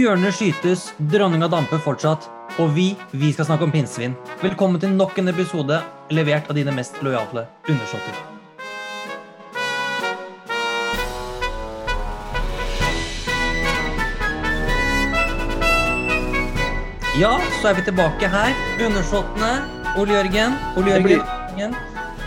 Bjørner 0.00 0.32
skytes, 0.32 0.86
dronninga 1.12 1.44
damper 1.52 1.76
fortsatt, 1.84 2.24
og 2.62 2.70
vi, 2.72 2.86
vi 3.12 3.34
skal 3.34 3.44
snakke 3.44 3.66
om 3.66 3.72
pinnsvin. 3.74 4.14
Velkommen 4.40 4.80
til 4.80 4.94
nok 4.96 5.18
en 5.20 5.28
episode 5.28 5.76
levert 6.16 6.48
av 6.48 6.56
dine 6.56 6.72
mest 6.72 6.96
lojale 7.04 7.42
undersåtter. 7.68 8.16
Ja, 17.20 17.36
så 17.60 17.74
er 17.74 17.76
vi 17.82 17.84
tilbake 17.90 18.32
her. 18.32 18.56
Undersåttene. 18.80 19.52
Ole 20.00 20.16
Jørgen. 20.16 20.56
Ole 20.80 20.96
Jørgen. 20.96 21.76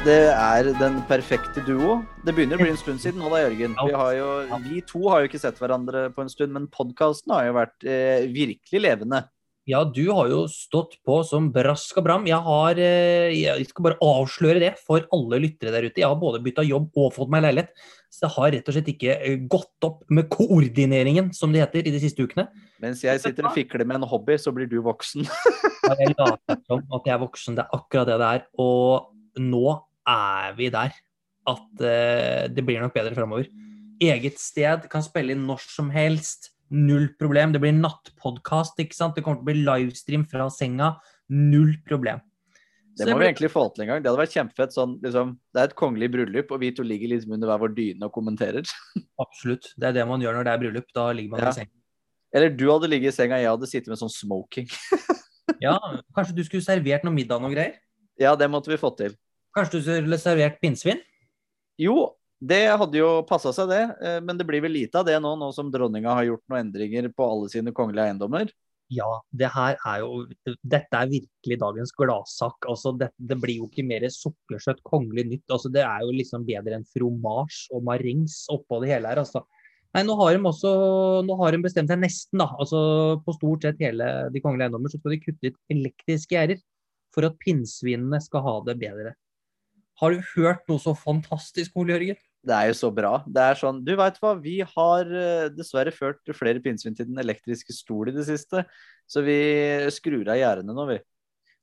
Det 0.04 0.34
er 0.36 0.68
den 0.76 0.98
perfekte 1.08 1.62
duo. 1.64 2.02
Det 2.28 2.34
begynner 2.36 2.60
å 2.60 2.64
bli 2.66 2.74
en 2.74 2.80
stund 2.80 3.00
siden 3.00 3.22
nå, 3.24 3.30
da, 3.32 3.38
Jørgen. 3.46 3.72
Vi, 3.88 3.94
har 3.96 4.10
jo, 4.18 4.32
vi 4.66 4.82
to 4.84 5.00
har 5.08 5.22
jo 5.22 5.30
ikke 5.30 5.40
sett 5.40 5.62
hverandre 5.62 6.10
på 6.12 6.26
en 6.26 6.32
stund, 6.32 6.52
men 6.52 6.66
podkasten 6.68 7.32
har 7.32 7.46
jo 7.48 7.54
vært 7.56 7.86
eh, 7.88 8.26
virkelig 8.34 8.82
levende. 8.84 9.22
Ja, 9.64 9.86
du 9.88 10.02
har 10.10 10.28
jo 10.28 10.42
stått 10.52 10.98
på 11.08 11.22
som 11.24 11.48
brask 11.56 12.02
og 12.02 12.04
bram. 12.04 12.28
Jeg 12.28 12.44
har 12.44 12.82
eh, 12.84 13.32
Jeg 13.32 13.70
skal 13.70 13.86
bare 13.86 14.00
avsløre 14.04 14.60
det 14.60 14.74
for 14.82 15.08
alle 15.16 15.40
lyttere 15.46 15.72
der 15.72 15.88
ute. 15.88 16.04
Jeg 16.04 16.10
har 16.12 16.20
både 16.20 16.44
bytta 16.44 16.68
jobb 16.68 17.00
og 17.00 17.16
fått 17.16 17.32
meg 17.32 17.46
leilighet. 17.48 17.72
Så 18.12 18.26
jeg 18.26 18.36
har 18.36 18.54
rett 18.58 18.68
og 18.68 18.76
slett 18.76 18.92
ikke 18.92 19.16
eh, 19.16 19.40
gått 19.56 19.88
opp 19.88 20.04
med 20.12 20.28
koordineringen, 20.36 21.32
som 21.32 21.56
det 21.56 21.64
heter, 21.64 21.88
i 21.88 21.96
de 21.96 22.04
siste 22.04 22.28
ukene. 22.28 22.50
Mens 22.84 23.08
jeg 23.08 23.24
sitter 23.24 23.48
og 23.48 23.56
fikler 23.56 23.88
med 23.88 24.02
en 24.02 24.10
hobby, 24.12 24.36
så 24.36 24.52
blir 24.52 24.68
du 24.68 24.82
voksen. 24.84 25.24
Jeg 25.88 26.12
later 26.18 26.60
som 26.68 26.84
at 27.00 27.08
jeg 27.08 27.16
er 27.16 27.24
voksen. 27.24 27.56
Det 27.56 27.64
er 27.64 27.80
akkurat 27.80 28.12
det 28.12 28.20
det 28.20 28.36
er. 28.36 28.48
Og 28.60 29.40
nå 29.40 29.66
er 30.10 30.56
vi 30.58 30.70
der 30.74 30.96
at 31.50 31.84
uh, 31.84 32.44
det 32.52 32.64
blir 32.66 32.82
nok 32.84 32.96
bedre 32.96 33.16
framover. 33.18 33.50
Eget 34.04 34.40
sted, 34.42 34.88
kan 34.92 35.04
spille 35.06 35.36
inn 35.36 35.46
når 35.48 35.64
som 35.68 35.90
helst. 35.94 36.52
Null 36.74 37.10
problem. 37.20 37.54
Det 37.54 37.62
blir 37.62 37.76
nattpodkast, 37.76 38.80
ikke 38.82 38.98
sant. 38.98 39.18
Det 39.18 39.24
kommer 39.26 39.42
til 39.42 39.46
å 39.46 39.52
bli 39.52 39.66
livestream 39.68 40.24
fra 40.30 40.48
senga. 40.54 40.96
Null 41.30 41.76
problem. 41.88 42.24
Det 42.94 43.10
må 43.10 43.18
vi 43.18 43.26
egentlig 43.26 43.50
få 43.50 43.66
til 43.74 43.86
en 43.86 43.90
gang. 43.90 44.02
Det 44.04 44.10
hadde 44.12 44.22
vært 44.22 44.36
kjempefett. 44.36 44.74
Sånn, 44.76 44.98
liksom, 45.02 45.36
det 45.54 45.62
er 45.62 45.70
et 45.72 45.78
kongelig 45.78 46.12
bryllup, 46.14 46.52
og 46.54 46.62
vi 46.62 46.72
to 46.78 46.86
ligger 46.86 47.10
liksom 47.16 47.34
under 47.38 47.50
hver 47.50 47.62
vår 47.64 47.74
dyne 47.78 48.10
og 48.10 48.14
kommenterer. 48.14 48.70
Absolutt. 49.24 49.72
Det 49.78 49.90
er 49.90 49.98
det 49.98 50.06
man 50.10 50.22
gjør 50.22 50.38
når 50.38 50.48
det 50.48 50.54
er 50.54 50.62
bryllup. 50.62 50.92
Da 50.96 51.08
ligger 51.16 51.36
man 51.36 51.48
Ja. 51.48 51.54
i 51.54 51.60
senga. 51.62 51.74
Eller 52.34 52.54
du 52.54 52.66
hadde 52.72 52.90
ligget 52.90 53.14
i 53.14 53.18
senga, 53.18 53.38
jeg 53.42 53.50
hadde 53.52 53.70
sittet 53.70 53.94
med 53.94 54.02
sånn 54.02 54.14
smoking. 54.14 54.70
Ja, 55.62 55.78
kanskje 56.16 56.36
du 56.36 56.42
skulle 56.44 56.64
servert 56.64 57.04
noe 57.06 57.14
middag 57.14 57.44
og 57.44 57.52
greier? 57.54 57.76
Ja, 58.20 58.34
det 58.40 58.50
måtte 58.52 58.72
vi 58.72 58.78
fått 58.80 58.98
til. 59.00 59.14
Kanskje 59.54 59.80
du 59.80 59.86
skulle 59.86 60.20
servert 60.22 60.60
pinnsvin? 60.62 61.02
Jo, 61.82 62.14
det 62.44 62.66
hadde 62.74 63.00
jo 63.00 63.10
passa 63.30 63.54
seg, 63.56 63.70
det. 63.72 63.84
eh, 64.02 64.20
Men 64.22 64.38
det 64.38 64.46
blir 64.50 64.62
vel 64.66 64.74
lite 64.76 65.00
av 65.00 65.08
det 65.08 65.16
nå, 65.22 65.36
nå 65.40 65.52
som 65.56 65.72
dronninga 65.74 66.14
har 66.20 66.28
gjort 66.28 66.44
noen 66.50 66.68
endringer 66.68 67.10
på 67.14 67.28
alle 67.30 67.50
sine 67.54 67.74
kongelige 67.76 68.12
eiendommer. 68.12 68.52
Ja, 68.94 69.08
det 69.32 69.48
her 69.54 69.78
er 69.88 70.02
jo 70.04 70.26
Dette 70.62 71.00
er 71.00 71.10
virkelig 71.10 71.58
dagens 71.62 71.94
gladsak. 71.98 72.68
Altså, 72.70 72.92
det, 73.00 73.10
det 73.18 73.38
blir 73.42 73.62
jo 73.62 73.70
ikke 73.70 73.86
mer 73.88 74.06
sukkersøtt 74.12 74.84
kongelig 74.86 75.26
nytt. 75.30 75.46
Altså, 75.50 75.72
det 75.74 75.86
er 75.86 76.04
jo 76.04 76.14
liksom 76.14 76.46
bedre 76.46 76.78
enn 76.78 76.86
fromasj 76.94 77.70
og 77.74 77.86
marengs 77.88 78.44
oppå 78.54 78.82
det 78.84 78.92
hele 78.94 79.10
her, 79.10 79.24
altså. 79.24 79.46
Nei, 79.94 80.02
nå 80.08 80.16
har 80.18 80.34
de 80.34 80.42
også 80.50 80.70
nå 81.26 81.36
har 81.38 81.54
de 81.54 81.62
bestemt 81.64 81.92
seg 81.94 82.00
nesten, 82.02 82.42
da. 82.42 82.50
Altså 82.58 82.80
på 83.24 83.36
stort 83.38 83.66
sett 83.66 83.82
hele 83.82 84.08
de 84.34 84.42
kongelige 84.42 84.68
eiendommer 84.68 84.90
så 84.90 85.00
skal 85.00 85.14
de 85.14 85.22
kutte 85.22 85.52
ut 85.54 85.60
elektriske 85.74 86.34
gjerder 86.34 86.62
for 87.14 87.30
at 87.30 87.38
pinnsvinene 87.42 88.18
skal 88.26 88.42
ha 88.46 88.56
det 88.66 88.80
bedre. 88.82 89.14
Har 90.02 90.14
du 90.14 90.24
hørt 90.34 90.64
noe 90.70 90.82
så 90.82 90.96
fantastisk, 90.98 91.76
Ole 91.78 91.96
Jørgen? 91.96 92.22
Det 92.44 92.56
er 92.58 92.70
jo 92.72 92.76
så 92.76 92.90
bra. 92.92 93.14
Det 93.24 93.40
er 93.40 93.60
sånn, 93.60 93.80
du 93.86 93.94
veit 93.96 94.18
hva, 94.20 94.34
vi 94.42 94.58
har 94.68 95.08
eh, 95.08 95.48
dessverre 95.54 95.94
ført 95.96 96.34
flere 96.36 96.60
pinnsvin 96.64 96.96
til 96.98 97.08
den 97.08 97.22
elektriske 97.22 97.76
stol 97.76 98.12
i 98.12 98.16
det 98.16 98.26
siste, 98.28 98.66
så 99.08 99.24
vi 99.24 99.38
skrur 99.96 100.28
av 100.28 100.40
gjerdene 100.40 100.76
nå, 100.76 100.88
vi. 100.90 101.00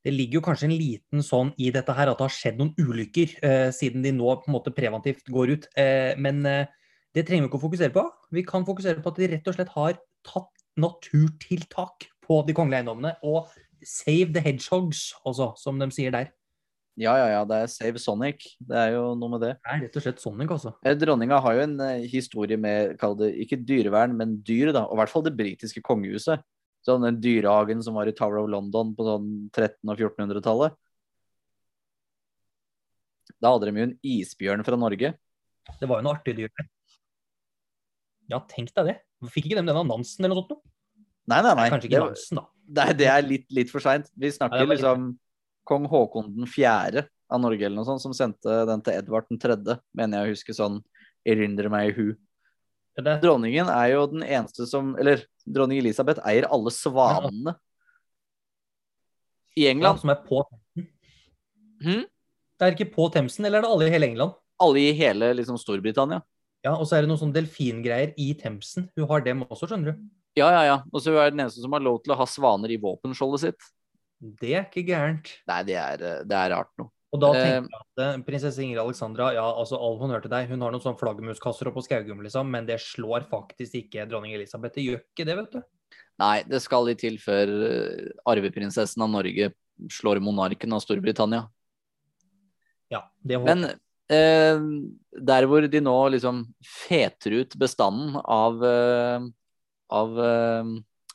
Det 0.00 0.12
ligger 0.14 0.38
jo 0.38 0.44
kanskje 0.46 0.70
en 0.70 0.78
liten 0.78 1.24
sånn 1.24 1.50
i 1.60 1.68
dette 1.74 1.92
her 1.92 2.08
at 2.08 2.16
det 2.16 2.24
har 2.24 2.32
skjedd 2.32 2.60
noen 2.60 2.72
ulykker, 2.80 3.34
eh, 3.44 3.68
siden 3.76 4.04
de 4.06 4.14
nå 4.16 4.32
på 4.40 4.48
en 4.48 4.56
måte 4.56 4.72
preventivt 4.72 5.28
går 5.28 5.52
ut. 5.56 5.68
Eh, 5.76 6.16
men 6.16 6.40
eh, 6.48 6.70
det 7.12 7.26
trenger 7.28 7.44
vi 7.44 7.50
ikke 7.50 7.60
å 7.60 7.66
fokusere 7.66 7.92
på. 7.92 8.06
Vi 8.32 8.46
kan 8.48 8.64
fokusere 8.64 9.04
på 9.04 9.12
at 9.12 9.20
de 9.20 9.28
rett 9.34 9.50
og 9.50 9.58
slett 9.58 9.74
har 9.74 9.98
tatt 10.24 10.64
naturtiltak 10.80 12.08
på 12.24 12.40
de 12.48 12.56
kongelige 12.56 12.80
eiendommene. 12.80 13.12
Og 13.20 13.50
save 13.84 14.32
the 14.32 14.40
hedgehogs, 14.44 15.10
også, 15.28 15.52
som 15.60 15.80
de 15.80 15.90
sier 15.92 16.16
der. 16.16 16.32
Ja, 17.00 17.14
ja, 17.16 17.28
ja, 17.32 17.44
det 17.48 17.56
er 17.62 17.70
Save 17.72 18.00
Sonic. 18.02 18.42
Det 18.60 18.76
er 18.76 18.90
jo 18.92 19.14
noe 19.16 19.32
med 19.32 19.40
det. 19.40 19.54
Det 19.64 19.72
er 19.72 19.78
rett 19.86 19.94
og 19.96 20.02
slett 20.04 20.18
Sonic, 20.20 20.50
altså. 20.52 20.74
Eh, 20.84 20.96
Dronninga 21.00 21.38
har 21.40 21.54
jo 21.56 21.62
en 21.64 21.78
eh, 21.86 22.02
historie 22.12 22.58
med, 22.60 22.98
kall 23.00 23.14
det 23.16 23.30
ikke 23.40 23.56
dyrevern, 23.64 24.12
men 24.18 24.34
dyr, 24.44 24.74
da. 24.76 24.82
Og 24.84 24.98
i 24.98 25.00
hvert 25.00 25.12
fall 25.14 25.24
det 25.24 25.32
britiske 25.38 25.80
kongehuset. 25.86 26.44
Sånn 26.84 27.04
den 27.04 27.20
dyrehagen 27.24 27.80
som 27.84 27.96
var 27.96 28.08
i 28.08 28.14
Tower 28.16 28.42
of 28.42 28.50
London 28.52 28.92
på 28.96 29.06
sånn 29.06 29.30
1300- 29.48 29.94
og 29.94 30.02
1400-tallet. 30.12 30.76
Da 33.40 33.54
hadde 33.54 33.70
de 33.70 33.80
jo 33.80 33.88
en 33.88 33.96
isbjørn 34.04 34.66
fra 34.66 34.76
Norge. 34.80 35.14
Det 35.80 35.88
var 35.88 36.00
jo 36.02 36.06
noe 36.08 36.18
artig 36.18 36.36
dyr. 36.36 36.52
Ja, 38.30 38.42
tenk 38.50 38.74
deg 38.76 38.92
det. 38.92 38.96
Fikk 39.32 39.48
ikke 39.48 39.58
dem 39.60 39.68
denne 39.72 39.86
Nansen 39.88 40.24
eller 40.24 40.36
noe 40.36 40.44
sånt? 40.44 40.60
noe? 40.60 40.76
Nei, 41.30 41.40
nei, 41.46 41.56
nei. 41.56 41.66
Kanskje 41.72 41.88
ikke 41.88 41.96
det, 41.96 42.12
Nansen, 42.12 42.40
da. 42.40 42.84
er- 42.90 42.96
det 43.00 43.08
er 43.08 43.26
litt, 43.26 43.48
litt 43.54 43.72
for 43.72 43.80
seint. 43.84 44.08
Vi 44.16 44.30
snakker 44.36 44.66
nei, 44.66 44.74
liksom 44.74 45.10
kong 45.70 45.86
Haakon 45.90 46.32
den 46.34 46.50
fjerde 46.50 47.06
av 47.30 47.40
Norge 47.42 47.62
eller 47.62 47.78
noe 47.78 47.86
sånt, 47.86 48.02
som 48.02 48.14
sendte 48.16 48.64
den 48.66 48.82
til 48.82 48.96
Edvard 48.98 49.28
den 49.30 49.38
tredje, 49.40 49.78
mener 49.96 50.20
jeg 50.20 50.26
å 50.26 50.34
huske 50.34 50.56
sånn 50.56 50.80
erindrer 51.28 51.70
meg 51.72 51.92
i 51.92 51.94
hu. 51.96 52.06
Dronningen 53.00 53.70
er 53.72 53.92
jo 53.94 54.00
den 54.10 54.24
eneste 54.26 54.66
som 54.68 54.90
Eller 54.98 55.22
dronning 55.46 55.78
Elisabeth 55.80 56.20
eier 56.26 56.48
alle 56.50 56.72
svanene 56.74 57.54
i 59.56 59.64
Ja, 59.64 59.70
England. 59.70 60.02
som 60.02 60.10
er 60.12 60.18
på 60.26 60.42
hmm? 61.80 62.02
Det 62.04 62.66
er 62.66 62.74
ikke 62.74 62.90
på 62.92 63.06
Themsen, 63.14 63.46
eller 63.46 63.62
er 63.62 63.64
det 63.64 63.70
alle 63.72 63.86
i 63.88 63.94
hele 63.94 64.10
England? 64.10 64.34
Alle 64.60 64.82
i 64.82 64.92
hele 64.92 65.30
liksom, 65.38 65.56
Storbritannia. 65.56 66.20
Ja, 66.66 66.74
og 66.74 66.84
så 66.84 66.98
er 66.98 67.06
det 67.06 67.08
noen 67.08 67.22
sånne 67.22 67.38
delfingreier 67.38 68.12
i 68.20 68.34
Themsen. 68.36 68.90
Hun 68.98 69.08
har 69.08 69.22
dem 69.24 69.46
også, 69.46 69.70
skjønner 69.70 69.94
du. 69.94 70.02
Ja, 70.36 70.50
ja, 70.52 70.62
ja. 70.68 70.76
Og 70.92 71.00
så 71.00 71.14
er 71.14 71.30
hun 71.30 71.38
den 71.38 71.46
eneste 71.46 71.62
som 71.64 71.72
har 71.72 71.80
lov 71.82 72.02
til 72.04 72.12
å 72.12 72.18
ha 72.20 72.26
svaner 72.28 72.74
i 72.74 72.78
våpenskjoldet 72.82 73.46
sitt. 73.46 73.70
Det 74.20 74.52
er 74.52 74.64
ikke 74.68 74.84
gærent. 74.84 75.30
Nei, 75.48 75.60
det 75.64 75.76
er, 75.80 76.02
eh, 76.04 76.24
det 76.28 76.36
er 76.36 76.50
rart 76.52 76.72
noe. 76.78 76.90
Og 77.10 77.18
da 77.20 77.30
Eh. 77.34 77.42
tenker 77.42 77.70
jeg 77.72 77.80
at 77.80 78.02
eh, 78.04 78.22
prinsesse 78.22 78.62
Ingrid 78.62 78.78
Alexandra, 78.78 79.32
ja, 79.34 79.42
altså 79.42 79.78
all 79.80 79.96
honnør 79.98 80.22
til 80.22 80.30
deg, 80.30 80.48
hun 80.48 80.60
har 80.62 80.70
noen 80.70 80.82
sånne 80.84 81.00
flaggermuskasser 81.00 81.66
oppå 81.72 81.82
Skaugum, 81.82 82.20
liksom, 82.22 82.50
men 82.50 82.66
det 82.66 82.78
slår 82.78 83.24
faktisk 83.30 83.74
ikke 83.80 84.04
dronning 84.08 84.34
Elisabeth. 84.36 84.74
Det 84.76 84.84
gjør 84.84 85.00
ikke 85.00 85.26
det, 85.26 85.36
vet 85.40 85.56
du. 85.56 85.62
Nei, 86.20 86.42
det 86.46 86.60
skal 86.62 86.84
litt 86.86 87.00
til 87.00 87.16
før 87.18 87.48
arveprinsessen 88.28 89.02
av 89.02 89.10
Norge 89.10 89.50
slår 89.90 90.20
monarken 90.22 90.72
av 90.76 90.84
Storbritannia. 90.84 91.48
Ja, 92.92 93.06
det 93.24 93.38
håper 93.40 93.48
Men 93.56 93.64
eh, 94.12 94.60
der 95.18 95.46
hvor 95.48 95.64
de 95.66 95.80
nå 95.80 95.96
liksom 96.12 96.44
feter 96.62 97.40
ut 97.40 97.56
bestanden 97.58 98.20
av 98.22 98.60
av 99.90 100.14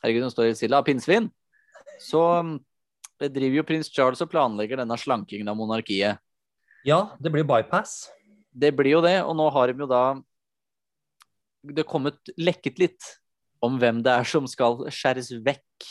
Herregud, 0.02 0.26
nå 0.26 0.28
står 0.28 0.50
det 0.50 0.56
stille. 0.58 0.76
Av 0.76 0.84
pinnsvin. 0.84 1.30
Så 2.02 2.20
eh, 3.20 3.32
driver 3.32 3.60
jo 3.60 3.66
prins 3.66 3.90
Charles 3.92 4.22
og 4.24 4.30
planlegger 4.32 4.82
denne 4.82 4.96
slankingen 5.00 5.48
av 5.50 5.58
monarkiet. 5.58 6.22
Ja, 6.86 7.00
det 7.18 7.32
blir 7.34 7.46
bypass. 7.46 8.06
Det 8.56 8.72
blir 8.76 8.96
jo 8.96 9.04
det, 9.04 9.18
og 9.24 9.34
nå 9.36 9.48
har 9.52 9.68
de 9.68 9.84
jo 9.84 9.90
da 9.90 10.04
Det 11.66 11.82
er 11.82 11.88
kommet 11.88 12.30
lekket 12.38 12.78
litt 12.78 13.06
om 13.64 13.78
hvem 13.80 13.98
det 14.04 14.12
er 14.12 14.26
som 14.28 14.46
skal 14.46 14.84
skjæres 14.92 15.32
vekk 15.42 15.86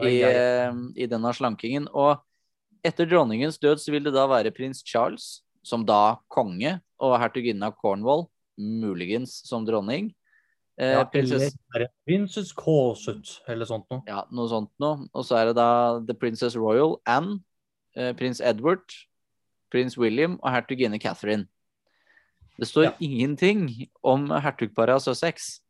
i, 0.00 0.22
eh, 0.24 0.72
i 0.96 1.08
denne 1.10 1.32
slankingen. 1.36 1.88
Og 1.92 2.16
etter 2.86 3.06
dronningens 3.06 3.60
død 3.60 3.82
så 3.82 3.92
vil 3.92 4.06
det 4.06 4.14
da 4.14 4.24
være 4.30 4.54
prins 4.54 4.80
Charles, 4.80 5.42
som 5.62 5.84
da 5.84 6.16
konge, 6.32 6.78
og 7.02 7.18
hertuginnen 7.20 7.66
av 7.66 7.76
Cornwall, 7.76 8.24
muligens 8.56 9.42
som 9.46 9.66
dronning. 9.66 10.14
Eh, 10.80 10.92
Ja, 10.94 11.04
prinsess, 11.04 11.54
eller 11.74 11.88
Princess 12.06 12.52
Corset, 12.52 13.40
eller 13.48 13.66
sånt 13.68 13.84
noe. 13.90 14.02
ja, 14.08 14.24
noe 14.32 14.48
sånt 14.48 14.70
noe. 14.80 15.06
Og 15.14 15.24
så 15.24 15.36
er 15.36 15.46
det 15.50 15.56
da 15.56 16.00
The 16.00 16.14
Princess 16.14 16.56
Royal, 16.56 16.96
Anne, 17.06 17.40
eh, 17.94 18.12
prins 18.14 18.40
Edward, 18.40 18.82
prins 19.70 19.98
William 19.98 20.38
og 20.42 20.50
hertuginne 20.50 20.98
Catherine. 21.00 21.46
Det 22.58 22.68
står 22.68 22.84
Ja. 22.84 22.92
ingenting 23.00 23.88
om 24.02 24.28
hertugparet 24.28 24.94
av 24.94 25.00
Sussex. 25.00 25.60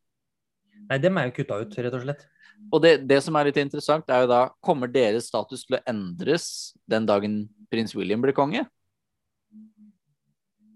Nei, 0.88 0.98
dem 0.98 1.16
er 1.18 1.30
jo 1.30 1.42
kutta 1.42 1.60
ut, 1.60 1.74
rett 1.76 1.94
og 1.94 2.02
slett. 2.02 2.26
Og 2.72 2.80
det, 2.82 3.08
det 3.08 3.22
som 3.22 3.34
er 3.36 3.44
litt 3.44 3.56
interessant, 3.56 4.04
er 4.08 4.22
jo 4.22 4.26
da 4.28 4.48
Kommer 4.62 4.86
deres 4.86 5.26
status 5.26 5.64
til 5.66 5.78
å 5.78 5.82
endres 5.86 6.74
den 6.88 7.06
dagen 7.06 7.48
prins 7.70 7.94
William 7.94 8.20
blir 8.22 8.32
konge? 8.32 8.66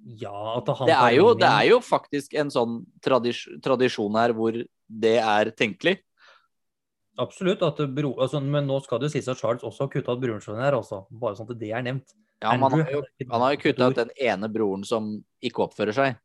Ja, 0.06 0.58
at 0.61 0.69
han 0.70 0.87
Det 0.87 0.94
er 0.94 1.14
jo, 1.17 1.31
det 1.35 1.49
er 1.50 1.64
jo 1.67 1.81
faktisk 1.82 2.37
en 2.38 2.50
sånn 2.55 2.76
tradis 3.03 3.41
tradisjon 3.64 4.14
her 4.14 4.35
hvor 4.37 4.55
det 4.55 5.17
er 5.19 5.50
tenkelig. 5.50 5.97
Absolutt. 7.19 7.64
At 7.67 7.81
bro, 7.97 8.12
altså, 8.23 8.38
men 8.44 8.69
nå 8.69 8.79
skal 8.85 9.00
det 9.03 9.11
sies 9.14 9.26
at 9.32 9.41
Charles 9.41 9.64
også 9.67 9.87
har 9.87 9.91
kutta 9.97 10.14
ut 10.14 10.23
broren 10.23 10.44
sin 10.44 10.61
her, 10.61 10.76
også, 10.79 11.06
Bare 11.11 11.38
sånn 11.38 11.50
at 11.50 11.58
det 11.58 11.73
er 11.75 11.82
nevnt. 11.82 12.14
Ja, 12.44 12.53
man 12.61 12.69
han 12.70 12.85
har 12.85 12.93
jo, 12.93 13.03
han 13.32 13.41
har 13.41 13.55
jo 13.55 13.61
kutta 13.64 13.88
ut 13.88 13.99
den 13.99 14.12
ene 14.20 14.50
broren 14.53 14.85
som 14.85 15.14
ikke 15.41 15.64
oppfører 15.64 15.97
seg. 15.97 16.19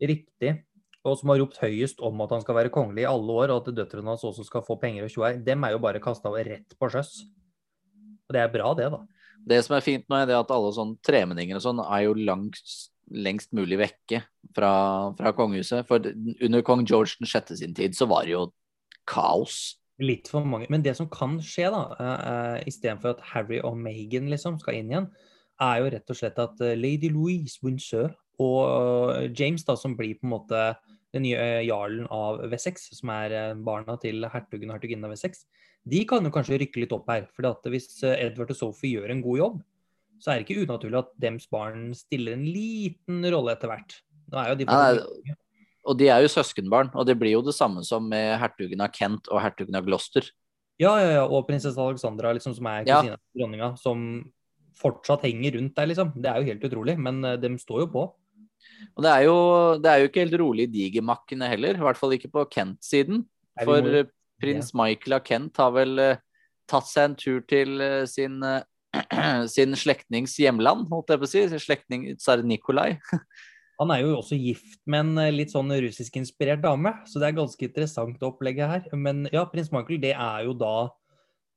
Riktig. 0.00 0.58
og 1.00 1.16
som 1.16 1.30
har 1.32 1.38
ropt 1.40 1.56
høyest 1.62 2.02
om 2.04 2.18
at 2.20 2.32
han 2.34 2.42
skal 2.44 2.58
være 2.58 2.72
kongelig 2.72 3.06
i 3.06 3.08
alle 3.08 3.32
år, 3.32 3.52
og 3.54 3.62
at 3.62 3.74
døtrene 3.74 4.12
hans 4.12 4.24
også 4.28 4.44
skal 4.44 4.64
få 4.66 4.76
penger 4.80 5.06
og 5.06 5.12
tjoei, 5.14 5.30
dem 5.40 5.64
er 5.64 5.72
jo 5.72 5.80
bare 5.80 6.02
kasta 6.04 6.28
rett 6.28 6.76
på 6.76 6.90
sjøs. 6.92 7.22
Og 8.28 8.36
det 8.36 8.42
er 8.42 8.52
bra, 8.52 8.74
det, 8.76 8.90
da. 8.92 9.00
Det 9.48 9.62
som 9.64 9.78
er 9.78 9.84
fint 9.84 10.04
nå, 10.04 10.18
er 10.20 10.28
det 10.28 10.36
at 10.36 10.52
alle 10.52 10.74
sånn 10.76 10.92
tremenninger 11.00 11.56
og 11.56 11.64
sånn 11.64 11.80
er 11.86 12.04
jo 12.04 12.12
langt, 12.20 12.60
lengst 13.10 13.52
mulig 13.56 13.78
vekke 13.80 14.22
fra, 14.56 14.72
fra 15.18 15.32
kongehuset. 15.36 15.86
For 15.88 16.02
under 16.46 16.64
kong 16.66 16.86
George 16.88 17.18
den 17.20 17.30
sjette 17.30 17.56
sin 17.58 17.74
tid 17.76 17.96
så 17.98 18.08
var 18.10 18.26
det 18.26 18.34
jo 18.36 18.46
kaos. 19.10 19.76
Litt 20.00 20.30
for 20.32 20.46
mange. 20.46 20.70
Men 20.72 20.84
det 20.84 20.96
som 20.96 21.10
kan 21.12 21.38
skje, 21.44 21.68
da, 21.74 21.82
uh, 22.00 22.56
istedenfor 22.68 23.16
at 23.16 23.24
Harry 23.34 23.60
og 23.60 23.76
Meghan 23.78 24.30
liksom 24.32 24.60
skal 24.62 24.80
inn 24.80 24.92
igjen, 24.92 25.10
er 25.60 25.82
jo 25.82 25.90
rett 25.92 26.12
og 26.12 26.16
slett 26.16 26.40
at 26.40 26.62
uh, 26.64 26.76
lady 26.78 27.10
Louise 27.12 27.60
Windsor 27.64 28.14
og 28.40 29.36
James, 29.36 29.66
da, 29.68 29.76
som 29.76 29.98
blir 29.98 30.16
på 30.16 30.24
en 30.24 30.34
måte 30.38 30.62
den 31.12 31.26
nye 31.26 31.64
jarlen 31.66 32.06
av 32.14 32.38
Wessex, 32.48 32.86
som 32.96 33.10
er 33.12 33.58
barna 33.66 33.98
til 34.00 34.24
hertugen 34.30 34.70
og 34.70 34.78
hertuginnen 34.78 35.08
av 35.08 35.12
Wessex, 35.12 35.42
de 35.90 36.04
kan 36.08 36.24
jo 36.24 36.32
kanskje 36.32 36.60
rykke 36.62 36.84
litt 36.84 36.94
opp 36.94 37.10
her. 37.10 37.26
For 37.34 37.72
hvis 37.72 37.98
Edward 38.06 38.54
og 38.54 38.56
Sophie 38.56 38.94
gjør 38.94 39.12
en 39.12 39.22
god 39.24 39.40
jobb, 39.40 39.58
så 40.20 40.32
er 40.32 40.40
det 40.40 40.46
ikke 40.46 40.66
unaturlig 40.66 41.00
at 41.00 41.12
dems 41.20 41.46
barn 41.50 41.90
stiller 41.96 42.36
en 42.36 42.44
liten 42.44 43.24
rolle 43.32 43.56
etter 43.56 43.72
hvert. 43.72 43.96
Er 44.30 44.58
de 44.58 44.66
Nei, 44.68 45.34
og 45.88 45.96
de 45.98 46.10
er 46.12 46.22
jo 46.22 46.30
søskenbarn, 46.30 46.92
og 46.92 47.06
det 47.08 47.16
blir 47.18 47.34
jo 47.34 47.44
det 47.44 47.56
samme 47.56 47.82
som 47.86 48.04
med 48.10 48.36
hertugen 48.40 48.84
av 48.84 48.92
Kent 48.94 49.30
og 49.32 49.40
hertugen 49.42 49.78
av 49.78 49.86
Gloucester. 49.86 50.26
Ja, 50.80 50.94
ja, 51.00 51.08
ja, 51.18 51.24
og 51.24 51.46
prinsesse 51.48 51.80
Alexandra, 51.80 52.32
liksom, 52.36 52.54
som 52.56 52.68
er 52.70 52.84
kusina 52.86 53.16
ja. 53.16 53.18
til 53.18 53.42
dronninga, 53.42 53.74
som 53.80 54.04
fortsatt 54.80 55.26
henger 55.28 55.58
rundt 55.58 55.74
der, 55.76 55.90
liksom. 55.90 56.14
Det 56.16 56.30
er 56.30 56.40
jo 56.40 56.48
helt 56.48 56.64
utrolig, 56.70 56.94
men 57.00 57.20
uh, 57.26 57.34
dem 57.40 57.58
står 57.60 57.84
jo 57.84 57.90
på. 57.96 58.06
Og 58.96 59.04
det 59.04 59.12
er 59.12 59.26
jo, 59.26 59.36
det 59.80 59.90
er 59.90 60.00
jo 60.00 60.08
ikke 60.08 60.24
helt 60.24 60.38
rolig 60.40 60.68
i 60.68 60.72
digermakkene 60.72 61.48
heller, 61.52 61.76
i 61.76 61.84
hvert 61.84 62.00
fall 62.00 62.16
ikke 62.16 62.32
på 62.32 62.46
Kent-siden. 62.52 63.24
For 63.60 64.04
prins. 64.40 64.72
Michael 64.76 65.18
av 65.18 65.24
Kent 65.26 65.60
har 65.60 65.74
vel 65.76 66.00
uh, 66.00 66.22
tatt 66.70 66.88
seg 66.88 67.10
en 67.10 67.18
tur 67.18 67.44
til 67.50 67.82
sin, 68.08 68.38
sin 69.54 69.76
slektnings 69.78 70.34
hjemland, 70.40 70.88
holdt 70.90 71.12
jeg 71.12 71.22
på 71.22 71.28
å 71.28 71.30
si. 71.30 71.46
Slektning 71.62 72.06
tsar 72.18 72.44
Nikolai. 72.46 72.94
Han 73.80 73.92
er 73.94 74.02
jo 74.02 74.18
også 74.18 74.36
gift 74.36 74.80
med 74.90 75.06
en 75.06 75.20
eh, 75.22 75.32
litt 75.32 75.54
sånn 75.54 75.72
russiskinspirert 75.72 76.60
dame, 76.60 76.92
så 77.08 77.20
det 77.20 77.30
er 77.30 77.38
ganske 77.38 77.64
interessant 77.64 78.26
opplegget 78.26 78.68
her. 78.68 78.88
Men 78.92 79.24
ja, 79.32 79.46
prins 79.48 79.72
Michael 79.72 80.02
det 80.02 80.12
er 80.12 80.44
jo 80.44 80.52
da 80.58 80.90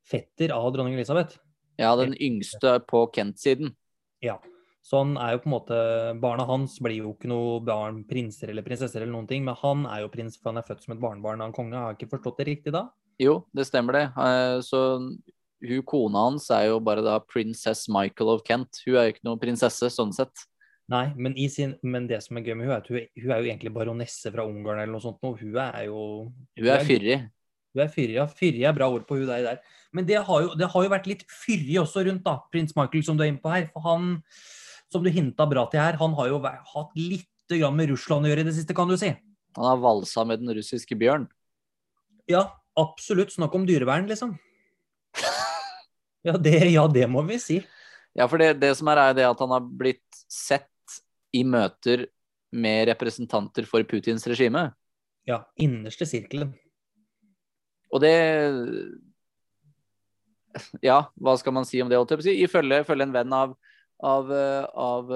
fetter 0.08 0.54
av 0.56 0.70
dronning 0.72 0.96
Elisabeth. 0.96 1.36
Ja, 1.82 1.92
den 2.00 2.16
yngste 2.22 2.78
på 2.88 3.08
Kent-siden. 3.16 3.74
Ja. 4.24 4.38
Så 4.84 5.00
han 5.00 5.16
er 5.16 5.36
jo 5.36 5.44
på 5.44 5.48
en 5.48 5.54
måte 5.54 5.76
Barna 6.20 6.44
hans 6.48 6.76
blir 6.84 7.06
jo 7.06 7.14
ikke 7.14 7.30
noe 7.32 7.62
barn, 7.64 8.02
prinser 8.08 8.52
eller 8.52 8.66
prinsesser 8.66 9.00
eller 9.00 9.14
noen 9.16 9.30
ting, 9.30 9.46
men 9.46 9.56
han 9.62 9.86
er 9.88 10.04
jo 10.04 10.12
prins 10.12 10.36
for 10.36 10.52
han 10.52 10.60
er 10.60 10.68
født 10.68 10.84
som 10.84 10.96
et 10.96 11.04
barnebarn 11.04 11.44
av 11.44 11.52
en 11.52 11.56
konge. 11.56 11.78
Har 11.80 11.94
jeg 11.94 12.02
ikke 12.02 12.18
forstått 12.18 12.42
det 12.42 12.50
riktig 12.52 12.76
da? 12.76 12.90
Jo, 13.22 13.42
det 13.56 13.68
stemmer 13.70 13.96
det. 14.00 14.04
Eh, 14.20 14.58
så 14.66 14.82
hun 15.64 15.84
kona 15.88 16.26
hans 16.28 16.50
er 16.54 16.68
jo 16.70 16.80
bare 16.84 17.04
da 17.06 17.20
prinsess 17.24 17.88
Michael 17.92 18.34
of 18.36 18.44
Kent. 18.48 18.82
Hun 18.86 18.98
er 18.98 19.08
jo 19.08 19.14
ikke 19.16 19.28
noen 19.28 19.42
prinsesse 19.42 19.90
sånn 19.94 20.14
sett. 20.16 20.46
Nei, 20.92 21.06
men, 21.16 21.36
sin, 21.50 21.78
men, 21.82 22.10
det 22.10 22.20
som 22.26 22.38
er 22.38 22.44
gøy 22.44 22.58
med 22.60 22.68
hun 22.68 22.74
er 22.74 22.82
at 22.82 22.90
hun, 22.92 23.06
hun 23.16 23.32
er 23.32 23.40
jo 23.40 23.48
egentlig 23.48 23.72
baronesse 23.76 24.32
fra 24.34 24.44
Ungarn 24.46 24.82
eller 24.82 24.92
noe 24.92 25.04
sånt. 25.04 25.22
Og 25.24 25.40
hun 25.40 25.56
er 25.64 25.86
jo 25.88 26.02
Hun 26.60 26.70
er 26.74 26.84
fyrig. 26.88 27.22
Hun 27.74 27.86
er 27.86 27.94
fyrig, 27.94 28.18
ja. 28.20 28.26
Fyrig 28.30 28.66
er 28.68 28.76
bra 28.76 28.90
ord 28.92 29.08
på 29.08 29.18
hun 29.18 29.30
der. 29.30 29.46
der. 29.48 29.80
Men 29.96 30.08
det 30.10 30.20
har, 30.20 30.42
jo, 30.44 30.52
det 30.60 30.70
har 30.70 30.86
jo 30.86 30.92
vært 30.92 31.10
litt 31.10 31.24
fyrig 31.32 31.80
også 31.82 32.04
rundt 32.10 32.26
da, 32.26 32.38
prins 32.54 32.76
Michael, 32.78 33.06
som 33.08 33.18
du 33.18 33.24
er 33.26 33.32
inne 33.32 33.42
på 33.42 33.54
her. 33.54 33.70
For 33.74 33.86
han, 33.88 34.18
som 34.94 35.06
du 35.06 35.10
hinta 35.14 35.48
bra 35.50 35.66
til 35.72 35.82
her, 35.82 35.98
han 36.02 36.18
har 36.20 36.34
jo 36.34 36.42
hatt 36.44 36.98
litt 37.00 37.30
med 37.54 37.92
Russland 37.92 38.26
å 38.26 38.30
gjøre 38.32 38.42
i 38.42 38.48
det 38.48 38.56
siste, 38.56 38.74
kan 38.74 38.90
du 38.90 38.96
si. 38.98 39.12
Han 39.58 39.68
har 39.68 39.82
valsa 39.82 40.24
med 40.26 40.42
den 40.42 40.54
russiske 40.58 40.96
bjørn. 40.98 41.28
Ja, 42.32 42.48
absolutt. 42.80 43.34
Snakk 43.36 43.54
om 43.54 43.68
dyrevern, 43.70 44.08
liksom. 44.10 44.32
Ja, 46.24 46.38
det, 46.40 46.58
ja, 46.72 46.88
det 46.88 47.08
må 47.12 47.24
vi 47.28 47.38
si. 47.42 47.60
Ja, 48.16 48.28
for 48.32 48.40
det, 48.40 48.54
det 48.62 48.72
som 48.80 48.88
er, 48.92 49.02
er 49.10 49.16
det 49.18 49.26
at 49.28 49.40
han 49.44 49.52
har 49.52 49.64
blitt 49.64 50.24
sett 50.32 50.70
i 51.34 51.42
møter 51.44 52.06
med 52.54 52.88
representanter 52.92 53.66
for 53.68 53.84
Putins 53.90 54.28
regime. 54.30 54.68
Ja, 55.28 55.42
innerste 55.60 56.06
sirkelen. 56.08 56.54
Og 57.94 58.02
det 58.04 58.14
Ja, 60.86 61.08
hva 61.18 61.34
skal 61.40 61.56
man 61.56 61.66
si 61.66 61.82
om 61.82 61.90
det? 61.90 61.98
Ifølge, 62.30 62.84
ifølge 62.84 63.08
en 63.08 63.16
venn 63.16 63.34
av, 63.34 63.56
av, 63.98 64.30
av, 64.78 65.14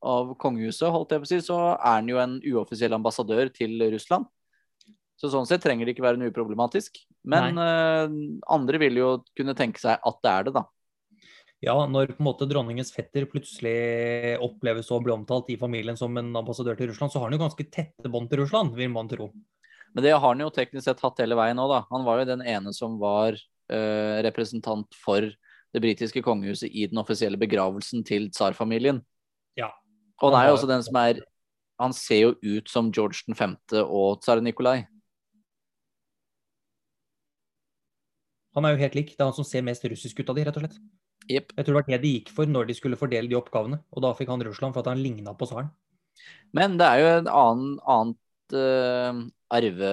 av 0.00 0.34
kongehuset, 0.40 0.88
holdt 0.94 1.12
jeg 1.12 1.22
på 1.22 1.28
å 1.28 1.30
si, 1.34 1.40
så 1.44 1.58
er 1.76 1.98
han 2.00 2.08
jo 2.08 2.20
en 2.22 2.38
uoffisiell 2.40 2.96
ambassadør 2.96 3.52
til 3.52 3.76
Russland. 3.92 4.24
Så 5.18 5.30
sånn 5.32 5.48
sett 5.50 5.64
trenger 5.64 5.86
det 5.86 5.96
ikke 5.96 6.06
være 6.06 6.20
noe 6.20 6.30
uproblematisk. 6.30 7.00
Men 7.26 7.58
uh, 7.58 8.06
andre 8.54 8.78
vil 8.80 9.00
jo 9.00 9.08
kunne 9.36 9.56
tenke 9.58 9.82
seg 9.82 9.98
at 9.98 10.20
det 10.22 10.34
er 10.34 10.48
det, 10.48 10.56
da 10.60 10.68
ja, 11.64 11.74
når 11.90 12.12
på 12.12 12.22
en 12.22 12.28
måte 12.28 12.46
dronningens 12.46 12.92
fetter 12.94 13.26
plutselig 13.30 14.36
oppleves 14.44 14.92
å 14.94 15.00
bli 15.02 15.10
omtalt 15.14 15.48
i 15.50 15.58
familien 15.58 15.96
som 15.98 16.14
en 16.20 16.30
ambassadør 16.38 16.78
til 16.78 16.92
Russland, 16.92 17.10
så 17.10 17.18
har 17.18 17.26
han 17.26 17.34
jo 17.34 17.42
ganske 17.42 17.66
tette 17.66 18.10
bånd 18.12 18.30
til 18.30 18.44
Russland, 18.44 18.76
vil 18.78 18.92
man 18.94 19.10
tro. 19.10 19.32
Men 19.94 20.04
det 20.04 20.12
har 20.14 20.22
han 20.22 20.44
jo 20.44 20.52
teknisk 20.54 20.86
sett 20.86 21.02
hatt 21.02 21.18
hele 21.18 21.38
veien 21.38 21.58
òg, 21.58 21.72
da. 21.72 21.80
Han 21.90 22.04
var 22.06 22.20
jo 22.20 22.28
den 22.28 22.44
ene 22.46 22.74
som 22.76 22.94
var 23.00 23.34
uh, 23.34 24.18
representant 24.22 24.94
for 25.02 25.26
det 25.74 25.82
britiske 25.82 26.22
kongehuset 26.24 26.70
i 26.70 26.86
den 26.88 27.00
offisielle 27.02 27.40
begravelsen 27.40 28.06
til 28.06 28.30
tsarfamilien. 28.30 29.02
Ja. 29.58 29.72
Og 30.22 30.30
han 30.30 30.38
er 30.38 30.52
jo 30.52 30.60
også 30.60 30.70
den 30.70 30.86
som 30.86 30.96
er 31.00 31.20
Han 31.78 31.92
ser 31.94 32.18
jo 32.18 32.30
ut 32.42 32.66
som 32.66 32.88
George 32.90 33.22
5. 33.38 33.52
og 33.86 34.18
tsar 34.22 34.40
Nikolai. 34.42 34.80
Han 38.58 38.66
er 38.66 38.74
jo 38.74 38.82
helt 38.82 38.96
lik. 38.98 39.12
Det 39.14 39.22
er 39.22 39.30
han 39.30 39.36
som 39.36 39.46
ser 39.46 39.62
mest 39.66 39.84
russisk 39.86 40.18
ut 40.18 40.30
av 40.32 40.38
de, 40.38 40.44
rett 40.48 40.56
og 40.58 40.64
slett. 40.64 40.80
Yep. 41.28 41.52
Jeg 41.54 41.64
tror 41.64 41.74
det 41.74 41.78
var 41.78 41.86
det 41.88 41.98
de 42.02 42.14
gikk 42.16 42.30
for 42.34 42.48
når 42.48 42.70
de 42.70 42.74
skulle 42.76 42.98
fordele 42.98 43.30
de 43.30 43.36
oppgavene. 43.38 43.78
Og 43.94 44.02
da 44.04 44.14
fikk 44.16 44.32
han 44.32 44.42
Russland 44.42 44.74
for 44.74 44.82
at 44.82 44.90
han 44.90 45.02
ligna 45.02 45.34
på 45.38 45.46
tsaren. 45.46 45.68
Men 46.56 46.78
det 46.80 46.86
er 46.88 47.02
jo 47.02 47.10
en 47.12 47.28
annen, 47.30 47.74
annet 47.94 48.56
uh, 48.56 49.20
arve, 49.54 49.92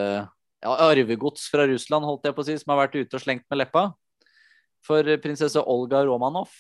ja, 0.63 0.77
arvegods 0.87 1.49
fra 1.51 1.67
Russland, 1.69 2.07
holdt 2.07 2.25
jeg 2.25 2.37
på 2.37 2.45
å 2.45 2.47
si, 2.47 2.55
som 2.61 2.73
har 2.73 2.85
vært 2.85 2.97
ute 2.97 3.19
og 3.19 3.23
slengt 3.23 3.45
med 3.51 3.61
leppa. 3.61 3.89
For 4.85 5.05
prinsesse 5.21 5.61
Olga 5.61 6.03
Romanov, 6.07 6.53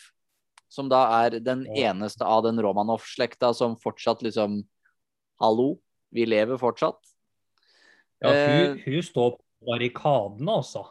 som 0.71 0.89
da 0.91 1.05
er 1.23 1.39
den 1.45 1.63
eneste 1.71 2.27
av 2.27 2.43
den 2.45 2.59
Romanov-slekta 2.61 3.53
som 3.55 3.77
fortsatt 3.81 4.25
liksom 4.25 4.63
Hallo, 5.41 5.75
vi 6.15 6.23
lever 6.27 6.59
fortsatt. 6.59 6.99
Ja, 8.23 8.31
hun, 8.31 8.77
uh, 8.77 8.85
hun 8.85 9.01
står 9.03 9.33
på 9.35 9.71
barrikadene, 9.71 10.59
altså. 10.61 10.85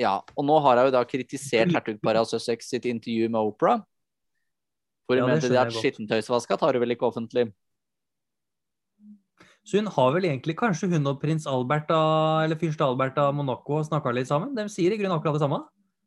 Ja, 0.00 0.18
og 0.36 0.46
nå 0.48 0.58
har 0.64 0.78
jeg 0.78 0.88
jo 0.88 0.94
da 0.94 1.02
kritisert 1.08 1.72
hertug 1.74 1.98
av 2.12 2.28
sitt 2.32 2.86
intervju 2.88 3.28
med 3.28 3.40
Opera. 3.40 3.80
For 5.06 5.18
hun 5.18 5.26
ja, 5.26 5.34
mente 5.34 5.50
de 5.50 5.58
at 5.60 5.74
skittentøysvaska 5.74 6.56
tar 6.60 6.78
hun 6.78 6.84
vel 6.84 6.94
ikke 6.94 7.08
offentlig. 7.08 7.50
Så 9.62 9.78
hun 9.78 9.90
har 9.94 10.14
vel 10.16 10.26
egentlig 10.26 10.56
kanskje 10.58 10.88
hun 10.90 11.06
og 11.06 11.20
prins 11.22 11.46
Albert 11.46 11.90
av, 11.94 12.42
eller 12.46 12.58
fyrste 12.58 12.86
Albert 12.86 13.18
av 13.22 13.34
Monaco 13.36 13.78
snakka 13.86 14.14
litt 14.14 14.30
sammen? 14.30 14.56
De 14.56 14.66
sier 14.72 14.94
i 14.94 14.98
grunnen 14.98 15.14
akkurat 15.14 15.38
det 15.38 15.44
samme? 15.44 15.60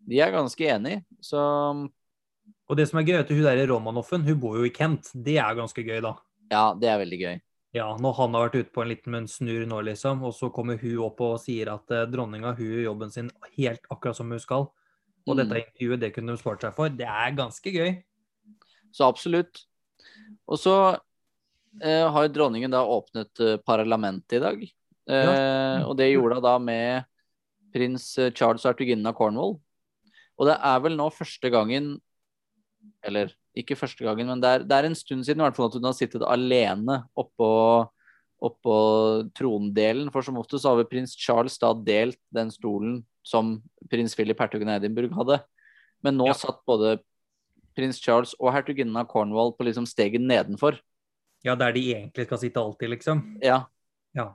De 0.06 0.20
er 0.22 0.34
ganske 0.34 0.68
enige, 0.70 1.06
så 1.24 1.42
Og 2.66 2.78
det 2.78 2.88
som 2.90 2.98
er 2.98 3.06
gøy, 3.06 3.14
er 3.16 3.24
at 3.24 3.30
hun 3.30 3.44
der 3.46 3.68
Romanoffen, 3.70 4.24
hun 4.26 4.40
bor 4.42 4.58
jo 4.58 4.66
i 4.66 4.74
Kent. 4.74 5.12
Det 5.14 5.38
er 5.38 5.58
ganske 5.58 5.84
gøy, 5.86 6.00
da. 6.02 6.16
Ja, 6.50 6.74
det 6.74 6.90
er 6.90 6.98
veldig 6.98 7.20
gøy. 7.22 7.36
Ja, 7.76 7.90
når 8.00 8.14
han 8.22 8.36
har 8.38 8.46
vært 8.46 8.62
ute 8.62 8.72
på 8.72 8.84
en 8.86 8.92
liten 8.94 9.26
snurr 9.28 9.66
nå, 9.68 9.82
liksom, 9.90 10.22
og 10.24 10.32
så 10.38 10.48
kommer 10.54 10.80
hun 10.80 11.02
opp 11.04 11.20
og 11.26 11.40
sier 11.44 11.74
at 11.74 11.92
eh, 11.92 12.06
dronninga 12.08 12.54
hun 12.56 12.70
gjør 12.70 12.86
jobben 12.86 13.12
sin 13.12 13.32
helt 13.58 13.90
akkurat 13.92 14.16
som 14.16 14.32
hun 14.32 14.40
skal. 14.40 14.70
Og 15.26 15.34
mm. 15.34 15.40
dette 15.42 15.64
intervjuet, 15.64 16.02
det 16.04 16.12
kunne 16.16 16.36
hun 16.36 16.40
spart 16.40 16.64
seg 16.64 16.78
for. 16.78 16.94
Det 16.94 17.08
er 17.10 17.36
ganske 17.36 17.74
gøy. 17.74 17.98
Så 18.96 19.10
absolutt. 19.10 19.66
Og 20.48 20.62
så 20.62 20.76
eh, 21.82 22.06
har 22.16 22.32
dronningen 22.32 22.72
da 22.72 22.86
åpnet 22.88 23.44
eh, 23.44 23.58
parlamentet 23.66 24.38
i 24.38 24.44
dag. 24.46 24.64
Eh, 25.10 25.28
ja. 25.28 25.84
Og 25.84 25.98
det 26.00 26.14
gjorde 26.14 26.40
hun 26.40 26.48
da 26.48 26.56
med 26.62 27.12
prins 27.76 28.08
Charles 28.38 28.64
og 28.64 28.72
hertuginnen 28.72 29.12
av 29.12 29.18
Cornwall. 29.18 29.58
Og 30.40 30.48
det 30.48 30.56
er 30.56 30.80
vel 30.84 30.96
nå 31.00 31.10
første 31.16 31.48
gangen 31.52 31.94
Eller 33.08 33.30
ikke 33.56 33.78
første 33.80 34.06
gangen, 34.06 34.28
men 34.30 34.42
det 34.44 34.52
er, 34.52 34.64
det 34.68 34.78
er 34.78 34.88
en 34.90 34.98
stund 34.98 35.26
siden 35.26 35.42
i 35.42 35.46
hvert 35.46 35.58
fall 35.58 35.70
at 35.70 35.78
hun 35.78 35.88
har 35.88 35.96
sittet 35.96 36.24
alene 36.28 37.00
oppå, 37.18 37.50
oppå 38.44 38.78
trondelen. 39.38 40.12
For 40.14 40.26
som 40.26 40.40
ofte 40.42 40.60
så 40.60 40.74
har 40.74 40.82
vi 40.82 40.90
prins 40.92 41.16
Charles 41.18 41.58
da 41.62 41.72
delt 41.76 42.20
den 42.36 42.52
stolen 42.54 43.00
som 43.26 43.58
prins 43.92 44.16
Philip, 44.18 44.40
hertugen 44.40 44.70
av 44.70 44.82
Edinburgh, 44.82 45.16
hadde. 45.18 45.40
Men 46.06 46.20
nå 46.20 46.30
ja. 46.30 46.38
satt 46.38 46.60
både 46.68 46.98
prins 47.76 48.00
Charles 48.02 48.36
og 48.40 48.54
hertuginnen 48.56 48.96
av 49.00 49.08
Cornwall 49.12 49.56
på 49.56 49.68
liksom 49.68 49.88
steget 49.90 50.24
nedenfor. 50.24 50.78
Ja, 51.46 51.56
der 51.60 51.76
de 51.76 51.84
egentlig 51.94 52.26
skal 52.28 52.42
sitte 52.42 52.62
alltid, 52.62 52.92
liksom. 52.96 53.22
Ja. 53.44 53.64
ja. 54.18 54.32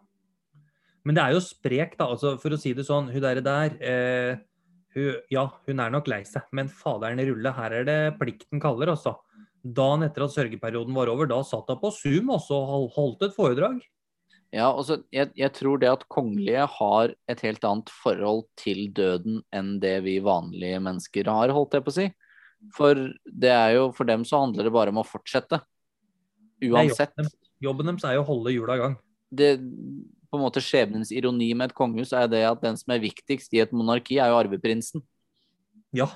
Men 1.06 1.16
det 1.16 1.24
er 1.24 1.34
jo 1.34 1.42
sprek, 1.42 1.96
da. 1.98 2.10
Altså, 2.12 2.36
for 2.42 2.54
å 2.54 2.60
si 2.60 2.74
det 2.76 2.86
sånn, 2.86 3.08
hun 3.10 3.24
der, 3.24 3.40
der 3.44 3.76
eh, 3.80 4.42
hun, 4.96 5.20
ja, 5.30 5.46
hun 5.66 5.82
er 5.82 5.92
nok 5.94 6.08
lei 6.10 6.22
seg, 6.26 6.46
men 6.56 6.70
faderen 6.72 7.22
rulle, 7.28 7.52
her 7.56 7.76
er 7.80 7.86
det 7.86 7.98
plikten 8.20 8.62
kaller, 8.62 8.92
altså. 8.94 9.16
Dagen 9.60 10.06
etter 10.06 10.24
at 10.24 10.34
sørgeperioden 10.34 10.96
var 10.96 11.10
over, 11.12 11.28
da 11.30 11.42
satt 11.44 11.68
hun 11.70 11.80
på 11.82 11.92
Zoom 11.94 12.32
og 12.32 12.92
holdt 12.96 13.26
et 13.26 13.36
foredrag. 13.36 13.80
Ja, 14.50 14.66
altså, 14.72 14.96
jeg, 15.14 15.30
jeg 15.38 15.52
tror 15.54 15.78
det 15.78 15.90
at 15.92 16.08
kongelige 16.10 16.64
har 16.78 17.12
et 17.30 17.42
helt 17.46 17.66
annet 17.66 17.92
forhold 17.94 18.48
til 18.58 18.88
døden 18.96 19.44
enn 19.54 19.76
det 19.82 20.00
vi 20.06 20.16
vanlige 20.24 20.80
mennesker 20.82 21.30
har, 21.30 21.52
holdt 21.54 21.76
jeg 21.78 21.86
på 21.86 21.92
å 21.92 21.98
si. 22.00 22.08
For 22.74 22.98
det 23.24 23.52
er 23.54 23.76
jo, 23.76 23.84
for 23.96 24.08
dem 24.08 24.24
så 24.26 24.42
handler 24.42 24.66
det 24.66 24.74
bare 24.74 24.92
om 24.92 24.98
å 25.00 25.06
fortsette. 25.06 25.60
Uansett. 26.66 27.14
Jobben, 27.14 27.22
deres. 27.22 27.36
jobben 27.62 27.92
deres 27.92 28.08
er 28.08 28.18
jo 28.18 28.24
å 28.24 28.28
holde 28.32 28.56
hjula 28.56 28.76
i 28.76 28.82
gang. 28.82 28.98
Det, 29.30 29.52
på 30.30 30.38
en 30.38 30.44
måte 30.44 30.62
skjebnens 30.62 31.10
ironi 31.14 31.50
med 31.58 31.70
et 31.70 31.76
kongehus 31.76 32.14
er 32.16 32.28
det 32.30 32.44
at 32.46 32.62
den 32.62 32.78
som 32.78 32.94
er 32.94 33.02
viktigst 33.02 33.54
i 33.56 33.62
et 33.64 33.72
monarki, 33.74 34.20
er 34.22 34.30
jo 34.30 34.38
arveprinsen. 34.38 35.02
Ja. 35.96 36.06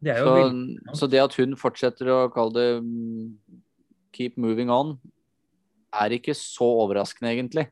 Det 0.00 0.14
er 0.14 0.22
jo 0.22 0.28
Så, 0.28 0.34
veldig 0.38 0.98
så 1.00 1.08
det 1.12 1.22
at 1.22 1.36
hun 1.38 1.56
fortsetter 1.58 2.10
å 2.14 2.18
kalle 2.32 2.54
det 2.56 2.68
mm, 2.84 3.24
keep 4.16 4.38
moving 4.40 4.72
on, 4.72 4.96
er 5.92 6.14
ikke 6.16 6.34
så 6.36 6.66
overraskende, 6.84 7.32
egentlig. 7.34 7.68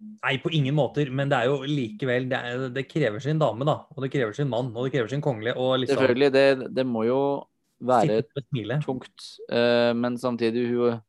Nei, 0.00 0.38
på 0.40 0.52
ingen 0.56 0.74
måter, 0.78 1.10
men 1.12 1.28
det 1.28 1.36
er 1.42 1.50
jo 1.50 1.58
likevel 1.68 2.24
Det, 2.30 2.38
er, 2.38 2.62
det 2.72 2.86
krever 2.88 3.20
sin 3.20 3.40
dame, 3.40 3.66
da. 3.68 3.82
Og 3.92 4.04
det 4.04 4.08
krever 4.14 4.32
sin 4.36 4.48
mann, 4.48 4.70
og 4.72 4.86
det 4.86 4.94
krever 4.94 5.10
sin 5.12 5.24
kongelige. 5.24 5.58
Og 5.60 5.82
liksom 5.82 5.98
Selvfølgelig, 5.98 6.30
det, 6.32 6.70
det 6.78 6.86
må 6.88 7.04
jo 7.08 7.20
være 7.80 8.22
tungt, 8.84 9.26
eh, 9.52 9.92
men 9.96 10.16
samtidig 10.20 10.66
hun 10.70 11.00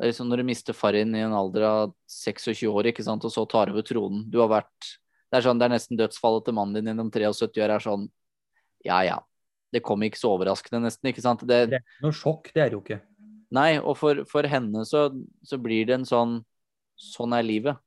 det 0.00 0.06
er 0.06 0.12
liksom 0.14 0.30
Når 0.32 0.40
du 0.40 0.46
mister 0.48 0.72
far 0.76 0.96
i 0.96 1.02
en 1.04 1.34
alder 1.36 1.64
av 1.68 1.90
26 2.08 2.64
år, 2.70 2.88
ikke 2.88 3.04
sant, 3.04 3.24
og 3.28 3.32
så 3.34 3.44
tar 3.44 3.68
over 3.68 3.84
tronen 3.84 4.22
Du 4.32 4.38
har 4.40 4.48
vært 4.48 4.86
Det 5.28 5.36
er 5.36 5.44
sånn, 5.44 5.60
det 5.60 5.66
er 5.68 5.74
nesten 5.74 5.98
dødsfallet 6.00 6.46
til 6.46 6.56
mannen 6.56 6.78
din 6.78 6.88
gjennom 6.88 7.10
73 7.12 7.60
år 7.60 7.74
er 7.76 7.84
sånn 7.84 8.06
Ja, 8.86 9.02
ja. 9.04 9.18
Det 9.70 9.82
kom 9.84 10.00
ikke 10.02 10.18
så 10.18 10.32
overraskende, 10.34 10.80
nesten. 10.88 11.10
ikke 11.12 11.22
sant? 11.22 11.44
Det, 11.44 11.58
Det 11.68 11.76
er 11.78 11.84
ikke 11.84 12.06
noe 12.08 12.16
sjokk, 12.16 12.48
det 12.56 12.62
er 12.64 12.72
det 12.72 12.78
jo 12.78 12.80
ikke. 12.80 12.96
Nei, 13.54 13.68
og 13.78 13.94
for, 14.00 14.24
for 14.30 14.48
henne 14.48 14.86
så, 14.88 15.04
så 15.46 15.58
blir 15.62 15.84
det 15.86 16.00
en 16.00 16.08
sånn 16.08 16.40
Sånn 17.00 17.32
er 17.32 17.44
livet, 17.46 17.78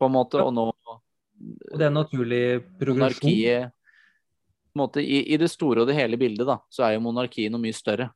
på 0.00 0.08
en 0.08 0.14
måte. 0.14 0.40
Ja. 0.40 0.48
Og 0.48 0.54
nå 0.56 0.64
Og 0.72 1.76
det 1.78 1.84
er 1.84 1.90
en 1.90 1.98
naturlig 2.00 2.40
progresjon. 2.80 2.98
monarkiet 2.98 3.68
på 4.70 4.78
en 4.78 4.80
måte, 4.82 5.02
i, 5.02 5.20
I 5.34 5.38
det 5.38 5.50
store 5.50 5.82
og 5.82 5.90
det 5.90 5.94
hele 5.98 6.18
bildet, 6.18 6.46
da, 6.46 6.56
så 6.70 6.86
er 6.86 6.96
jo 6.96 7.04
monarkiet 7.04 7.50
noe 7.50 7.62
mye 7.62 7.74
større. 7.74 8.08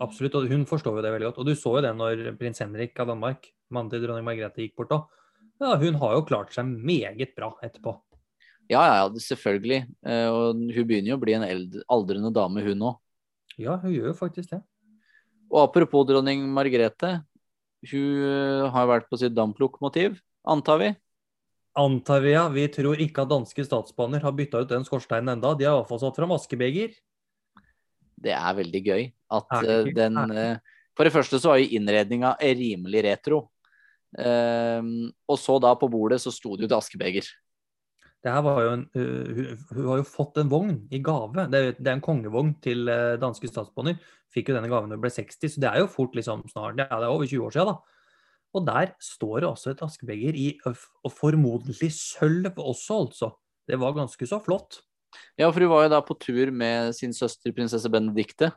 Absolutt, 0.00 0.36
og 0.38 0.48
hun 0.48 0.62
forstår 0.68 0.96
jo 0.96 1.02
det 1.04 1.12
veldig 1.12 1.28
godt. 1.28 1.40
Og 1.42 1.48
du 1.50 1.56
så 1.58 1.74
jo 1.76 1.82
det 1.84 1.90
når 1.96 2.22
prins 2.40 2.62
Henrik 2.62 2.96
av 3.02 3.10
Danmark, 3.12 3.50
mannen 3.68 3.90
til 3.92 4.00
dronning 4.04 4.24
Margrethe, 4.24 4.64
gikk 4.64 4.78
bort 4.80 4.94
òg. 4.96 5.18
Ja, 5.60 5.74
hun 5.76 5.98
har 6.00 6.14
jo 6.16 6.24
klart 6.24 6.54
seg 6.56 6.70
meget 6.72 7.34
bra 7.36 7.50
etterpå. 7.60 7.98
Ja, 8.70 8.80
ja, 8.86 8.94
ja, 9.02 9.20
selvfølgelig. 9.20 9.82
Eh, 10.06 10.28
og 10.30 10.62
hun 10.72 10.86
begynner 10.88 11.12
jo 11.12 11.18
å 11.18 11.20
bli 11.20 11.34
en 11.36 11.44
aldrende 11.90 12.30
dame, 12.32 12.64
hun 12.64 12.86
òg. 12.88 13.00
Ja, 13.60 13.76
hun 13.82 13.92
gjør 13.92 14.12
jo 14.12 14.16
faktisk 14.16 14.54
det. 14.54 14.62
Og 15.50 15.66
apropos 15.66 16.06
dronning 16.08 16.46
Margrethe. 16.54 17.18
Hun 17.90 18.24
eh, 18.24 18.70
har 18.72 18.88
vært 18.88 19.08
på 19.10 19.18
sitt 19.20 19.36
damplokomotiv, 19.36 20.18
antar 20.48 20.80
vi. 20.80 20.90
Antar 21.80 22.24
vi, 22.24 22.32
ja. 22.34 22.46
Vi 22.52 22.66
tror 22.72 23.00
ikke 23.00 23.24
at 23.24 23.32
danske 23.32 23.64
statsbaner 23.66 24.24
har 24.24 24.34
bytta 24.36 24.64
ut 24.64 24.72
den 24.72 24.84
skorsteinen 24.86 25.36
enda. 25.36 25.52
De 25.56 25.68
har 25.68 25.76
iallfall 25.76 26.00
satt 26.02 26.16
fram 26.16 26.32
askebeger. 26.34 26.96
Det 28.20 28.34
er 28.36 28.58
veldig 28.58 28.82
gøy 28.84 29.06
at 29.36 29.54
eh, 29.60 29.70
ikke? 29.86 29.96
den 29.96 30.18
uh, 30.20 30.36
eh, 30.36 30.80
For 30.96 31.06
det 31.06 31.14
første 31.14 31.40
så 31.40 31.52
var 31.52 31.60
jo 31.62 31.70
innredninga 31.78 32.34
rimelig 32.40 33.04
retro. 33.06 33.44
Eh, 34.18 34.90
og 35.30 35.38
så 35.38 35.60
da 35.62 35.76
på 35.78 35.88
bordet 35.92 36.20
så 36.22 36.32
sto 36.34 36.56
det 36.56 36.66
jo 36.66 36.70
et 36.72 36.76
askebeger. 36.76 37.28
Det 38.20 38.32
her 38.34 38.42
var 38.44 38.58
jo 38.60 38.72
en, 38.74 38.82
hun, 38.92 39.60
hun 39.70 39.86
har 39.86 40.00
jo 40.02 40.08
fått 40.08 40.42
en 40.42 40.50
vogn 40.52 40.74
i 40.92 41.00
gave. 41.00 41.46
Det 41.48 41.60
er, 41.60 41.70
det 41.78 41.88
er 41.88 41.94
en 41.96 42.04
kongevogn 42.04 42.52
til 42.60 42.90
øh, 42.92 43.14
danske 43.20 43.48
statsbånder. 43.48 43.96
Fikk 44.34 44.50
jo 44.50 44.58
denne 44.58 44.68
gaven 44.68 44.92
da 44.92 44.98
hun 44.98 45.04
ble 45.06 45.12
60, 45.14 45.54
så 45.54 45.62
det 45.62 45.70
er 45.70 45.80
jo 45.80 45.88
fort 45.90 46.18
liksom 46.18 46.44
snart 46.52 46.76
det 46.76 46.84
er 46.90 47.08
over 47.08 47.24
20 47.24 47.46
år 47.46 47.56
siden. 47.56 47.72
da. 47.72 48.00
Og 48.50 48.66
der 48.66 48.92
står 49.00 49.40
det 49.40 49.48
også 49.48 49.72
et 49.72 49.82
askebeger 49.86 50.36
i 50.36 50.46
og 50.66 51.12
formodentlig 51.14 51.92
sølv 51.96 52.50
også, 52.58 53.00
altså. 53.06 53.30
Det 53.70 53.78
var 53.78 53.94
ganske 53.94 54.26
så 54.26 54.40
flott. 54.42 54.80
Ja, 55.38 55.50
for 55.50 55.60
hun 55.60 55.70
var 55.72 55.86
jo 55.86 55.92
da 55.94 56.00
på 56.06 56.16
tur 56.20 56.50
med 56.52 56.94
sin 56.96 57.12
søster 57.16 57.52
prinsesse 57.56 57.90
Benedicte. 57.90 58.52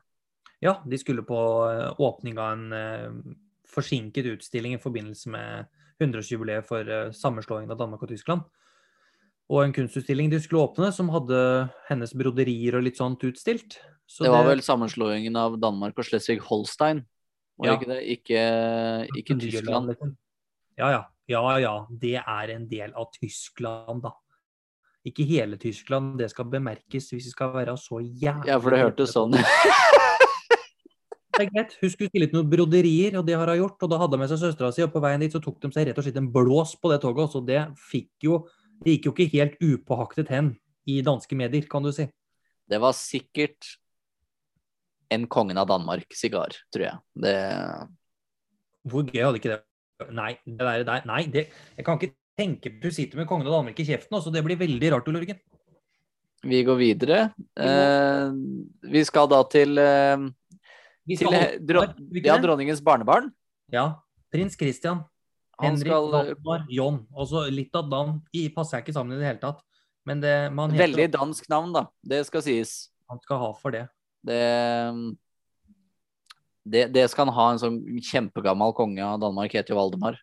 Ja, 0.63 0.77
de 0.87 0.97
skulle 0.97 1.25
på 1.27 1.37
øh, 1.69 1.93
åpning 1.99 2.37
av 2.39 2.53
en 2.55 2.73
øh, 2.73 3.35
forsinket 3.67 4.29
utstilling 4.37 4.77
i 4.77 4.81
forbindelse 4.81 5.29
med 5.33 5.65
100-årsjubileet 5.99 6.67
for 6.67 6.87
øh, 6.87 7.11
sammenslåingen 7.13 7.71
av 7.73 7.79
Danmark 7.79 8.03
og 8.05 8.09
Tyskland. 8.13 8.45
Og 9.51 9.65
en 9.65 9.73
kunstutstilling 9.75 10.31
de 10.31 10.39
skulle 10.39 10.63
åpne, 10.63 10.91
som 10.95 11.09
hadde 11.11 11.39
hennes 11.89 12.13
broderier 12.15 12.77
og 12.77 12.85
litt 12.85 12.97
sånt 13.01 13.23
utstilt. 13.27 13.75
Så 14.07 14.23
det 14.23 14.31
var 14.31 14.47
vel 14.47 14.61
sammenslåingen 14.63 15.35
av 15.39 15.57
Danmark 15.59 15.97
og 15.99 16.07
Schleswig-Holstein, 16.07 17.03
var 17.59 17.67
det 17.67 17.73
Ja. 17.73 17.79
ikke 17.79 17.89
det? 17.91 17.99
Ikke, 18.15 18.41
ikke 19.19 19.39
Tyskland. 19.39 19.91
liksom. 19.91 20.15
Ja, 20.77 20.89
ja. 20.91 21.03
Ja, 21.27 21.43
ja. 21.59 21.73
Det 21.89 22.15
er 22.19 22.49
en 22.55 22.67
del 22.67 22.93
av 22.99 23.11
Tyskland, 23.15 24.01
da. 24.03 24.11
Ikke 25.03 25.25
hele 25.27 25.57
Tyskland, 25.59 26.15
det 26.19 26.29
skal 26.31 26.47
bemerkes 26.47 27.09
hvis 27.11 27.27
vi 27.27 27.33
skal 27.33 27.51
være 27.55 27.75
så 27.79 27.99
jævlig 27.99 28.47
Ja, 28.47 28.59
for 28.59 28.71
det 28.71 28.83
hørtes 28.85 29.15
sånn 29.15 29.35
Det 31.33 31.47
er 31.47 31.49
greit. 31.49 31.71
Hun 31.81 31.89
skulle 31.89 32.11
stille 32.11 32.27
ut 32.29 32.35
noen 32.35 32.49
broderier, 32.49 33.15
og 33.17 33.23
det 33.25 33.33
har 33.33 33.49
hun 33.49 33.57
gjort. 33.57 33.79
Og 33.81 33.89
da 33.89 33.97
hadde 33.97 34.13
hun 34.13 34.21
med 34.21 34.29
seg 34.29 34.37
søstera 34.37 34.67
si, 34.69 34.83
og 34.85 34.91
på 34.93 35.01
veien 35.01 35.23
dit 35.23 35.33
så 35.33 35.41
tok 35.41 35.55
de 35.63 35.71
seg 35.73 35.87
rett 35.87 35.97
og 35.97 36.05
slett 36.05 36.19
en 36.21 36.27
blås 36.29 36.75
på 36.77 36.91
det 36.91 36.99
toget. 37.01 37.33
Så 37.33 37.41
det 37.45 37.63
fikk 37.89 38.27
jo 38.27 38.43
Det 38.83 38.97
gikk 38.97 39.05
jo 39.05 39.11
ikke 39.13 39.31
helt 39.31 39.53
upåaktet 39.63 40.29
hen 40.33 40.47
i 40.89 40.97
danske 41.05 41.35
medier, 41.39 41.65
kan 41.71 41.85
du 41.85 41.91
si. 41.95 42.03
Det 42.67 42.79
var 42.81 42.95
sikkert 42.97 43.69
en 45.13 45.27
Kongen 45.31 45.59
av 45.61 45.69
Danmark-sigar, 45.69 46.57
tror 46.73 46.85
jeg. 46.85 46.97
Det 47.25 47.37
Hvor 48.89 49.05
gøy 49.07 49.23
hadde 49.23 49.39
ikke 49.39 49.53
det 49.53 49.61
Nei, 50.11 50.33
det 50.43 50.59
der, 50.59 50.83
der 50.83 51.05
Nei, 51.07 51.21
det 51.31 51.47
Jeg 51.77 51.85
kan 51.85 51.99
ikke 51.99 52.15
tenke 52.39 52.71
Du 52.81 52.89
sitter 52.91 53.19
med 53.21 53.27
kongen 53.29 53.47
av 53.47 53.59
Danmark 53.59 53.79
i 53.79 53.85
kjeften, 53.87 54.21
så 54.21 54.31
det 54.33 54.43
blir 54.45 54.59
veldig 54.59 54.91
rart, 54.93 55.07
Ole 55.07 55.21
Jørgen. 55.23 55.39
Vi 56.43 56.59
går 56.67 56.75
videre. 56.75 57.19
Eh, 57.55 58.31
vi 58.91 59.03
skal 59.07 59.29
da 59.31 59.43
til, 59.47 59.77
eh, 59.79 60.17
skal 60.17 61.07
til 61.07 61.17
skal 61.17 61.33
holde- 61.33 61.65
dro 61.65 61.81
Skal 61.85 62.07
vi 62.11 62.19
ikke 62.19 62.31
ja, 62.33 62.37
dronningens 62.37 62.81
barnebarn. 62.83 63.31
Ja. 63.71 63.85
Prins 64.31 64.57
Christian. 64.59 65.05
Han 65.61 65.77
Henrik, 65.77 65.87
skal 65.87 66.11
Valdemar, 66.11 66.65
John. 66.69 67.07
Også 67.15 67.45
litt 67.51 67.73
av 67.75 67.87
navn 67.87 68.21
passer 68.55 68.77
jeg 68.77 68.85
ikke 68.87 68.93
sammen 68.97 69.13
i 69.15 69.21
det 69.21 69.27
hele 69.29 69.39
tatt. 69.39 69.61
Men 70.05 70.19
det, 70.19 70.51
man 70.51 70.71
heter, 70.71 70.87
Veldig 70.87 71.11
dansk 71.13 71.47
navn, 71.49 71.71
da. 71.71 71.87
Det 72.03 72.25
skal 72.25 72.41
sies. 72.41 72.89
han 73.09 73.19
skal 73.21 73.37
ha 73.37 73.53
for 73.53 73.71
det. 73.71 73.87
Det, 74.25 75.15
det, 76.65 76.91
det 76.91 77.09
skal 77.11 77.27
han 77.29 77.35
ha. 77.35 77.51
En 77.53 77.61
sånn 77.61 77.79
kjempegammel 78.01 78.73
konge 78.75 79.03
av 79.05 79.21
Danmark 79.21 79.53
heter 79.53 79.75
jo 79.75 79.79
Valdemar. 79.79 80.17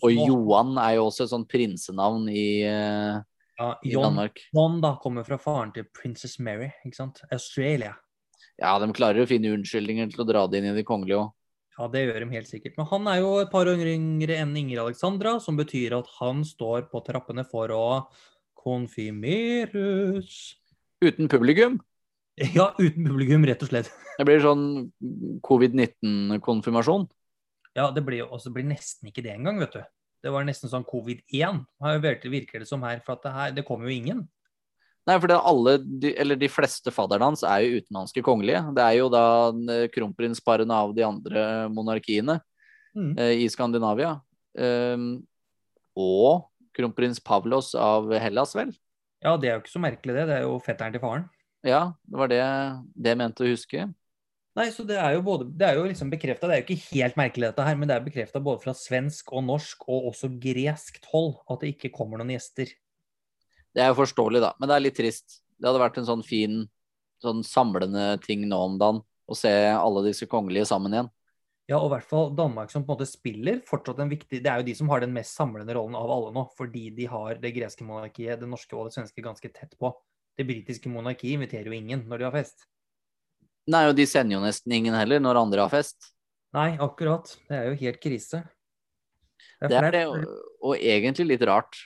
Og 0.00 0.14
Johan 0.14 0.78
er 0.80 0.96
jo 0.96 1.08
også 1.10 1.26
et 1.26 1.32
sånt 1.34 1.50
prinsenavn 1.52 2.24
i, 2.32 2.64
eh, 2.64 3.18
ja, 3.58 3.68
i 3.84 3.92
John, 3.92 4.08
Danmark. 4.08 4.40
John 4.56 4.80
da 4.80 4.94
kommer 5.02 5.26
fra 5.26 5.36
faren 5.40 5.74
til 5.74 5.84
Princess 5.92 6.38
Mary, 6.40 6.70
ikke 6.86 6.96
sant? 6.96 7.20
Australia. 7.30 7.92
Ja, 8.60 8.78
de 8.80 8.88
klarer 8.96 9.24
å 9.24 9.28
finne 9.28 9.52
unnskyldninger 9.52 10.12
til 10.12 10.24
å 10.24 10.28
dra 10.28 10.46
det 10.48 10.62
inn 10.62 10.70
i 10.72 10.76
de 10.76 10.86
kongelige 10.86 11.20
òg. 11.20 11.30
Ja, 11.78 11.88
det 11.88 12.02
gjør 12.04 12.20
de 12.20 12.34
helt 12.36 12.50
sikkert. 12.50 12.76
Men 12.76 12.88
han 12.90 13.08
er 13.08 13.22
jo 13.22 13.30
et 13.40 13.52
par 13.52 13.68
år 13.68 13.80
yngre 13.94 14.36
enn 14.40 14.52
Ingrid 14.60 14.82
Alexandra, 14.82 15.38
som 15.40 15.56
betyr 15.56 15.96
at 15.96 16.10
han 16.18 16.44
står 16.44 16.86
på 16.92 17.00
trappene 17.04 17.44
for 17.48 17.72
å 17.72 17.86
konfirmeres. 18.62 20.34
Uten 21.02 21.30
publikum. 21.32 21.80
Ja, 22.38 22.70
uten 22.78 23.08
publikum, 23.08 23.44
rett 23.48 23.64
og 23.64 23.72
slett. 23.72 23.90
Det 24.18 24.24
blir 24.28 24.40
sånn 24.44 24.92
covid-19-konfirmasjon. 25.44 27.08
Ja, 27.78 27.88
det 27.94 28.04
blir 28.04 28.22
jo 28.22 28.28
også 28.36 28.52
blir 28.52 28.66
nesten 28.68 29.08
ikke 29.08 29.24
det 29.24 29.32
engang, 29.34 29.58
vet 29.62 29.78
du. 29.78 29.82
Det 30.22 30.30
var 30.30 30.44
nesten 30.46 30.70
sånn 30.70 30.86
covid-1, 30.86 31.64
har 31.82 31.96
jo 31.96 32.02
virker 32.30 32.62
det 32.62 32.68
som 32.68 32.82
her. 32.86 33.00
For 33.06 33.18
det 33.22 33.32
her, 33.34 33.54
det 33.56 33.64
kommer 33.66 33.88
jo 33.88 33.96
ingen. 33.96 34.22
Nei, 35.08 35.16
for 35.18 35.26
det 35.26 35.40
alle, 35.40 35.78
de, 35.82 36.12
eller 36.14 36.38
de 36.38 36.46
fleste 36.52 36.92
fadderne 36.94 37.26
hans 37.32 37.42
er 37.42 37.64
jo 37.64 37.80
utenlandske 37.82 38.22
kongelige. 38.22 38.60
Det 38.76 38.84
er 38.84 38.98
jo 39.00 39.08
da 39.10 39.24
eh, 39.74 39.88
kronprinsparene 39.90 40.76
av 40.84 40.94
de 40.94 41.06
andre 41.06 41.46
monarkiene 41.74 42.38
Mm. 42.92 43.18
eh, 43.18 43.38
i 43.40 43.48
Skandinavia. 43.48 44.20
Um, 44.52 45.24
og 45.96 46.48
kronprins 46.76 47.20
Pavlos 47.24 47.74
av 47.74 48.10
Hellas, 48.20 48.54
vel? 48.56 48.72
Ja, 49.24 49.36
det 49.40 49.48
er 49.48 49.56
jo 49.56 49.62
ikke 49.62 49.72
så 49.72 49.80
merkelig, 49.80 50.16
det. 50.16 50.26
Det 50.28 50.36
er 50.36 50.44
jo 50.44 50.58
fetteren 50.60 50.92
til 50.92 51.00
faren. 51.00 51.24
Ja, 51.64 51.94
det 52.04 52.18
var 52.18 52.28
det, 52.32 52.42
det 52.92 53.12
jeg 53.14 53.20
mente 53.20 53.44
å 53.44 53.48
huske. 53.48 53.86
Nei, 54.58 54.66
så 54.68 54.84
det 54.84 54.98
er 55.00 55.14
jo 55.16 55.22
både 55.24 55.46
Det 55.56 55.64
er 55.64 55.78
jo 55.78 55.86
liksom 55.86 56.10
bekrefta, 56.12 56.48
det 56.48 56.56
er 56.56 56.60
jo 56.60 56.66
ikke 56.66 56.98
helt 56.98 57.16
merkelig 57.16 57.48
dette 57.48 57.64
her, 57.64 57.78
men 57.78 57.88
det 57.88 57.96
er 57.96 58.04
bekrefta 58.04 58.42
både 58.44 58.60
fra 58.64 58.74
svensk 58.76 59.32
og 59.32 59.46
norsk 59.48 59.86
og 59.88 60.10
også 60.12 60.28
greskt 60.42 61.08
hold 61.12 61.38
at 61.48 61.64
det 61.64 61.72
ikke 61.72 61.92
kommer 61.94 62.20
noen 62.20 62.34
gjester. 62.34 62.68
Det 63.72 63.80
er 63.80 63.88
jo 63.88 64.02
forståelig, 64.02 64.42
da, 64.44 64.52
men 64.60 64.68
det 64.68 64.76
er 64.76 64.84
litt 64.84 64.98
trist. 64.98 65.40
Det 65.56 65.70
hadde 65.70 65.80
vært 65.80 65.98
en 66.02 66.08
sånn 66.08 66.24
fin, 66.26 66.60
sånn 67.24 67.40
samlende 67.46 68.18
ting 68.26 68.44
nå 68.50 68.58
om 68.66 68.76
dagen 68.80 69.00
å 69.24 69.36
se 69.38 69.52
alle 69.72 70.04
disse 70.04 70.28
kongelige 70.28 70.68
sammen 70.68 70.92
igjen. 70.92 71.08
Ja, 71.70 71.78
og 71.78 71.86
i 71.86 71.92
hvert 71.94 72.08
fall 72.10 72.32
Danmark 72.36 72.72
som 72.72 72.82
på 72.82 72.90
en 72.90 72.98
måte 72.98 73.08
spiller 73.08 73.60
fortsatt 73.64 74.00
en 74.02 74.10
viktig 74.10 74.40
Det 74.42 74.50
er 74.50 74.60
jo 74.60 74.66
de 74.66 74.74
som 74.76 74.90
har 74.90 75.00
den 75.00 75.14
mest 75.14 75.38
samlende 75.38 75.76
rollen 75.78 75.94
av 75.96 76.10
alle 76.10 76.32
nå, 76.34 76.42
fordi 76.58 76.90
de 76.92 77.06
har 77.08 77.38
det 77.40 77.54
greske 77.56 77.86
monarkiet, 77.86 78.40
det 78.42 78.50
norske 78.50 78.76
og 78.76 78.90
det 78.90 78.96
svenske 78.98 79.24
ganske 79.24 79.52
tett 79.54 79.78
på. 79.80 79.94
Det 80.36 80.44
britiske 80.48 80.90
monarkiet 80.92 81.38
inviterer 81.38 81.70
jo 81.70 81.78
ingen 81.78 82.04
når 82.10 82.20
de 82.20 82.28
har 82.28 82.36
fest. 82.36 82.66
Nei, 83.70 83.84
og 83.86 83.94
de 83.94 84.06
sender 84.08 84.36
jo 84.36 84.42
nesten 84.42 84.74
ingen 84.74 84.96
heller 84.96 85.22
når 85.22 85.38
andre 85.44 85.62
har 85.66 85.70
fest. 85.72 86.10
Nei, 86.56 86.72
akkurat. 86.82 87.30
Det 87.48 87.56
er 87.56 87.70
jo 87.70 87.78
helt 87.84 88.00
krise. 88.02 88.42
Det 89.62 89.68
er 89.68 89.70
Det 89.70 89.78
er 89.78 89.94
det, 89.94 90.06
og, 90.10 90.42
og 90.66 90.74
egentlig 90.76 91.28
litt 91.30 91.44
rart. 91.46 91.78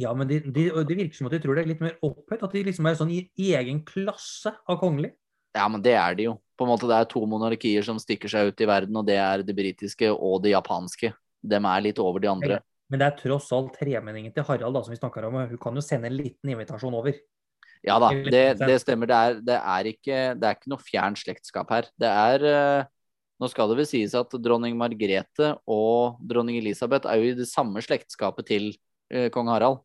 Ja, 0.00 0.12
men 0.14 0.28
de, 0.28 0.38
de, 0.44 0.68
det 0.86 0.96
virker 0.96 1.16
som 1.16 1.28
at 1.28 1.34
de 1.34 1.40
tror 1.42 1.56
det 1.58 1.64
er 1.64 1.72
litt 1.72 1.82
mer 1.82 1.96
opphøyt. 2.04 2.44
At 2.44 2.54
de 2.54 2.62
liksom 2.68 2.86
er 2.86 2.98
sånn 3.00 3.10
i 3.12 3.24
egen 3.56 3.82
klasse 3.88 4.52
av 4.68 4.78
kongelig. 4.80 5.12
Ja, 5.56 5.66
men 5.72 5.82
det 5.82 5.96
er 5.98 6.14
de 6.14 6.28
jo. 6.28 6.36
På 6.60 6.66
en 6.66 6.70
måte 6.74 6.86
Det 6.86 6.98
er 7.00 7.08
to 7.10 7.24
monarkier 7.26 7.84
som 7.86 7.98
stikker 7.98 8.30
seg 8.30 8.52
ut 8.52 8.60
i 8.60 8.68
verden, 8.68 8.96
og 9.00 9.06
det 9.08 9.16
er 9.18 9.42
det 9.42 9.56
britiske 9.56 10.12
og 10.12 10.42
det 10.44 10.52
japanske. 10.52 11.14
Dem 11.40 11.66
er 11.66 11.86
litt 11.88 11.98
over 11.98 12.22
de 12.22 12.30
andre. 12.30 12.60
Men 12.90 13.00
det 13.00 13.06
er 13.06 13.18
tross 13.18 13.48
alt 13.54 13.76
tremenningen 13.78 14.34
til 14.34 14.44
Harald 14.46 14.76
da, 14.76 14.82
som 14.84 14.92
vi 14.92 14.98
snakker 14.98 15.26
om. 15.28 15.38
Hun 15.52 15.60
kan 15.62 15.78
jo 15.78 15.84
sende 15.84 16.10
en 16.10 16.18
liten 16.18 16.52
invitasjon 16.52 16.96
over. 16.98 17.16
Ja 17.86 17.96
da, 18.02 18.10
det, 18.12 18.44
det 18.60 18.78
stemmer. 18.82 19.08
Det 19.08 19.18
er, 19.18 19.36
det, 19.44 19.58
er 19.58 19.88
ikke, 19.88 20.16
det 20.36 20.46
er 20.46 20.56
ikke 20.58 20.72
noe 20.72 20.84
fjern 20.84 21.16
slektskap 21.16 21.70
her. 21.72 21.88
Det 22.00 22.08
er 22.08 22.48
eh, 22.50 22.88
Nå 23.40 23.48
skal 23.48 23.70
det 23.70 23.78
vel 23.78 23.86
sies 23.88 24.12
at 24.18 24.34
dronning 24.44 24.74
Margrethe 24.76 25.54
og 25.64 26.18
dronning 26.28 26.58
Elisabeth 26.58 27.08
er 27.08 27.22
jo 27.22 27.30
i 27.30 27.38
det 27.38 27.46
samme 27.48 27.80
slektskapet 27.80 28.50
til 28.50 28.66
eh, 29.08 29.30
kong 29.32 29.48
Harald. 29.48 29.80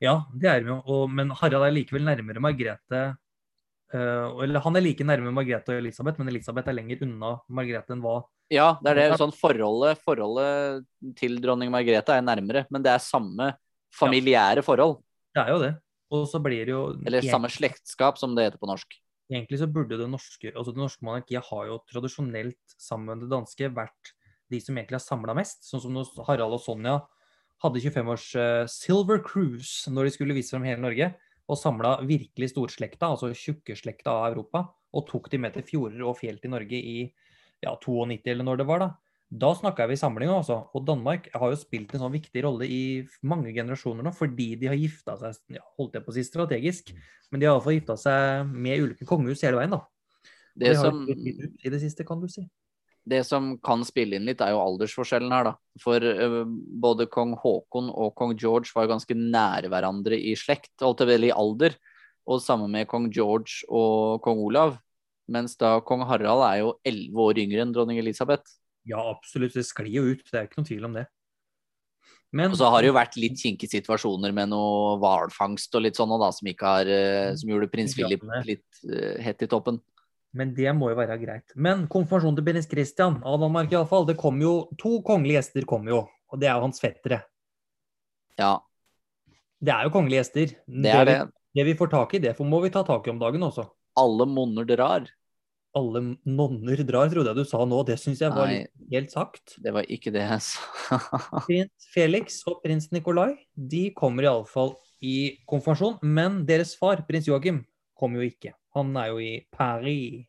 Ja, 0.00 0.22
det 0.32 0.48
er 0.48 0.64
vi 0.64 0.72
jo. 0.72 1.02
Men 1.12 1.34
Harald 1.36 1.68
er 1.68 1.76
likevel 1.76 2.06
nærmere 2.08 2.40
Margrethe 2.42 3.02
eh, 3.04 4.40
Eller 4.46 4.64
han 4.64 4.80
er 4.80 4.86
like 4.86 5.04
nærme 5.04 5.34
Margrethe 5.36 5.76
og 5.76 5.82
Elisabeth, 5.84 6.16
men 6.20 6.32
Elisabeth 6.32 6.72
er 6.72 6.78
lenger 6.80 7.04
unna 7.04 7.36
Margrethe 7.52 7.92
enn 7.92 8.04
hva 8.04 8.22
Ja, 8.52 8.74
det 8.80 8.94
er 8.94 9.02
det. 9.02 9.06
Sånn 9.20 9.36
forholdet, 9.36 10.00
forholdet 10.04 10.84
til 11.20 11.36
dronning 11.44 11.72
Margrethe 11.72 12.16
er 12.16 12.24
nærmere, 12.24 12.64
men 12.72 12.84
det 12.84 12.96
er 12.96 13.04
samme 13.04 13.52
familiære 13.94 14.64
forhold. 14.64 15.02
Det 15.36 15.44
er 15.44 15.52
jo 15.52 15.62
det. 15.62 15.74
Og 16.12 16.26
så 16.28 16.40
blir 16.42 16.66
det 16.66 16.74
jo 16.74 16.82
Eller 17.06 17.24
samme 17.24 17.48
slektskap, 17.52 18.18
som 18.20 18.34
det 18.36 18.48
heter 18.48 18.60
på 18.60 18.68
norsk. 18.68 18.98
Egentlig 19.32 19.62
så 19.62 19.70
burde 19.70 19.96
det 19.96 20.08
norske 20.10 20.50
altså 20.52 20.74
det 20.74 20.82
norske 20.82 21.04
monarkiet 21.06 21.46
har 21.48 21.70
jo 21.70 21.78
tradisjonelt 21.88 22.76
sammen 22.76 23.14
med 23.14 23.24
det 23.24 23.32
danske 23.32 23.70
vært 23.72 24.12
de 24.52 24.60
som 24.60 24.76
egentlig 24.76 24.98
har 24.98 25.04
samla 25.06 25.34
mest. 25.36 25.64
Sånn 25.64 25.82
som 25.82 25.94
når 25.96 26.10
Harald 26.28 26.58
og 26.58 26.62
Sonja 26.62 26.98
hadde 27.64 27.80
25-års 27.80 28.26
uh, 28.36 28.66
Silver 28.68 29.22
Cruise 29.24 29.90
når 29.90 30.08
de 30.08 30.14
skulle 30.16 30.36
vise 30.36 30.52
frem 30.52 30.66
hele 30.68 30.82
Norge, 30.84 31.14
og 31.44 31.60
samla 31.60 31.98
virkelig 32.08 32.52
storslekta, 32.52 33.10
altså 33.12 33.32
tjukkeslekta 33.36 34.12
av 34.12 34.30
Europa, 34.32 34.64
og 34.94 35.06
tok 35.08 35.28
de 35.32 35.40
med 35.40 35.56
til 35.56 35.66
fjorder 35.68 36.04
og 36.06 36.16
fjell 36.20 36.38
til 36.40 36.54
Norge 36.54 36.78
i 36.78 36.98
ja, 37.64 37.74
92 37.80 38.30
eller 38.32 38.46
når 38.46 38.60
det 38.60 38.68
var, 38.68 38.84
da. 38.84 38.90
Da 39.30 39.50
snakka 39.56 39.86
vi 39.90 39.96
samling, 39.98 40.30
også. 40.30 40.56
Og 40.76 40.84
Danmark 40.86 41.26
har 41.34 41.50
jo 41.50 41.58
spilt 41.58 41.94
en 41.94 42.04
sånn 42.04 42.12
viktig 42.14 42.44
rolle 42.44 42.68
i 42.70 42.82
mange 43.26 43.50
generasjoner 43.56 44.04
nå, 44.06 44.12
fordi 44.14 44.52
de 44.60 44.68
har 44.70 44.78
gifta 44.78 45.16
seg, 45.18 45.40
ja, 45.56 45.64
holdt 45.78 45.96
jeg 45.96 46.04
på 46.04 46.12
å 46.12 46.16
si 46.16 46.26
strategisk, 46.26 46.92
men 47.32 47.40
de 47.40 47.48
har 47.48 47.56
iallfall 47.56 47.74
gifta 47.78 47.96
seg 47.98 48.52
med 48.52 48.84
ulike 48.84 49.08
kongehus 49.08 49.42
hele 49.42 49.58
veien, 49.58 49.74
da. 49.74 49.80
Det 50.54 50.70
de 50.70 50.76
som, 50.78 51.00
jo 51.08 51.48
i 51.50 51.72
det 51.72 51.80
siste, 51.82 52.06
kan 52.06 52.20
du 52.22 52.28
si. 52.30 52.44
det 53.10 53.24
som 53.26 53.56
kan 53.64 53.82
spille 53.84 54.16
inn 54.16 54.28
litt, 54.28 54.40
er 54.44 54.54
jo 54.54 54.62
aldersforskjellen 54.62 55.34
her, 55.34 55.50
da. 55.50 55.54
For 55.82 55.98
uh, 55.98 56.44
både 56.84 57.08
kong 57.10 57.34
Haakon 57.42 57.90
og 57.90 58.14
kong 58.14 58.36
George 58.38 58.70
var 58.76 58.92
ganske 58.92 59.16
nære 59.18 59.72
hverandre 59.72 60.14
i 60.14 60.36
slekt, 60.38 60.76
holdt 60.84 61.02
jeg 61.02 61.10
vel 61.10 61.28
i 61.28 61.34
alder. 61.34 61.74
Og 62.30 62.40
sammen 62.40 62.70
med 62.72 62.88
kong 62.88 63.10
George 63.12 63.66
og 63.68 64.22
kong 64.24 64.38
Olav. 64.46 64.78
Mens 65.28 65.56
da 65.60 65.78
kong 65.84 66.04
Harald 66.08 66.44
er 66.46 66.62
jo 66.62 66.76
elleve 66.86 67.26
år 67.26 67.40
yngre 67.42 67.64
enn 67.64 67.74
dronning 67.74 67.98
Elisabeth. 68.00 68.54
Ja, 68.88 69.00
absolutt. 69.10 69.54
Det 69.56 69.64
sklir 69.66 69.92
jo 69.92 70.08
ut, 70.12 70.24
det 70.30 70.40
er 70.40 70.48
ikke 70.48 70.60
noen 70.60 70.68
tvil 70.68 70.88
om 70.88 70.96
det. 70.96 71.06
Men 72.34 72.50
Og 72.50 72.58
så 72.58 72.68
har 72.72 72.82
det 72.82 72.88
jo 72.90 72.96
vært 72.96 73.16
litt 73.20 73.38
kinkige 73.38 73.70
situasjoner 73.76 74.32
med 74.34 74.50
noe 74.50 74.96
hvalfangst 74.98 75.76
og 75.78 75.84
litt 75.84 75.98
sånn, 75.98 76.10
og 76.16 76.18
da, 76.24 76.32
som, 76.34 76.48
ikke 76.50 76.66
har, 76.66 76.90
eh, 76.90 77.34
som 77.38 77.52
gjorde 77.52 77.70
prins 77.70 77.94
Philip 77.94 78.24
litt 78.48 78.80
uh, 78.90 79.14
hett 79.22 79.44
i 79.46 79.48
toppen. 79.50 79.78
Men 80.34 80.50
det 80.56 80.72
må 80.74 80.88
jo 80.90 80.98
være 80.98 81.14
greit. 81.20 81.54
Men 81.54 81.86
konfirmasjonen 81.86 82.40
til 82.40 82.46
prins 82.48 82.66
Christian 82.66 83.20
av 83.22 83.38
Danmark 83.38 83.70
iallfall. 83.70 84.08
Det 84.08 84.16
kom 84.18 84.42
jo 84.42 84.66
To 84.82 84.96
kongelige 85.06 85.38
gjester 85.38 85.68
kom 85.70 85.86
jo, 85.86 86.02
og 86.10 86.42
det 86.42 86.50
er 86.50 86.58
jo 86.58 86.66
hans 86.66 86.82
fettere. 86.82 87.22
Ja, 88.40 88.58
Det 89.62 89.70
er 89.70 89.86
jo 89.86 89.94
kongelige 89.94 90.24
gjester. 90.24 90.56
det 90.66 90.90
er 90.90 91.06
det. 91.06 91.18
Vi, 91.22 91.60
det 91.60 91.68
vi 91.70 91.78
får 91.78 91.92
tak 91.92 92.14
i, 92.18 92.18
det 92.18 92.34
må 92.42 92.58
vi 92.64 92.74
ta 92.74 92.82
tak 92.82 93.06
i 93.06 93.14
om 93.14 93.22
dagen 93.22 93.46
også. 93.46 93.68
Alle 93.94 94.26
monner 94.26 94.66
drar. 94.66 95.06
Alle 95.74 96.02
nonner 96.22 96.82
drar, 96.86 97.10
trodde 97.10 97.32
jeg 97.32 97.40
du 97.40 97.48
sa 97.50 97.64
nå. 97.66 97.80
Det 97.86 97.96
syns 98.00 98.22
jeg 98.22 98.34
var 98.34 98.50
Nei. 98.50 98.64
helt 98.92 99.14
sagt. 99.14 99.56
Det 99.62 99.72
var 99.74 99.88
ikke 99.90 100.12
det 100.14 100.22
jeg 100.22 100.44
sa. 100.46 101.00
Prins 101.48 101.88
Felix 101.94 102.40
og 102.50 102.60
prins 102.64 102.90
Nikolai 102.94 103.32
de 103.54 103.88
kommer 103.96 104.28
iallfall 104.28 104.74
i 105.04 105.40
konfirmasjon. 105.50 105.98
Men 106.02 106.44
deres 106.48 106.76
far, 106.78 107.02
prins 107.08 107.26
Joachim, 107.28 107.64
kommer 107.98 108.22
jo 108.22 108.30
ikke. 108.30 108.54
Han 108.78 108.94
er 108.98 109.10
jo 109.12 109.18
i 109.22 109.34
Paris. 109.54 110.24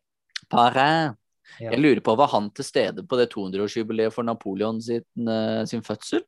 Paris. 0.50 1.14
Ja. 1.62 1.72
Jeg 1.72 1.82
lurer 1.82 2.02
på, 2.02 2.16
var 2.18 2.32
han 2.34 2.50
til 2.58 2.66
stede 2.66 3.04
på 3.06 3.18
det 3.20 3.30
200-årsjubileet 3.34 4.14
for 4.14 4.26
Napoleon 4.26 4.82
sin, 4.82 5.06
eh, 5.30 5.62
sin 5.70 5.84
fødsel? 5.86 6.26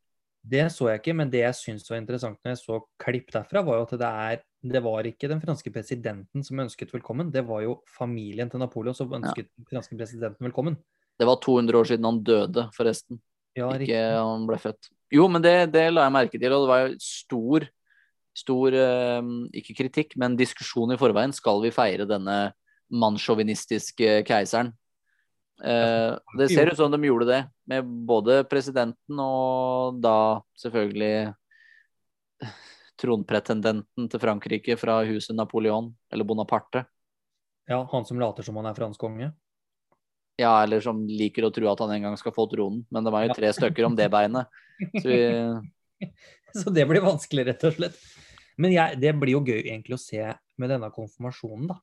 Det 0.47 0.67
så 0.71 0.87
jeg 0.91 1.01
ikke, 1.01 1.15
men 1.17 1.31
det 1.31 1.41
jeg 1.41 1.55
syns 1.57 1.89
var 1.91 1.99
interessant 1.99 2.37
når 2.45 2.53
jeg 2.53 2.61
så 2.61 2.77
klipp 3.01 3.31
derfra, 3.33 3.63
var 3.67 3.79
jo 3.79 3.87
at 3.87 3.95
det 3.99 4.11
er 4.27 4.43
Det 4.67 4.81
var 4.83 5.07
ikke 5.07 5.29
den 5.29 5.39
franske 5.39 5.71
presidenten 5.71 6.43
som 6.43 6.59
ønsket 6.59 6.91
velkommen, 6.93 7.29
det 7.31 7.43
var 7.47 7.61
jo 7.63 7.77
familien 7.87 8.49
til 8.49 8.59
Napoleon 8.59 8.95
som 8.95 9.11
ønsket 9.13 9.47
den 9.55 9.67
franske 9.69 9.95
presidenten 9.95 10.43
velkommen. 10.43 10.75
Det 11.17 11.27
var 11.27 11.39
200 11.41 11.77
år 11.77 11.87
siden 11.89 12.05
han 12.05 12.23
døde, 12.23 12.65
forresten. 12.75 13.21
Ja, 13.55 13.69
Ikke 13.69 13.79
riktig. 13.79 14.01
han 14.17 14.47
ble 14.49 14.57
født. 14.61 14.89
Jo, 15.13 15.27
men 15.31 15.41
det, 15.41 15.71
det 15.73 15.85
la 15.93 16.07
jeg 16.07 16.15
merke 16.17 16.39
til, 16.41 16.53
og 16.53 16.65
det 16.65 16.71
var 16.71 16.81
jo 16.83 16.97
stor, 17.01 17.67
stor 18.37 18.75
eh, 18.81 19.31
Ikke 19.61 19.77
kritikk, 19.77 20.17
men 20.17 20.37
diskusjon 20.37 20.93
i 20.93 20.99
forveien. 20.99 21.33
Skal 21.33 21.61
vi 21.63 21.73
feire 21.73 22.09
denne 22.09 22.37
mannssjåvinistiske 22.91 24.21
keiseren? 24.27 24.73
Eh, 25.63 26.13
det 26.37 26.49
ser 26.49 26.71
ut 26.71 26.77
som 26.77 26.91
de 26.93 26.99
gjorde 27.07 27.25
det, 27.29 27.41
med 27.65 27.85
både 28.07 28.43
presidenten 28.49 29.19
og 29.21 29.97
da 30.03 30.41
selvfølgelig 30.59 31.31
tronpretendenten 32.97 34.09
til 34.09 34.21
Frankrike 34.21 34.77
fra 34.77 34.99
huset 35.07 35.35
Napoleon, 35.37 35.91
eller 36.13 36.27
Bonaparte. 36.27 36.85
Ja, 37.67 37.81
han 37.91 38.05
som 38.05 38.19
later 38.19 38.45
som 38.45 38.57
han 38.57 38.69
er 38.69 38.77
fransk 38.77 39.01
konge. 39.01 39.31
Ja, 40.37 40.53
eller 40.63 40.81
som 40.85 41.01
liker 41.09 41.47
å 41.47 41.51
tro 41.53 41.67
at 41.71 41.81
han 41.81 41.91
en 41.95 42.07
gang 42.07 42.17
skal 42.19 42.33
få 42.35 42.45
tronen. 42.49 42.83
Men 42.93 43.05
det 43.05 43.13
var 43.13 43.25
jo 43.25 43.35
tre 43.37 43.49
stykker 43.57 43.87
om 43.89 43.97
det 43.97 44.07
beinet. 44.13 44.49
Så 45.01 45.09
vi, 45.09 46.09
Så 46.53 46.73
det 46.73 46.85
blir 46.89 47.01
vanskelig, 47.01 47.47
rett 47.49 47.65
og 47.65 47.73
slett. 47.73 47.97
Men 48.61 48.73
jeg, 48.73 48.99
det 49.01 49.13
blir 49.17 49.35
jo 49.35 49.43
gøy 49.45 49.59
egentlig 49.59 49.97
å 49.97 50.01
se 50.01 50.21
med 50.57 50.71
denne 50.71 50.89
konfirmasjonen, 50.93 51.67
da. 51.73 51.79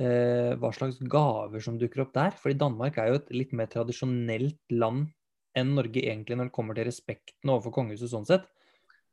Eh, 0.00 0.54
hva 0.56 0.70
slags 0.72 0.96
gaver 1.12 1.60
som 1.60 1.76
dukker 1.76 2.06
opp 2.06 2.14
der. 2.16 2.36
Fordi 2.40 2.56
Danmark 2.56 2.96
er 2.96 3.10
jo 3.10 3.18
et 3.20 3.32
litt 3.34 3.50
mer 3.56 3.68
tradisjonelt 3.68 4.72
land 4.72 5.10
enn 5.58 5.74
Norge 5.76 6.00
egentlig 6.00 6.38
når 6.38 6.48
det 6.48 6.54
kommer 6.56 6.78
til 6.78 6.86
respekten 6.88 7.50
overfor 7.52 7.74
kongehuset 7.74 8.12
sånn 8.12 8.28
sett. 8.28 8.46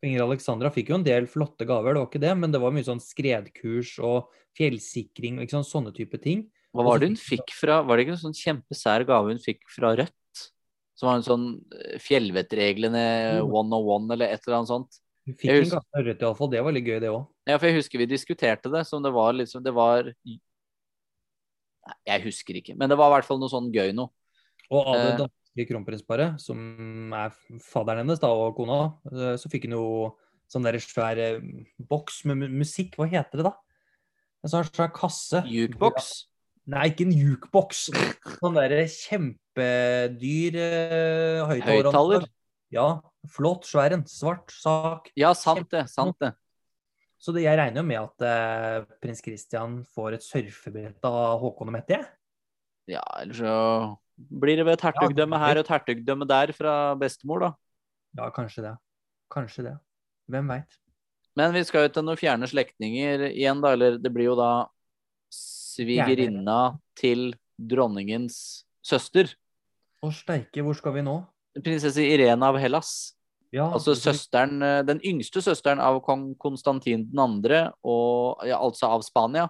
Inger 0.06 0.28
Alexandra 0.28 0.70
fikk 0.72 0.92
jo 0.92 1.00
en 1.00 1.06
del 1.08 1.26
flotte 1.28 1.66
gaver, 1.68 1.96
det 1.96 2.04
var 2.04 2.08
ikke 2.12 2.22
det, 2.22 2.34
men 2.38 2.54
det 2.54 2.62
var 2.62 2.76
mye 2.76 2.86
sånn 2.86 3.02
skredkurs 3.02 3.96
og 4.06 4.30
fjellsikring 4.56 5.42
og 5.42 5.50
sånn, 5.50 5.66
sånne 5.66 5.94
type 5.98 6.20
ting. 6.22 6.46
hva 6.72 6.86
var 6.86 7.02
det 7.02 7.10
hun 7.10 7.18
fikk 7.18 7.52
fra 7.58 7.80
Var 7.82 7.98
det 7.98 8.06
ikke 8.06 8.14
en 8.14 8.24
sånn 8.28 8.38
kjempesær 8.38 9.08
gave 9.10 9.34
hun 9.34 9.42
fikk 9.42 9.66
fra 9.74 9.96
Rødt? 9.98 10.44
Som 10.98 11.10
var 11.10 11.18
en 11.18 11.26
sånn 11.26 11.48
eh, 11.74 11.98
Fjellvettreglene 12.02 13.04
Jo. 13.42 13.50
101 13.50 14.14
eller 14.14 14.34
et 14.38 14.46
eller 14.46 14.60
annet 14.60 14.72
sånt. 14.72 15.02
Hun 15.28 15.36
fikk 15.36 15.52
husker, 15.52 15.66
en 15.66 15.74
gave 15.74 15.90
fra 15.90 16.06
Rødt 16.06 16.24
iallfall, 16.28 16.52
det 16.54 16.64
var 16.64 16.78
litt 16.78 16.88
gøy 16.88 17.00
det 17.02 17.12
òg. 17.12 17.26
Ja, 17.50 17.58
for 17.58 17.68
jeg 17.68 17.82
husker 17.82 18.06
vi 18.06 18.12
diskuterte 18.14 18.72
det 18.72 18.86
som 18.88 19.02
det 19.04 19.12
var 19.16 19.34
liksom 19.34 19.66
Det 19.66 19.74
var 19.74 20.14
Jeg 22.08 22.24
husker 22.26 22.60
ikke, 22.60 22.76
men 22.78 22.90
det 22.90 22.98
var 23.00 23.12
i 23.12 23.16
hvert 23.18 23.28
fall 23.28 23.40
noe 23.42 23.52
sånn 23.52 23.72
gøy 23.74 23.94
noe. 23.96 24.10
Og 24.70 24.88
av 24.88 24.96
det 24.96 25.12
Eh. 25.14 25.18
danske 25.24 25.68
kronprinsparet, 25.70 26.40
som 26.42 27.14
er 27.14 27.32
fadderen 27.64 28.04
hennes 28.04 28.20
da, 28.20 28.28
og 28.28 28.56
kona, 28.58 28.94
eh, 29.12 29.36
så 29.40 29.50
fikk 29.50 29.64
hun 29.68 29.78
jo 29.78 29.86
sånn 30.52 30.64
der 30.64 30.80
svær 30.80 31.18
eh, 31.18 31.40
boks 31.80 32.26
med 32.26 32.50
musikk. 32.52 32.96
Hva 32.98 33.08
heter 33.10 33.38
det 33.42 33.46
da? 33.48 33.54
En 34.44 34.50
sånn 34.52 34.68
svær 34.70 34.92
kasse. 34.94 35.44
Jukebox. 35.48 36.26
Nei, 36.68 36.90
ikke 36.92 37.06
en 37.08 37.16
jukebox. 37.16 37.90
Sånn 38.42 38.58
derre 38.60 38.84
kjempedyr. 38.92 40.58
Høyttaler. 41.48 42.28
Ja, 42.76 43.00
flott, 43.32 43.64
svær 43.64 43.94
en. 43.96 44.04
Svart 44.04 44.52
sak. 44.52 45.08
Ja, 45.16 45.32
sant 45.34 45.70
det. 45.72 45.86
Sant 45.90 46.18
det. 46.20 46.34
Så 47.28 47.34
det, 47.36 47.42
jeg 47.44 47.60
regner 47.60 47.82
jo 47.82 47.84
med 47.84 47.98
at 48.00 48.24
eh, 48.24 48.84
prins 49.04 49.20
Christian 49.20 49.82
får 49.92 50.16
et 50.16 50.24
surfebrett 50.24 51.08
av 51.10 51.42
Håkon 51.42 51.68
og 51.68 51.76
Mette. 51.76 51.98
jeg. 51.98 52.06
Ja, 52.94 53.02
eller 53.20 53.36
så 53.36 53.56
blir 54.16 54.56
det 54.56 54.64
ved 54.64 54.78
et 54.78 54.86
hertugdømme 54.88 55.40
her 55.42 55.60
og 55.60 55.66
et 55.66 55.72
hertugdømme 55.74 56.28
der 56.30 56.54
fra 56.56 56.76
bestemor, 56.96 57.44
da. 57.44 57.50
Ja, 58.16 58.30
kanskje 58.32 58.64
det. 58.64 58.72
Kanskje 59.36 59.66
det. 59.66 59.74
Hvem 60.32 60.54
veit. 60.54 60.80
Men 61.36 61.52
vi 61.52 61.66
skal 61.68 61.90
jo 61.90 61.92
til 61.98 62.08
noen 62.08 62.22
fjerne 62.22 62.48
slektninger 62.48 63.28
igjen, 63.34 63.60
da. 63.60 63.74
Eller 63.76 64.00
det 64.00 64.14
blir 64.16 64.30
jo 64.30 64.38
da 64.40 64.52
svigerinna 65.36 66.78
til 66.96 67.34
dronningens 67.60 68.40
søster. 68.88 69.36
Å 70.00 70.16
steike, 70.16 70.64
hvor 70.64 70.80
skal 70.80 70.96
vi 70.96 71.04
nå? 71.04 71.20
Prinsesse 71.60 72.08
Irene 72.08 72.48
av 72.48 72.56
Hellas. 72.64 73.17
Ja, 73.56 73.70
Altså 73.72 73.96
søsteren, 73.96 74.62
eh, 74.62 74.84
den 74.84 75.00
yngste 75.08 75.42
søsteren 75.42 75.80
av 75.80 76.02
kong 76.04 76.34
Konstantin 76.40 77.06
2., 77.16 77.62
og 77.84 78.48
ja, 78.48 78.60
altså 78.60 78.90
av 78.92 79.06
Spania. 79.08 79.48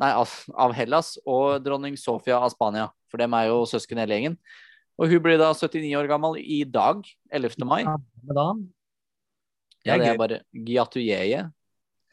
Nei, 0.00 0.10
av, 0.14 0.30
av 0.54 0.72
Hellas, 0.74 1.16
og 1.26 1.62
dronning 1.64 1.96
Sofia 1.98 2.38
av 2.38 2.52
Spania. 2.54 2.88
For 3.10 3.18
dem 3.22 3.34
er 3.34 3.50
jo 3.50 3.64
søsken 3.68 4.00
hele 4.02 4.14
gjengen. 4.16 4.38
Og 5.00 5.10
hun 5.10 5.22
blir 5.24 5.40
da 5.40 5.50
79 5.54 5.90
år 5.98 6.08
gammel 6.10 6.38
i 6.38 6.62
dag, 6.68 7.02
11. 7.32 7.66
mai. 7.66 7.82
Ja. 7.82 7.96
Ja, 9.82 9.98
Det 9.98 10.06
er 10.12 10.18
bare 10.18 10.40
Giatujeye. 10.54 11.50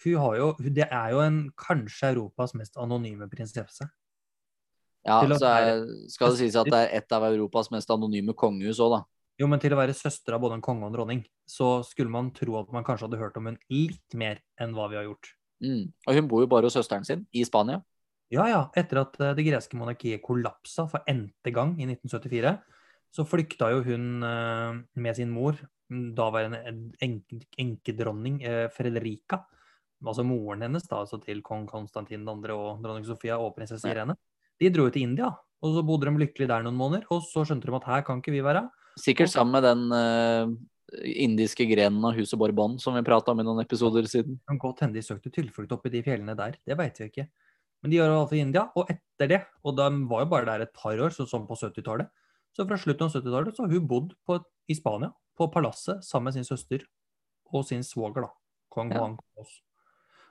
Hun 0.03 0.15
har 0.15 0.35
jo, 0.39 0.53
det 0.59 0.87
er 0.87 1.09
jo 1.11 1.21
en, 1.21 1.39
kanskje 1.59 2.13
Europas 2.15 2.55
mest 2.55 2.77
anonyme 2.77 3.27
prinsesse. 3.29 3.85
Ja, 5.05 5.19
så 5.21 5.47
er, 5.47 5.85
skal 6.11 6.33
det 6.33 6.39
sies 6.41 6.57
at 6.59 6.67
det 6.67 6.79
er 6.79 6.97
et 6.99 7.15
av 7.15 7.23
Europas 7.29 7.69
mest 7.71 7.91
anonyme 7.93 8.33
kongehus 8.37 8.81
òg, 8.83 8.97
da. 8.97 9.01
Jo, 9.39 9.47
men 9.47 9.62
til 9.63 9.71
å 9.71 9.80
være 9.80 9.95
søster 9.95 10.36
av 10.36 10.41
både 10.43 10.58
en 10.58 10.63
konge 10.63 10.84
og 10.84 10.91
en 10.91 10.95
dronning, 10.97 11.21
så 11.47 11.80
skulle 11.88 12.12
man 12.12 12.34
tro 12.36 12.58
at 12.60 12.71
man 12.75 12.84
kanskje 12.88 13.08
hadde 13.08 13.19
hørt 13.21 13.38
om 13.39 13.47
hun 13.47 13.60
litt 13.71 14.17
mer 14.19 14.41
enn 14.60 14.73
hva 14.75 14.89
vi 14.91 14.99
har 14.99 15.08
gjort. 15.08 15.32
Mm. 15.63 15.86
Og 16.08 16.17
hun 16.17 16.28
bor 16.32 16.43
jo 16.43 16.49
bare 16.52 16.67
hos 16.67 16.75
søsteren 16.75 17.08
sin 17.08 17.23
i 17.32 17.45
Spania. 17.47 17.80
Ja, 18.34 18.45
ja. 18.52 18.65
Etter 18.78 19.02
at 19.06 19.15
eh, 19.23 19.34
det 19.38 19.47
greske 19.47 19.80
monarkiet 19.80 20.21
kollapsa 20.25 20.86
for 20.91 21.08
n-te 21.10 21.54
gang 21.56 21.78
i 21.80 21.88
1974, 21.88 22.52
så 23.15 23.25
flykta 23.25 23.71
jo 23.73 23.80
hun 23.88 24.25
eh, 24.28 24.82
med 25.02 25.17
sin 25.17 25.32
mor, 25.34 25.58
mm, 25.89 26.10
daværende 26.17 26.60
enke, 27.02 27.39
enkedronning 27.63 28.41
Frederica, 28.75 29.45
altså 30.06 30.23
moren 30.28 30.67
hennes, 30.67 30.84
da, 30.88 31.02
altså 31.04 31.19
til 31.23 31.39
kong 31.45 31.65
Konstantin 31.67 32.28
2. 32.28 32.36
og 32.56 32.84
dronning 32.84 33.08
Sofia 33.08 33.39
og 33.39 33.56
prinsesse 33.56 33.88
Irene. 33.88 34.19
De 34.60 34.69
dro 34.75 34.88
jo 34.88 34.93
til 34.93 35.08
India, 35.08 35.32
og 35.63 35.75
så 35.75 35.84
bodde 35.88 36.12
de 36.12 36.21
lykkelig 36.21 36.47
der 36.52 36.67
noen 36.67 36.78
måneder, 36.80 37.08
og 37.12 37.23
så 37.23 37.45
skjønte 37.47 37.67
de 37.67 37.80
at 37.80 37.88
her 37.88 38.06
kan 38.08 38.19
ikke 38.19 38.36
vi 38.36 38.43
være. 38.43 38.67
Sikkert 38.99 39.31
sammen 39.31 39.55
med 39.55 39.65
den 39.65 39.83
uh, 39.95 40.53
indiske 41.05 41.67
grenen 41.69 42.03
av 42.05 42.17
huset 42.17 42.39
Borbon 42.39 42.77
som 42.81 42.95
vi 42.97 43.05
prata 43.05 43.33
om 43.33 43.41
i 43.41 43.45
noen 43.47 43.62
episoder 43.63 44.07
siden. 44.09 44.39
Det 44.39 44.51
kan 44.51 44.62
godt 44.62 44.83
hende 44.83 44.99
de 44.99 45.05
søkte 45.05 45.31
tilflukt 45.33 45.71
oppi 45.75 45.91
de 45.93 46.03
fjellene 46.05 46.35
der, 46.38 46.57
det 46.67 46.77
veit 46.79 46.99
vi 46.99 47.09
ikke. 47.12 47.29
Men 47.79 47.93
de 47.93 48.01
var 48.01 48.12
altså 48.12 48.35
i 48.35 48.43
India, 48.43 48.65
og 48.75 48.89
etter 48.91 49.29
det, 49.31 49.39
og 49.63 49.77
de 49.77 49.88
var 50.09 50.25
jo 50.25 50.31
bare 50.33 50.47
der 50.49 50.65
et 50.65 50.73
par 50.75 50.99
år, 50.99 51.13
sånn 51.15 51.47
på 51.47 51.55
70-tallet, 51.55 52.09
så 52.55 52.65
fra 52.67 52.79
slutten 52.81 53.07
av 53.07 53.15
70-tallet 53.15 53.55
så 53.55 53.65
har 53.65 53.75
hun 53.75 53.88
bodd 53.88 54.15
på 54.27 54.39
i 54.69 54.75
Spania, 54.75 55.13
på 55.39 55.47
palasset, 55.53 56.03
sammen 56.03 56.27
med 56.27 56.35
sin 56.35 56.47
søster 56.47 56.83
og 57.55 57.63
sin 57.69 57.85
svoger, 57.88 58.27
da, 58.27 58.33
kong 58.73 58.91
Ja. 58.91 58.99
Juan 58.99 59.15
Carlos. 59.21 59.53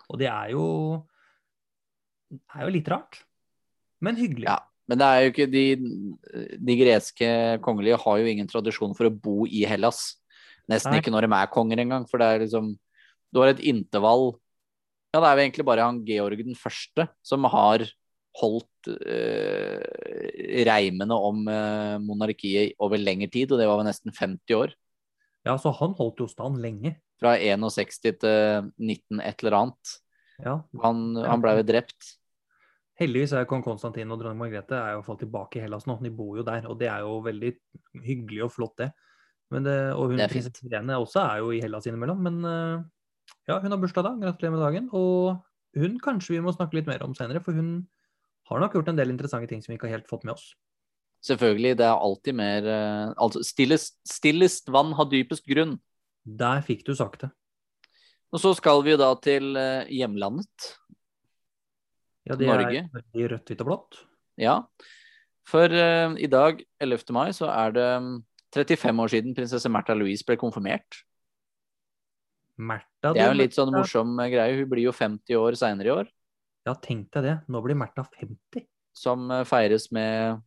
Og 0.08 0.20
det 0.20 0.28
er 0.28 0.52
jo, 0.52 0.64
det 2.32 2.42
er 2.54 2.66
jo 2.66 2.74
litt 2.74 2.90
rart, 2.92 3.22
men 4.04 4.20
hyggelig. 4.20 4.48
Ja. 4.50 4.60
Men 4.88 5.00
det 5.00 5.06
er 5.06 5.20
jo 5.20 5.32
ikke 5.32 5.48
de, 5.52 5.64
de 6.64 6.76
greske 6.80 7.28
kongelige 7.64 8.00
har 8.00 8.20
jo 8.20 8.30
ingen 8.30 8.48
tradisjon 8.48 8.94
for 8.96 9.10
å 9.10 9.12
bo 9.12 9.44
i 9.44 9.66
Hellas. 9.68 10.16
Nesten 10.68 10.94
Nei. 10.94 11.02
ikke 11.02 11.12
når 11.12 11.26
de 11.26 11.32
er 11.36 11.52
konger 11.52 11.82
engang, 11.84 12.06
for 12.08 12.20
det 12.20 12.28
er 12.28 12.44
liksom 12.44 12.74
Du 13.32 13.40
har 13.40 13.52
et 13.52 13.62
intervall 13.64 14.34
Ja, 15.12 15.20
det 15.20 15.28
er 15.28 15.38
jo 15.38 15.44
egentlig 15.44 15.66
bare 15.68 15.86
han 15.88 16.02
Georg 16.04 16.40
den 16.44 16.56
første 16.58 17.08
som 17.24 17.46
har 17.48 17.84
holdt 18.38 18.90
eh, 18.92 19.80
reimene 20.68 21.16
om 21.16 21.40
eh, 21.50 21.96
monarkiet 22.04 22.76
over 22.84 23.00
lengre 23.00 23.30
tid, 23.32 23.50
og 23.50 23.58
det 23.58 23.66
var 23.66 23.80
vel 23.80 23.88
nesten 23.88 24.14
50 24.14 24.54
år. 24.54 24.74
Ja, 25.48 25.56
så 25.58 25.72
han 25.74 25.96
holdt 25.98 26.22
jo 26.22 26.28
stand 26.30 26.60
lenge. 26.62 26.94
Fra 27.18 27.34
61 27.34 27.98
til 28.04 28.68
19 28.78 29.24
et 29.24 29.42
eller 29.42 29.56
annet. 29.62 29.94
Ja. 30.44 30.60
Han, 30.84 31.02
han 31.18 31.42
ble 31.42 31.56
jo 31.58 31.66
drept. 31.66 32.12
Heldigvis 32.98 33.32
er 33.38 33.46
kong 33.46 33.62
Konstantin 33.62 34.10
og 34.10 34.18
dronning 34.18 34.40
Margrethe 34.40 34.74
er 34.74 34.96
jo 34.96 35.04
falt 35.06 35.20
tilbake 35.22 35.60
i 35.60 35.62
Hellas 35.62 35.86
nå. 35.86 35.98
De 36.02 36.10
bor 36.10 36.40
jo 36.40 36.44
der, 36.46 36.64
og 36.66 36.80
det 36.80 36.88
er 36.90 37.04
jo 37.06 37.20
veldig 37.22 37.52
hyggelig 38.02 38.46
og 38.48 38.54
flott, 38.56 38.74
det. 38.80 38.88
Men 39.54 39.64
det 39.64 39.76
og 39.94 40.12
hun 40.12 40.22
prinsesse 40.28 40.66
Irene 40.66 40.98
også 41.00 41.22
er 41.22 41.42
jo 41.44 41.52
i 41.54 41.60
Hellas 41.62 41.86
innimellom. 41.88 42.18
Men 42.26 42.40
eh, 42.44 42.82
ja, 43.48 43.60
hun 43.62 43.72
har 43.72 43.80
bursdag 43.80 44.04
da. 44.04 44.16
Gratulerer 44.24 44.54
med 44.56 44.64
dagen. 44.64 44.88
Og 44.98 45.38
hun 45.78 46.00
kanskje 46.02 46.34
vi 46.34 46.42
må 46.44 46.52
snakke 46.56 46.80
litt 46.80 46.90
mer 46.90 47.04
om 47.06 47.14
senere, 47.16 47.42
for 47.44 47.56
hun 47.56 47.86
har 48.50 48.62
nok 48.62 48.74
gjort 48.76 48.90
en 48.90 48.98
del 48.98 49.12
interessante 49.12 49.50
ting 49.50 49.62
som 49.62 49.72
vi 49.72 49.78
ikke 49.78 49.88
har 49.88 50.00
helt 50.00 50.10
fått 50.10 50.26
med 50.26 50.34
oss. 50.34 50.50
Selvfølgelig, 51.24 51.78
det 51.80 51.86
er 51.86 51.98
alltid 51.98 52.36
mer 52.38 52.66
eh, 52.70 53.06
Altså, 53.18 53.42
stillest, 53.46 53.98
stillest 54.06 54.70
vann 54.74 54.92
har 54.98 55.08
dypest 55.10 55.46
grunn. 55.50 55.78
Der 56.26 56.62
fikk 56.66 56.84
du 56.86 56.94
sagt 56.98 57.24
det. 57.24 57.32
Og 58.34 58.42
så 58.42 58.52
skal 58.58 58.82
vi 58.84 58.98
da 59.00 59.08
til 59.24 59.56
eh, 59.56 59.88
hjemlandet. 60.00 60.72
Ja, 62.28 62.36
det 62.36 62.48
Norge. 62.48 62.84
er 62.86 63.04
i 63.16 63.28
rødt, 63.30 63.48
hvitt 63.48 63.64
og 63.64 63.70
blått. 63.70 64.00
Ja. 64.38 64.60
For 65.48 65.72
uh, 65.72 66.14
i 66.20 66.28
dag, 66.30 66.60
11. 66.80 67.04
mai, 67.16 67.30
så 67.36 67.48
er 67.50 67.74
det 67.76 67.88
mm, 68.04 68.16
35 68.54 69.02
år 69.04 69.12
siden 69.12 69.36
prinsesse 69.36 69.70
Märtha 69.72 69.96
Louise 69.96 70.26
ble 70.26 70.36
konfirmert. 70.40 71.02
Märtha 72.58 73.12
Det 73.14 73.22
er 73.22 73.30
jo 73.30 73.36
en 73.36 73.40
litt 73.40 73.56
sånn 73.56 73.72
morsom 73.72 74.16
eh, 74.18 74.30
greie. 74.32 74.56
Hun 74.58 74.70
blir 74.70 74.88
jo 74.88 74.94
50 74.94 75.38
år 75.38 75.58
seinere 75.58 75.90
i 75.90 75.96
år, 76.02 76.14
Ja, 76.66 76.74
tenk 76.74 77.06
deg 77.14 77.24
det. 77.24 77.36
Nå 77.48 77.62
blir 77.64 77.78
Märtha 77.78 78.04
50. 78.04 78.66
som 78.98 79.30
eh, 79.30 79.44
feires 79.46 79.88
med 79.94 80.42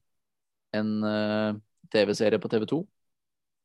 en 0.75 0.89
uh, 1.03 1.55
TV-serie 1.91 2.39
på 2.39 2.49
TV 2.51 2.65
2 2.67 2.81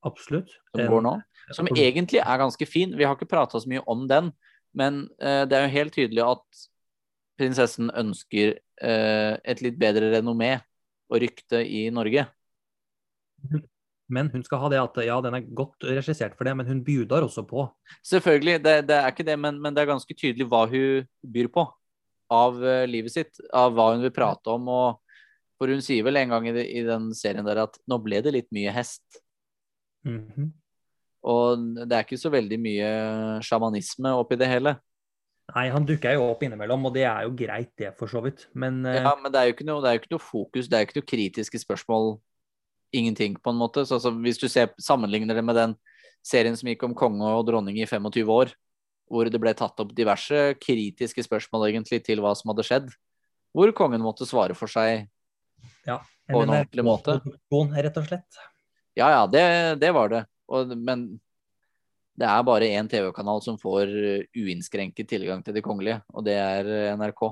Absolutt. 0.07 0.51
som 0.71 0.87
går 0.91 1.03
nå. 1.03 1.13
Som 1.55 1.69
egentlig 1.71 2.19
er 2.23 2.39
ganske 2.39 2.67
fin. 2.67 2.95
Vi 2.99 3.05
har 3.05 3.15
ikke 3.15 3.29
prata 3.31 3.61
så 3.61 3.69
mye 3.71 3.83
om 3.87 4.07
den, 4.11 4.33
men 4.75 5.05
uh, 5.23 5.43
det 5.47 5.59
er 5.59 5.67
jo 5.67 5.75
helt 5.75 5.95
tydelig 5.95 6.25
at 6.25 6.67
prinsessen 7.38 7.90
ønsker 7.94 8.57
eh, 8.57 9.35
et 9.44 9.62
litt 9.64 9.79
bedre 9.81 10.11
renommé 10.16 10.57
og 11.11 11.22
rykte 11.22 11.62
i 11.62 11.87
Norge. 11.94 12.27
Men 14.07 14.31
hun 14.31 14.44
skal 14.46 14.61
ha 14.62 14.70
det 14.70 14.81
at 14.81 15.01
ja, 15.07 15.16
den 15.22 15.35
er 15.38 15.49
godt 15.59 15.87
regissert 15.88 16.37
for 16.38 16.46
det, 16.46 16.55
men 16.59 16.68
hun 16.68 16.85
bjuder 16.87 17.27
også 17.27 17.42
på. 17.46 17.66
Selvfølgelig, 18.07 18.61
det, 18.62 18.77
det 18.90 19.01
er 19.01 19.11
ikke 19.11 19.27
det, 19.27 19.38
men, 19.42 19.59
men 19.62 19.75
det 19.75 19.83
er 19.83 19.90
ganske 19.90 20.14
tydelig 20.14 20.46
hva 20.51 20.64
hun 20.70 21.09
byr 21.35 21.51
på 21.53 21.66
av 22.33 22.59
uh, 22.59 22.85
livet 22.90 23.14
sitt, 23.14 23.40
av 23.55 23.75
hva 23.75 23.92
hun 23.94 24.05
vil 24.07 24.14
prate 24.14 24.51
om. 24.55 24.70
og 24.70 25.18
For 25.59 25.70
hun 25.70 25.83
sier 25.85 26.07
vel 26.07 26.22
en 26.22 26.37
gang 26.37 26.49
i, 26.51 26.55
i 26.55 26.85
den 26.87 27.11
serien 27.18 27.46
der 27.46 27.64
at 27.66 27.79
nå 27.90 27.99
ble 28.03 28.22
det 28.22 28.35
litt 28.35 28.51
mye 28.55 28.75
hest. 28.75 29.05
Mhm. 30.07 30.53
Og 31.27 31.62
det 31.83 31.90
er 31.90 32.05
ikke 32.05 32.20
så 32.20 32.31
veldig 32.31 32.57
mye 32.62 32.88
sjamanisme 33.42 34.12
oppi 34.14 34.37
det 34.38 34.46
hele. 34.46 34.77
Nei, 35.55 35.69
han 35.71 35.85
dukker 35.87 36.17
jo 36.17 36.25
opp 36.27 36.41
innimellom, 36.43 36.89
og 36.89 36.95
det 36.97 37.05
er 37.07 37.27
jo 37.27 37.35
greit, 37.39 37.71
det, 37.79 37.93
for 37.99 38.11
så 38.11 38.23
vidt. 38.25 38.49
Men 38.59 38.81
eh, 38.89 38.99
Ja, 38.99 39.13
men 39.21 39.31
det 39.33 39.41
er 39.41 39.49
jo 39.49 39.55
ikke 39.55 39.67
noe, 39.69 39.83
det 39.85 39.91
er 39.91 39.97
jo 39.97 40.03
ikke 40.03 40.15
noe 40.17 40.25
fokus, 40.25 40.67
det 40.67 40.77
er 40.77 40.83
jo 40.83 40.89
ikke 40.89 40.99
noe 40.99 41.11
kritiske 41.13 41.61
spørsmål. 41.63 42.17
Ingenting, 42.97 43.37
på 43.43 43.53
en 43.53 43.59
måte. 43.61 43.85
Så, 43.87 43.99
altså, 43.99 44.11
hvis 44.25 44.41
du 44.43 44.47
ser, 44.51 44.73
sammenligner 44.83 45.39
det 45.39 45.45
med 45.47 45.59
den 45.59 45.75
serien 46.27 46.57
som 46.59 46.71
gikk 46.71 46.83
om 46.87 46.97
konge 46.99 47.31
og 47.39 47.45
dronning 47.47 47.79
i 47.79 47.87
25 47.87 48.31
år, 48.33 48.55
hvor 49.07 49.31
det 49.31 49.39
ble 49.43 49.53
tatt 49.55 49.79
opp 49.83 49.93
diverse 49.95 50.57
kritiske 50.59 51.23
spørsmål 51.27 51.69
egentlig 51.69 52.01
til 52.07 52.23
hva 52.25 52.33
som 52.39 52.51
hadde 52.51 52.67
skjedd, 52.67 52.89
hvor 53.55 53.71
kongen 53.77 54.03
måtte 54.03 54.27
svare 54.27 54.57
for 54.59 54.71
seg. 54.71 55.07
på 56.27 56.43
en 56.43 56.51
ordentlig 56.51 56.85
måte. 56.87 57.21
Rett 57.87 58.01
og 58.03 58.09
slett. 58.09 58.41
Ja 58.99 59.13
ja, 59.13 59.23
det, 59.31 59.45
det 59.83 59.93
var 59.95 60.11
det. 60.11 60.25
Og, 60.51 60.73
men 60.75 61.07
det 62.17 62.29
er 62.29 62.47
bare 62.49 62.71
én 62.79 62.89
TV-kanal 62.91 63.43
som 63.45 63.59
får 63.61 63.93
uh, 63.93 64.25
uinnskrenket 64.37 65.09
tilgang 65.11 65.45
til 65.45 65.57
de 65.57 65.63
kongelige, 65.65 66.01
og 66.15 66.25
det 66.27 66.39
er 66.41 66.71
uh, 66.71 66.95
NRK. 66.97 67.23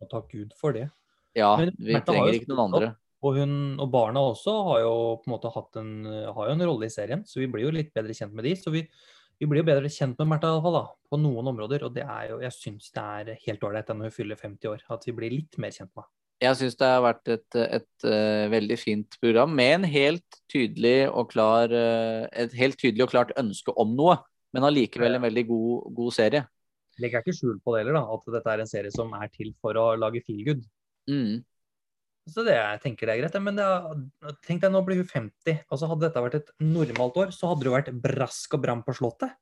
Og 0.00 0.10
takk 0.10 0.32
Gud 0.32 0.56
for 0.58 0.76
det. 0.76 0.88
Ja, 1.36 1.52
Men 1.60 1.74
vi 1.76 2.00
trenger 2.02 2.34
ikke 2.34 2.50
noen 2.52 2.66
andre. 2.66 2.92
Og, 3.20 3.36
hun, 3.36 3.54
og 3.76 3.90
barna 3.92 4.22
også 4.30 4.54
har 4.70 4.84
jo 4.86 4.92
på 5.20 5.28
en 5.28 5.34
måte 5.34 5.50
hatt 5.52 5.76
en, 5.76 5.90
har 6.08 6.46
jo 6.48 6.54
en 6.54 6.64
rolle 6.64 6.88
i 6.88 6.92
serien, 6.92 7.24
så 7.28 7.42
vi 7.42 7.50
blir 7.52 7.66
jo 7.66 7.74
litt 7.76 7.92
bedre 7.94 8.16
kjent 8.16 8.32
med 8.32 8.48
de. 8.48 8.54
Så 8.56 8.72
vi, 8.72 8.80
vi 9.36 9.48
blir 9.48 9.60
jo 9.60 9.68
bedre 9.68 9.90
kjent 9.92 10.16
med 10.22 10.30
Märtha 10.32 10.48
i 10.48 10.54
alle 10.54 10.64
fall, 10.64 10.78
da, 10.78 10.86
på 11.12 11.18
noen 11.20 11.50
områder. 11.52 11.84
Og 11.84 11.92
det 11.96 12.06
er 12.06 12.30
jo, 12.32 12.40
jeg 12.46 12.56
syns 12.56 12.88
det 12.96 13.04
er 13.04 13.44
helt 13.44 13.68
ålreit 13.68 13.92
når 13.92 14.08
hun 14.08 14.16
fyller 14.16 14.40
50 14.40 14.72
år, 14.72 14.88
at 14.96 15.04
vi 15.04 15.14
blir 15.20 15.36
litt 15.36 15.60
mer 15.60 15.76
kjent 15.76 15.92
med 15.92 16.06
henne. 16.06 16.14
Jeg 16.40 16.56
syns 16.56 16.78
det 16.80 16.88
har 16.88 17.02
vært 17.04 17.28
et, 17.28 17.56
et, 17.60 18.04
eh, 18.08 18.46
veldig 18.48 18.76
fint 18.80 19.16
program 19.20 19.50
med 19.52 19.74
en 19.74 19.82
helt 19.92 20.38
tydelig 20.48 21.10
og 21.10 21.28
klar 21.34 21.68
eh, 21.68 22.22
et 22.32 22.54
helt 22.56 22.80
tydelig 22.80 23.04
og 23.04 23.12
klart 23.12 23.34
ønske 23.36 23.74
om 23.76 23.92
noe, 23.98 24.16
men 24.54 24.66
allikevel 24.66 25.18
en 25.18 25.26
veldig 25.26 25.44
god, 25.50 25.92
god 25.96 26.16
serie. 26.16 26.46
Legger 27.00 27.22
ikke 27.22 27.36
skjul 27.36 27.60
på 27.62 27.74
det 27.74 27.84
heller, 27.84 28.00
da, 28.00 28.16
at 28.16 28.32
dette 28.34 28.54
er 28.54 28.64
en 28.64 28.70
serie 28.70 28.92
som 28.94 29.12
er 29.16 29.30
til 29.32 29.52
for 29.62 29.78
å 29.78 29.92
lage 29.98 30.22
feelgood. 30.26 30.64
Mm. 31.10 31.40
Så 32.30 32.44
det 32.46 32.54
jeg 32.54 32.80
tenker 32.82 33.08
det 33.08 33.14
er 33.14 33.22
greit. 33.22 33.38
Men 33.42 33.58
det 33.58 33.66
er, 33.66 34.34
tenk 34.46 34.62
deg, 34.62 34.72
nå 34.74 34.82
blir 34.86 35.00
hun 35.00 35.08
50. 35.08 35.62
Altså 35.70 35.88
Hadde 35.90 36.06
dette 36.06 36.24
vært 36.24 36.38
et 36.40 36.52
normalt 36.62 37.16
år, 37.22 37.32
så 37.34 37.52
hadde 37.52 37.66
det 37.66 37.74
vært 37.74 37.94
brask 38.04 38.58
og 38.58 38.62
bram 38.66 38.84
på 38.86 38.94
Slottet. 38.98 39.38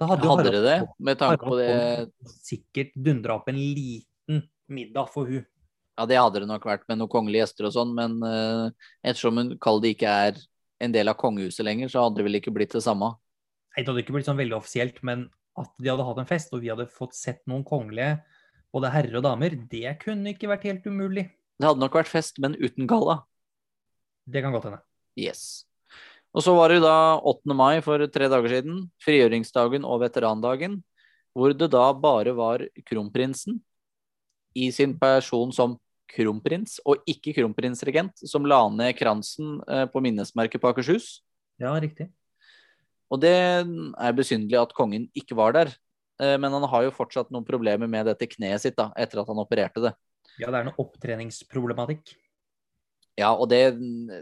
Da 0.00 0.08
hadde, 0.08 0.24
Hadde 0.24 0.48
Harald- 0.48 0.66
det, 0.66 0.76
med 0.98 1.20
tanke 1.20 1.44
på 1.44 1.56
det 1.60 1.72
sikkert 2.40 2.94
dundra 2.96 3.36
opp 3.36 3.50
en 3.52 3.58
liten 3.60 4.46
middag 4.72 5.10
for 5.12 5.28
hun. 5.28 5.44
Ja, 5.98 6.06
det 6.08 6.16
hadde 6.16 6.40
det 6.40 6.48
nok 6.48 6.64
vært 6.64 6.86
med 6.88 6.96
noen 6.96 7.12
kongelige 7.12 7.44
gjester 7.44 7.68
og 7.68 7.74
sånn, 7.74 7.90
men 7.92 8.14
uh, 8.24 8.70
ettersom 9.04 9.36
hun 9.36 9.50
kall 9.60 9.82
det 9.84 9.92
ikke 9.92 10.14
er 10.28 10.38
en 10.80 10.94
del 10.94 11.12
av 11.12 11.18
kongehuset 11.20 11.66
lenger, 11.66 11.90
så 11.92 12.06
hadde 12.06 12.22
det 12.22 12.24
vel 12.30 12.38
ikke 12.38 12.54
blitt 12.56 12.72
det 12.72 12.80
samme. 12.86 13.10
Det 13.76 13.86
hadde 13.86 14.02
ikke 14.02 14.16
blitt 14.16 14.28
sånn 14.28 14.40
veldig 14.40 14.58
offisielt, 14.58 14.98
men 15.06 15.28
at 15.60 15.70
de 15.78 15.90
hadde 15.90 16.06
hatt 16.06 16.20
en 16.22 16.28
fest, 16.28 16.52
og 16.54 16.62
vi 16.64 16.70
hadde 16.72 16.88
fått 16.90 17.16
sett 17.16 17.42
noen 17.50 17.64
kongelige, 17.66 18.20
både 18.74 18.92
herrer 18.94 19.18
og 19.18 19.24
damer, 19.26 19.56
det 19.70 19.96
kunne 20.02 20.34
ikke 20.34 20.50
vært 20.50 20.66
helt 20.68 20.86
umulig. 20.86 21.26
Det 21.60 21.68
hadde 21.68 21.82
nok 21.82 21.98
vært 21.98 22.10
fest, 22.10 22.38
men 22.42 22.54
uten 22.58 22.86
galla. 22.90 23.20
Det 24.30 24.42
kan 24.44 24.54
godt 24.54 24.68
hende. 24.68 24.80
Yes. 25.18 25.64
Og 26.30 26.44
så 26.46 26.54
var 26.54 26.70
det 26.70 26.82
da 26.84 27.18
8. 27.26 27.56
mai 27.58 27.80
for 27.82 28.02
tre 28.12 28.28
dager 28.30 28.54
siden, 28.54 28.84
frigjøringsdagen 29.02 29.86
og 29.86 30.04
veterandagen, 30.04 30.78
hvor 31.34 31.54
det 31.54 31.70
da 31.72 31.90
bare 31.94 32.34
var 32.36 32.62
kronprinsen 32.86 33.58
i 34.58 34.70
sin 34.74 34.96
person 34.98 35.50
som 35.54 35.76
kronprins, 36.10 36.78
og 36.86 37.02
ikke 37.10 37.34
kronprinsregent, 37.36 38.22
som 38.26 38.46
la 38.48 38.64
ned 38.72 38.96
kransen 38.98 39.60
eh, 39.70 39.86
på 39.90 40.02
minnesmerket 40.02 40.62
på 40.62 40.70
Akershus. 40.72 41.20
Ja, 41.62 41.74
riktig. 41.78 42.08
Og 43.10 43.20
det 43.22 43.34
er 43.34 44.16
besynderlig 44.16 44.60
at 44.60 44.74
kongen 44.76 45.08
ikke 45.18 45.38
var 45.38 45.56
der. 45.56 45.72
Eh, 46.22 46.36
men 46.38 46.52
han 46.54 46.66
har 46.72 46.86
jo 46.86 46.94
fortsatt 46.94 47.30
noen 47.34 47.46
problemer 47.46 47.90
med 47.90 48.08
dette 48.10 48.28
kneet 48.30 48.62
sitt 48.62 48.78
da, 48.78 48.90
etter 48.98 49.22
at 49.22 49.30
han 49.30 49.42
opererte 49.42 49.82
det. 49.88 49.94
Ja, 50.40 50.50
det 50.50 50.60
er 50.60 50.68
noe 50.68 50.80
opptreningsproblematikk. 50.80 52.14
Ja, 53.18 53.32
og 53.34 53.50
det, 53.50 53.74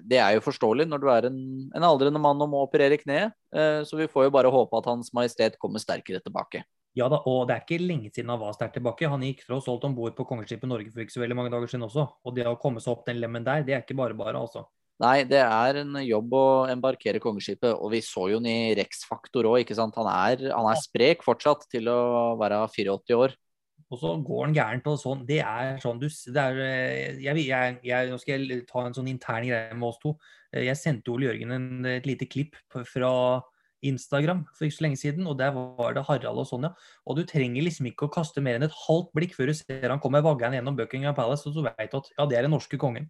det 0.08 0.18
er 0.18 0.34
jo 0.34 0.42
forståelig 0.42 0.88
når 0.88 1.02
du 1.02 1.06
er 1.12 1.28
en, 1.28 1.38
en 1.76 1.86
aldrende 1.86 2.20
mann 2.22 2.40
og 2.42 2.50
må 2.50 2.64
operere 2.64 2.98
kneet. 2.98 3.36
Eh, 3.54 3.84
så 3.86 3.98
vi 3.98 4.08
får 4.10 4.26
jo 4.26 4.34
bare 4.34 4.50
håpe 4.52 4.80
at 4.80 4.88
Hans 4.90 5.12
Majestet 5.14 5.58
kommer 5.60 5.82
sterkere 5.82 6.22
tilbake. 6.24 6.64
Ja 6.96 7.06
da, 7.12 7.20
og 7.30 7.44
det 7.46 7.54
er 7.54 7.62
ikke 7.62 7.84
lenge 7.84 8.10
siden 8.10 8.32
han 8.32 8.40
var 8.40 8.56
sterkt 8.56 8.74
tilbake. 8.78 9.10
Han 9.10 9.22
gikk 9.22 9.44
fra 9.46 9.58
oss 9.58 9.68
holdt 9.70 9.84
om 9.86 9.94
bord 9.94 10.16
på 10.16 10.26
Kongeskipet 10.26 10.70
Norge 10.70 10.90
for 10.90 11.04
ikke 11.04 11.14
så 11.14 11.22
veldig 11.22 11.36
mange 11.38 11.52
dager 11.52 11.70
siden 11.70 11.86
også. 11.86 12.08
Og 12.26 12.34
det 12.34 12.48
å 12.48 12.56
komme 12.58 12.82
seg 12.82 12.94
opp 12.94 13.04
den 13.06 13.20
lemmen 13.22 13.46
der, 13.46 13.62
det 13.66 13.76
er 13.76 13.84
ikke 13.84 13.98
bare 13.98 14.16
bare, 14.18 14.40
altså. 14.40 14.64
Nei, 14.98 15.22
det 15.30 15.38
er 15.38 15.76
en 15.84 15.98
jobb 16.02 16.32
å 16.34 16.46
embarkere 16.72 17.20
kongeskipet, 17.22 17.70
og 17.70 17.92
vi 17.92 18.00
så 18.02 18.24
jo 18.32 18.40
den 18.42 18.50
i 18.50 18.74
Rex-faktor 18.74 19.46
òg, 19.46 19.60
ikke 19.62 19.76
sant. 19.78 19.94
Han 20.00 20.08
er, 20.10 20.48
han 20.50 20.66
er 20.66 20.80
sprek 20.82 21.22
fortsatt 21.26 21.68
til 21.70 21.86
å 21.92 22.00
være 22.40 22.64
84 22.66 23.18
år. 23.18 23.36
Og 23.88 24.00
så 24.00 24.10
går 24.20 24.42
han 24.42 24.56
gærent 24.56 24.88
og 24.90 24.98
sånn. 25.00 25.22
Det 25.28 25.38
er 25.40 25.78
sånn 25.80 26.00
du 26.00 26.08
det 26.08 26.42
er, 26.42 26.58
jeg, 27.22 27.44
jeg, 27.46 27.78
jeg, 27.86 28.10
Nå 28.10 28.18
skal 28.20 28.42
jeg 28.44 28.66
ta 28.68 28.82
en 28.84 28.96
sånn 28.96 29.08
intern 29.08 29.46
greie 29.48 29.76
med 29.78 29.86
oss 29.88 30.00
to. 30.02 30.16
Jeg 30.52 30.76
sendte 30.80 31.14
Ole 31.14 31.30
Jørgen 31.30 31.54
en, 31.54 31.70
et 31.88 32.08
lite 32.08 32.28
klipp 32.28 32.58
fra 32.68 33.12
Instagram 33.86 34.42
for 34.56 34.66
ikke 34.66 34.76
så 34.80 34.84
lenge 34.88 34.98
siden, 34.98 35.26
og 35.30 35.38
der 35.38 35.54
var 35.54 35.94
det 35.94 36.04
Harald 36.08 36.42
og 36.42 36.50
Sonja. 36.50 36.72
Og 37.06 37.16
du 37.16 37.22
trenger 37.28 37.64
liksom 37.64 37.88
ikke 37.88 38.08
å 38.08 38.12
kaste 38.18 38.42
mer 38.44 38.58
enn 38.58 38.66
et 38.66 38.78
halvt 38.88 39.14
blikk 39.16 39.38
før 39.38 39.52
du 39.52 39.56
ser 39.56 39.88
han 39.88 40.02
kommer 40.02 40.26
vaggende 40.26 40.58
gjennom 40.58 40.76
Buckingham 40.78 41.16
Palace, 41.16 41.46
og 41.48 41.56
så 41.56 41.64
vet 41.70 41.92
du 41.92 42.00
at 42.00 42.12
ja, 42.16 42.26
det 42.26 42.40
er 42.40 42.48
den 42.48 42.56
norske 42.58 42.80
kongen. 42.80 43.06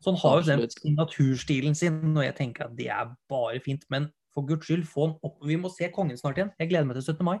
Så 0.00 0.12
han 0.12 0.20
har 0.22 0.40
jo 0.40 0.48
den 0.48 0.96
naturstilen 0.96 1.76
sin, 1.76 2.00
og 2.16 2.24
jeg 2.24 2.36
tenker 2.38 2.66
at 2.66 2.76
det 2.76 2.88
er 2.88 3.12
bare 3.28 3.60
fint. 3.64 3.84
Men 3.92 4.08
for 4.34 4.46
guds 4.48 4.68
skyld, 4.68 4.86
få 4.88 5.08
han 5.08 5.16
opp. 5.26 5.40
Vi 5.46 5.58
må 5.60 5.70
se 5.72 5.90
kongen 5.92 6.16
snart 6.16 6.40
igjen. 6.40 6.52
Jeg 6.60 6.70
gleder 6.70 6.88
meg 6.88 6.96
til 6.96 7.10
17. 7.12 7.26
mai. 7.26 7.40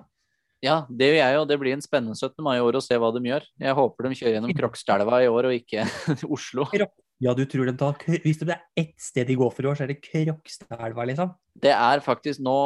Ja, 0.60 0.82
det 0.92 1.06
gjør 1.08 1.20
jeg, 1.22 1.36
og 1.40 1.46
det 1.48 1.56
blir 1.60 1.72
en 1.72 1.84
spennende 1.84 2.16
17. 2.18 2.34
mai 2.44 2.58
i 2.58 2.64
år 2.64 2.76
å 2.76 2.82
se 2.84 2.96
hva 3.00 3.08
de 3.16 3.22
gjør. 3.24 3.46
Jeg 3.64 3.76
håper 3.78 4.06
de 4.06 4.18
kjører 4.18 4.34
gjennom 4.36 4.56
Krokstadelva 4.58 5.22
i 5.24 5.30
år, 5.32 5.48
og 5.48 5.56
ikke 5.56 5.86
Oslo. 6.36 6.66
Ja, 7.20 7.32
du 7.36 7.42
tror 7.48 7.68
de 7.68 7.74
tar 7.76 7.96
Hvis 8.24 8.38
det 8.40 8.54
er 8.54 8.60
ett 8.80 8.94
sted 9.00 9.28
de 9.28 9.36
går 9.40 9.50
for 9.52 9.64
i 9.64 9.70
år, 9.70 9.78
så 9.78 9.86
er 9.86 9.94
det 9.94 10.02
Krokstadelva, 10.04 11.06
liksom? 11.08 11.32
Det 11.60 11.72
er 11.72 12.04
faktisk 12.04 12.44
nå 12.44 12.56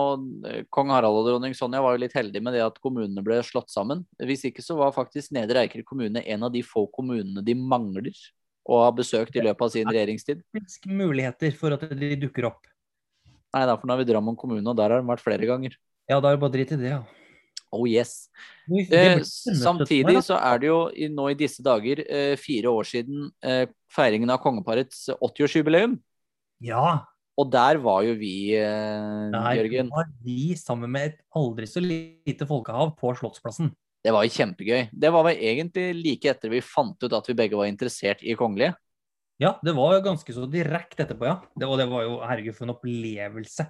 Kong 0.74 0.90
Harald 0.94 1.22
og 1.22 1.28
dronning 1.30 1.54
Sonja 1.58 1.80
var 1.82 1.94
jo 1.94 2.02
litt 2.02 2.14
heldige 2.14 2.42
med 2.44 2.54
det 2.54 2.62
at 2.66 2.78
kommunene 2.82 3.22
ble 3.26 3.40
slått 3.46 3.70
sammen. 3.70 4.02
Hvis 4.22 4.46
ikke 4.50 4.62
så 4.62 4.76
var 4.78 4.94
faktisk 4.94 5.34
Nedre 5.34 5.62
Eiker 5.62 5.86
kommune 5.86 6.22
en 6.22 6.46
av 6.46 6.54
de 6.54 6.62
få 6.66 6.88
kommunene 6.94 7.42
de 7.46 7.54
mangler 7.58 8.10
å 8.64 8.80
har 8.84 8.94
besøkt 8.96 9.36
i 9.36 9.44
løpet 9.44 9.66
av 9.66 9.72
sin 9.74 9.90
regjeringstid. 9.90 10.40
Muligheter 10.88 11.52
for 11.58 11.76
at 11.76 11.84
de 11.90 12.14
dukker 12.20 12.48
opp. 12.48 12.62
Nei, 13.54 13.66
derfor 13.68 13.92
har 13.92 14.00
vi 14.00 14.08
Drammen 14.08 14.38
kommune, 14.38 14.64
og 14.66 14.78
der 14.78 14.90
har 14.94 15.02
de 15.02 15.10
vært 15.10 15.22
flere 15.22 15.46
ganger. 15.46 15.76
Ja, 16.10 16.18
da 16.18 16.30
er 16.30 16.36
det 16.36 16.42
bare 16.42 16.54
dritt 16.56 16.74
i 16.74 16.80
det, 16.80 16.90
ja. 16.96 17.02
Oh 17.74 17.86
yes. 17.90 18.28
Eh, 18.70 19.18
samtidig 19.24 20.20
så 20.22 20.36
er 20.38 20.60
det 20.62 20.68
jo 20.68 20.78
i, 20.94 21.08
nå 21.10 21.26
i 21.32 21.38
disse 21.38 21.62
dager 21.64 22.04
eh, 22.04 22.34
fire 22.38 22.70
år 22.70 22.86
siden 22.86 23.26
eh, 23.42 23.64
feiringen 23.90 24.30
av 24.30 24.40
kongeparets 24.44 25.08
80-årsjubileum. 25.16 25.96
Ja. 26.62 27.02
Og 27.34 27.50
der 27.50 27.80
var 27.82 28.04
jo 28.06 28.14
vi, 28.18 28.54
eh, 28.54 29.30
der 29.34 29.58
Jørgen. 29.58 29.90
var 29.90 30.06
vi 30.22 30.54
sammen 30.58 30.92
med 30.94 31.10
et 31.10 31.18
aldri 31.34 31.66
så 31.66 31.82
lite 31.82 32.46
folkehav 32.46 32.94
på 33.00 33.10
Slottsplassen. 33.18 33.72
Det 34.04 34.12
var 34.12 34.26
jo 34.26 34.34
kjempegøy. 34.34 34.88
Det 34.92 35.10
var 35.14 35.24
vel 35.24 35.44
egentlig 35.50 35.86
like 35.96 36.28
etter 36.34 36.52
vi 36.52 36.60
fant 36.64 37.00
ut 37.00 37.14
at 37.16 37.28
vi 37.30 37.36
begge 37.38 37.56
var 37.56 37.70
interessert 37.70 38.20
i 38.20 38.36
kongelige. 38.36 38.74
Ja, 39.40 39.56
det 39.64 39.72
var 39.74 39.96
ganske 40.04 40.34
så 40.36 40.44
direkte 40.50 41.06
etterpå, 41.06 41.26
ja. 41.26 41.38
Det, 41.56 41.66
og 41.66 41.80
det 41.80 41.88
var 41.90 42.04
jo, 42.04 42.18
herregud, 42.22 42.54
for 42.54 42.68
en 42.68 42.74
opplevelse. 42.76 43.66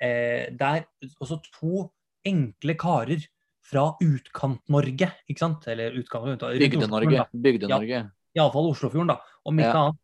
Eh, 0.00 0.52
der 0.56 0.84
også 1.18 1.40
to 1.48 1.88
enkle 2.26 2.76
karer 2.78 3.24
fra 3.66 3.88
Utkant-Norge, 4.04 5.08
ikke 5.26 5.42
sant? 5.42 5.66
Eller 5.72 5.96
utkant, 5.98 6.44
Bygde-Norge. 6.60 7.26
Bygde-Norge. 7.32 8.02
Ja, 8.36 8.44
Iallfall 8.44 8.70
Oslofjorden, 8.70 9.10
da. 9.10 9.40
Om 9.48 9.58
ikke 9.58 9.72
ja. 9.72 9.86
annet. 9.86 10.02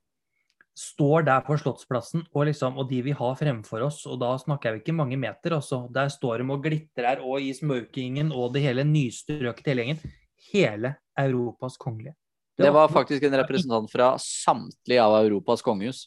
Står 0.78 1.26
der 1.26 1.42
på 1.44 1.58
Slottsplassen, 1.60 2.22
og, 2.32 2.46
liksom, 2.48 2.78
og 2.80 2.88
de 2.88 3.02
vi 3.04 3.12
har 3.16 3.34
fremfor 3.36 3.84
oss, 3.84 4.00
og 4.08 4.16
da 4.22 4.30
snakker 4.40 4.70
jeg 4.70 4.82
ikke 4.82 4.96
mange 4.96 5.18
meter, 5.20 5.58
altså. 5.58 5.82
Der 5.92 6.08
står 6.12 6.40
de 6.40 6.48
og 6.54 6.64
glitrer 6.64 7.20
og 7.20 7.44
i 7.44 7.52
smokingen 7.56 8.32
og 8.32 8.54
det 8.54 8.64
hele 8.64 8.86
nystrøket 8.88 9.68
hele 9.68 9.84
gjengen. 9.84 10.16
Hele 10.52 10.94
Europas 11.20 11.76
kongelige. 11.80 12.16
Det 12.56 12.72
var 12.72 12.90
faktisk 12.92 13.24
en 13.24 13.36
representant 13.40 13.90
fra 13.90 14.14
samtlige 14.20 15.04
av 15.04 15.18
Europas 15.22 15.62
kongehus. 15.64 16.06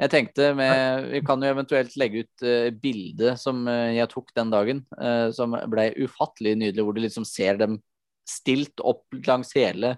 Jeg 0.00 0.10
tenkte 0.10 0.50
med, 0.56 1.08
Vi 1.12 1.20
kan 1.26 1.42
jo 1.42 1.50
eventuelt 1.52 1.94
legge 2.00 2.24
ut 2.24 2.44
uh, 2.46 2.70
bildet 2.74 3.38
som 3.38 3.66
uh, 3.68 3.92
jeg 3.92 4.08
tok 4.10 4.32
den 4.34 4.50
dagen, 4.50 4.84
uh, 4.98 5.30
som 5.34 5.54
ble 5.70 5.90
ufattelig 6.00 6.56
nydelig, 6.58 6.86
hvor 6.86 6.96
du 6.96 7.02
liksom 7.04 7.26
ser 7.28 7.60
dem 7.60 7.78
stilt 8.28 8.82
opp 8.82 9.04
langs 9.26 9.52
hele 9.54 9.96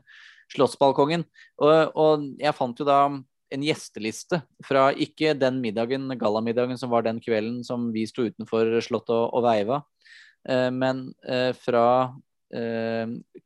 Slottsbalkongen. 0.53 1.25
Og, 1.63 1.95
og, 1.97 2.27
jeg 2.41 2.57
fant 2.57 2.81
jo 2.81 2.87
da 2.89 2.99
en 3.53 3.65
gjesteliste 3.67 4.41
fra 4.65 4.89
ikke 4.93 5.35
den 5.39 5.61
middagen, 5.63 6.09
gallamiddagen 6.21 6.79
som 6.81 6.93
var 6.93 7.05
den 7.07 7.21
kvelden 7.23 7.63
som 7.67 7.91
vi 7.95 8.07
sto 8.09 8.29
utenfor 8.29 8.81
Slottet 8.85 9.15
og, 9.15 9.27
og 9.37 9.45
veiva, 9.47 9.81
men 10.75 11.09
fra 11.65 11.87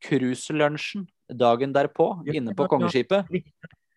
cruiselunsjen 0.04 1.06
dagen 1.28 1.72
derpå 1.72 2.10
inne 2.28 2.54
på 2.56 2.66
kongeskipet. 2.70 3.28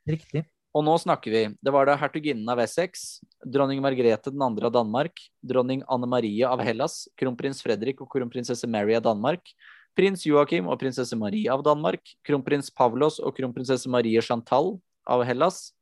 Riktig. 0.07 0.45
Og 0.71 0.85
nå 0.87 0.93
snakker 1.03 1.33
vi. 1.33 1.41
Det 1.59 1.71
var 1.75 1.89
da 1.89 1.97
hertuginnen 1.99 2.47
av 2.51 2.61
Essex, 2.63 3.19
dronning 3.43 3.81
Margrethe 3.83 4.31
2. 4.31 4.37
av 4.39 4.71
Danmark, 4.71 5.19
dronning 5.43 5.83
Anne 5.91 6.07
Marie 6.07 6.47
av 6.47 6.63
Hellas, 6.63 7.09
kronprins 7.19 7.59
Fredrik 7.63 7.99
og 7.99 8.07
kronprinsesse 8.13 8.69
Mary 8.71 8.95
av 8.95 9.03
Danmark, 9.09 9.51
prins 9.99 10.23
Joakim 10.23 10.69
og 10.71 10.79
prinsesse 10.79 11.17
Marie 11.19 11.51
av 11.51 11.63
Danmark, 11.65 12.13
kronprins 12.23 12.71
Pavlos 12.71 13.19
og 13.19 13.35
kronprinsesse 13.35 13.91
Marie 13.91 14.23
Chantal 14.23 14.77
av 15.03 15.25
Hellas, 15.27 15.73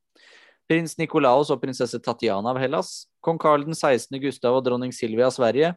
prins 0.69 0.93
Nikolaos 0.99 1.49
og 1.49 1.63
prinsesse 1.63 1.97
Tatjana 2.05 2.51
av 2.51 2.59
Hellas, 2.61 3.07
kong 3.25 3.39
Karl 3.41 3.63
16. 3.65 4.13
Gustav 4.21 4.59
og 4.59 4.67
dronning 4.67 4.91
Silvia 4.93 5.25
av 5.25 5.33
Sverige, 5.33 5.71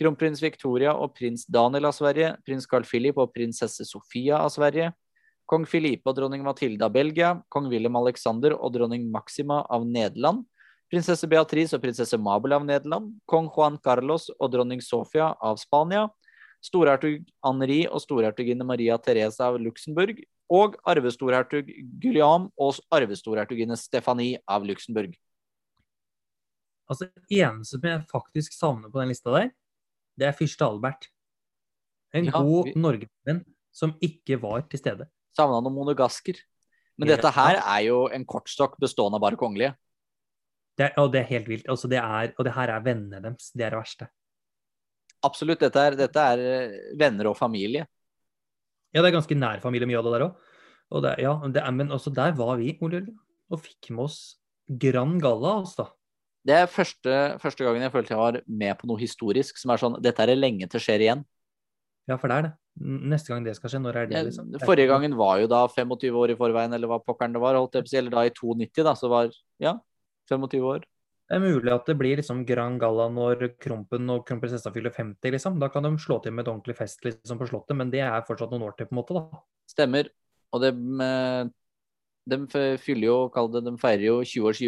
kronprins 0.00 0.42
Victoria 0.42 0.90
og 0.98 1.12
prins 1.14 1.44
Daniel 1.46 1.86
av 1.86 1.94
Sverige, 1.94 2.32
prins 2.42 2.66
Carl 2.66 2.86
Philip 2.88 3.20
og 3.22 3.30
prinsesse 3.30 3.86
Sofia 3.86 4.40
av 4.42 4.50
Sverige, 4.50 4.90
kong 5.46 5.68
Filipe 5.70 6.10
og 6.10 6.18
dronning 6.18 6.42
Matilda 6.42 6.88
av 6.88 6.96
Belgia, 6.96 7.30
kong 7.54 7.70
Wilhelm 7.70 8.00
Alexander 8.00 8.56
og 8.58 8.74
dronning 8.74 9.06
Maxima 9.14 9.60
av 9.70 9.86
Nederland, 9.86 10.42
prinsesse 10.90 11.30
Beatrice 11.30 11.78
og 11.78 11.84
prinsesse 11.86 12.18
Mabel 12.18 12.56
av 12.58 12.66
Nederland, 12.66 13.14
kong 13.30 13.46
Juan 13.54 13.78
Carlos 13.86 14.32
og 14.34 14.50
dronning 14.50 14.82
Sofia 14.82 15.30
av 15.38 15.62
Spania, 15.62 16.08
storhertug 16.64 17.22
Henri 17.44 17.84
og 17.86 18.02
storhertuginne 18.02 18.66
Maria 18.66 18.98
Teresa 18.98 19.52
av 19.52 19.62
Luxembourg, 19.62 20.18
og 20.52 20.76
arvestorhertug 20.88 21.70
Gulliam 22.02 22.48
og 22.60 22.80
arvestorhertuginne 22.92 23.76
Stefanie 23.80 24.40
av 24.50 24.66
Luxembourg. 24.68 25.14
Altså, 26.90 27.08
eneste 27.32 27.78
som 27.78 27.86
jeg 27.88 28.04
faktisk 28.10 28.56
savner 28.56 28.92
på 28.92 29.00
den 29.00 29.12
lista 29.12 29.32
der, 29.32 29.52
det 30.20 30.28
er 30.28 30.36
fyrste 30.36 30.66
Albert. 30.66 31.08
En 32.14 32.28
ja, 32.28 32.42
god 32.44 32.68
vi... 32.68 32.74
norgesvenn 32.78 33.40
som 33.74 33.94
ikke 34.04 34.38
var 34.42 34.66
til 34.70 34.82
stede. 34.82 35.08
Savna 35.34 35.58
noen 35.58 35.74
monogasker. 35.74 36.36
Men 37.00 37.10
dette 37.10 37.30
her 37.34 37.58
er 37.58 37.80
jo 37.88 38.04
en 38.14 38.26
kortstokk 38.28 38.76
bestående 38.82 39.18
av 39.18 39.24
bare 39.24 39.38
kongelige. 39.40 39.72
Det 40.78 40.88
er, 40.88 40.92
og 41.02 41.10
det 41.14 41.24
er 41.24 41.32
helt 41.32 41.48
vilt. 41.50 41.66
Altså, 41.70 41.90
det 41.90 41.98
er, 41.98 42.30
og 42.36 42.46
det 42.46 42.52
her 42.54 42.70
er 42.70 42.84
vennene 42.84 43.22
deres. 43.22 43.50
Det 43.54 43.66
er 43.66 43.74
det 43.74 43.80
verste. 43.80 44.08
Absolutt. 45.26 45.62
Dette 45.62 45.82
er, 45.88 45.96
dette 45.98 46.28
er 46.34 46.44
eh, 46.44 46.78
venner 47.00 47.30
og 47.30 47.38
familie. 47.38 47.86
Ja, 48.94 49.02
det 49.02 49.10
er 49.10 49.18
ganske 49.18 49.36
nær 49.36 49.62
familie, 49.62 49.88
mye 49.90 49.98
av 49.98 50.06
det 50.06 50.14
der 50.14 50.26
òg. 50.28 50.40
Ja, 51.18 51.34
men 51.74 51.90
også 51.94 52.12
der 52.14 52.34
var 52.38 52.56
vi, 52.60 52.76
Ole 52.84 53.02
og 53.52 53.60
fikk 53.60 53.90
med 53.92 54.06
oss 54.06 54.18
Gran 54.68 55.18
Galla. 55.20 55.58
Altså. 55.64 55.88
Det 56.44 56.54
er 56.56 56.70
første, 56.70 57.14
første 57.42 57.64
gangen 57.66 57.84
jeg 57.84 57.92
følte 57.92 58.14
jeg 58.14 58.20
var 58.20 58.40
med 58.46 58.76
på 58.78 58.88
noe 58.88 59.00
historisk 59.00 59.58
som 59.60 59.72
er 59.72 59.80
sånn 59.80 59.96
Dette 60.04 60.24
er 60.24 60.36
lenge 60.36 60.68
til 60.70 60.82
skjer 60.82 61.04
igjen. 61.06 61.24
Ja, 62.08 62.18
for 62.20 62.28
det 62.28 62.36
er 62.36 62.46
det. 62.48 62.52
Neste 62.84 63.32
gang 63.32 63.44
det 63.46 63.54
skal 63.56 63.72
skje, 63.72 63.80
når 63.80 63.98
er 64.00 64.08
det? 64.10 64.22
liksom? 64.28 64.50
Forrige 64.64 64.90
gangen 64.90 65.14
var 65.16 65.38
jo 65.40 65.48
da 65.50 65.62
25 65.70 66.18
år 66.20 66.34
i 66.34 66.38
forveien, 66.38 66.74
eller 66.76 66.90
hva 66.90 66.98
pokkeren 67.00 67.36
det 67.36 67.42
var. 67.42 67.56
holdt 67.56 67.78
jeg 67.78 67.86
på 67.86 67.88
å 67.88 67.92
si, 67.92 68.00
Eller 68.00 68.12
da 68.12 68.24
i 68.26 68.34
92, 68.34 68.82
da, 68.84 68.94
så 68.98 69.10
var 69.12 69.30
ja, 69.62 69.76
25 70.30 70.66
år. 70.68 70.84
Det 71.24 71.38
er 71.38 71.40
mulig 71.40 71.72
at 71.72 71.86
det 71.88 71.96
blir 71.96 72.18
liksom 72.20 72.42
grand 72.44 72.76
Galla 72.82 73.06
når 73.08 73.46
Krompen 73.62 74.10
og 74.12 74.26
kronprinsessa 74.28 74.72
fyller 74.74 74.92
50, 74.92 75.32
liksom. 75.32 75.56
Da 75.62 75.70
kan 75.72 75.86
de 75.86 75.94
slå 76.00 76.18
til 76.20 76.34
med 76.36 76.44
et 76.44 76.52
ordentlig 76.52 76.76
fest 76.76 77.04
liksom, 77.06 77.40
på 77.40 77.48
Slottet, 77.48 77.76
men 77.78 77.92
det 77.92 78.02
er 78.04 78.26
fortsatt 78.28 78.52
noen 78.52 78.66
år 78.66 78.76
til, 78.76 78.90
på 78.90 78.92
en 78.92 79.00
måte, 79.00 79.16
da. 79.16 79.40
Stemmer. 79.72 80.10
Og 80.54 80.60
de, 80.62 80.70
de 82.28 82.40
fyller 82.82 83.08
jo, 83.08 83.16
kall 83.32 83.48
det, 83.54 83.64
de 83.64 83.72
feirer 83.80 84.06
jo 84.10 84.18
20 84.20 84.50
års 84.50 84.62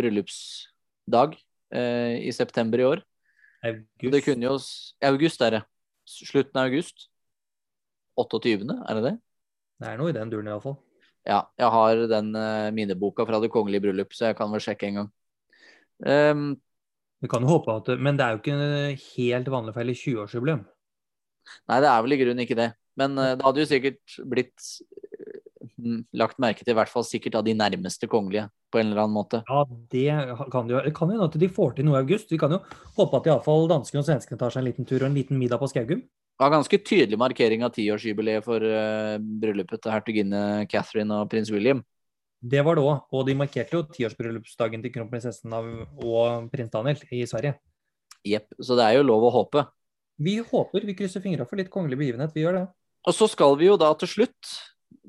bryllupsdag 0.00 1.36
eh, 1.76 2.16
i 2.24 2.32
september 2.32 2.80
i 2.80 2.88
år. 2.88 3.04
August. 3.62 4.10
Det 4.16 4.24
kunne 4.24 4.48
jo 4.48 4.56
August 5.12 5.44
er 5.44 5.58
det. 5.58 5.62
Slutten 6.08 6.58
av 6.58 6.72
august. 6.72 7.10
28., 8.18 8.56
er 8.88 8.98
det 8.98 9.04
det? 9.06 9.14
Det 9.82 9.92
er 9.92 10.00
noe 10.00 10.10
i 10.12 10.16
den 10.16 10.32
duren, 10.32 10.48
iallfall. 10.50 10.80
Ja, 11.26 11.44
jeg 11.58 11.70
har 11.70 12.00
den 12.10 12.32
uh, 12.34 12.72
minneboka 12.74 13.24
fra 13.28 13.38
Det 13.40 13.52
kongelige 13.54 13.84
bryllup, 13.84 14.14
så 14.14 14.30
jeg 14.30 14.36
kan 14.40 14.50
vel 14.52 14.62
sjekke 14.62 14.88
en 14.88 14.98
gang. 15.00 15.12
Um, 16.00 16.54
Vi 17.22 17.30
kan 17.30 17.44
jo 17.44 17.52
håpe 17.52 17.74
at 17.78 17.90
Men 18.02 18.16
det 18.18 18.24
er 18.24 18.34
jo 18.34 18.40
ikke 18.40 18.54
helt 19.16 19.50
vanlig 19.52 19.74
feil 19.76 19.92
i 19.92 19.98
20-årsjubileum. 19.98 20.64
Nei, 21.70 21.78
det 21.82 21.90
er 21.90 22.00
vel 22.02 22.16
i 22.16 22.18
grunnen 22.22 22.44
ikke 22.46 22.58
det. 22.58 22.72
Men 22.98 23.14
uh, 23.18 23.34
det 23.36 23.46
hadde 23.46 23.62
jo 23.62 23.70
sikkert 23.70 24.16
blitt 24.30 24.66
uh, 25.82 26.00
lagt 26.18 26.40
merke 26.42 26.64
til, 26.64 26.74
i 26.74 26.78
hvert 26.80 26.92
fall 26.92 27.06
sikkert 27.06 27.38
av 27.38 27.46
de 27.46 27.54
nærmeste 27.58 28.08
kongelige, 28.10 28.48
på 28.72 28.80
en 28.80 28.90
eller 28.90 29.04
annen 29.04 29.16
måte. 29.16 29.42
Ja, 29.48 29.62
det 29.94 30.48
kan 30.54 30.70
jo. 30.70 30.82
Det 30.82 30.94
kan 30.96 31.14
jo 31.14 31.22
at 31.26 31.38
de 31.38 31.52
får 31.52 31.78
til 31.78 31.88
noe 31.88 32.00
i 32.00 32.02
august. 32.02 32.32
Vi 32.32 32.40
kan 32.40 32.56
jo 32.56 32.62
håpe 32.98 33.20
at 33.20 33.30
iallfall 33.30 33.70
danskene 33.70 34.02
og 34.02 34.08
svenskene 34.08 34.40
tar 34.40 34.54
seg 34.54 34.64
en 34.64 34.70
liten 34.70 34.88
tur 34.88 35.00
og 35.00 35.10
en 35.10 35.16
liten 35.18 35.40
middag 35.40 35.62
på 35.62 35.70
Skaugum. 35.72 36.02
Det 36.32 36.46
var 36.46 36.56
ganske 36.56 36.78
tydelig 36.82 37.18
markering 37.20 37.62
av 37.62 37.74
tiårsjubileet 37.76 38.42
for 38.42 38.64
uh, 38.64 39.14
bryllupet 39.20 39.82
til 39.84 39.94
hertuginne 39.94 40.42
Catherine 40.72 41.20
og 41.20 41.28
prins 41.30 41.52
William. 41.54 41.84
Det 42.42 42.62
var 42.66 42.74
det 42.74 42.82
òg, 42.82 43.04
og 43.14 43.26
de 43.28 43.36
markerte 43.38 43.76
jo 43.76 43.84
tiårsbryllupsdagen 43.86 44.82
til 44.82 44.92
kronprinsessen 44.96 45.54
og 45.54 46.48
prins 46.50 46.72
Daniel 46.72 46.98
i 47.14 47.22
Sverige. 47.30 47.54
Jepp, 48.26 48.50
så 48.58 48.74
det 48.78 48.88
er 48.88 48.98
jo 48.98 49.06
lov 49.06 49.28
å 49.28 49.32
håpe. 49.36 49.62
Vi 50.22 50.36
håper, 50.42 50.84
vi 50.86 50.96
krysser 50.98 51.22
fingra 51.22 51.46
for 51.46 51.58
litt 51.58 51.70
kongelig 51.72 52.00
begivenhet, 52.00 52.34
vi 52.34 52.44
gjør 52.44 52.58
det. 52.58 52.66
Og 53.06 53.14
så 53.14 53.28
skal 53.30 53.54
vi 53.58 53.70
jo 53.70 53.78
da 53.78 53.90
til 53.98 54.10
slutt 54.10 54.50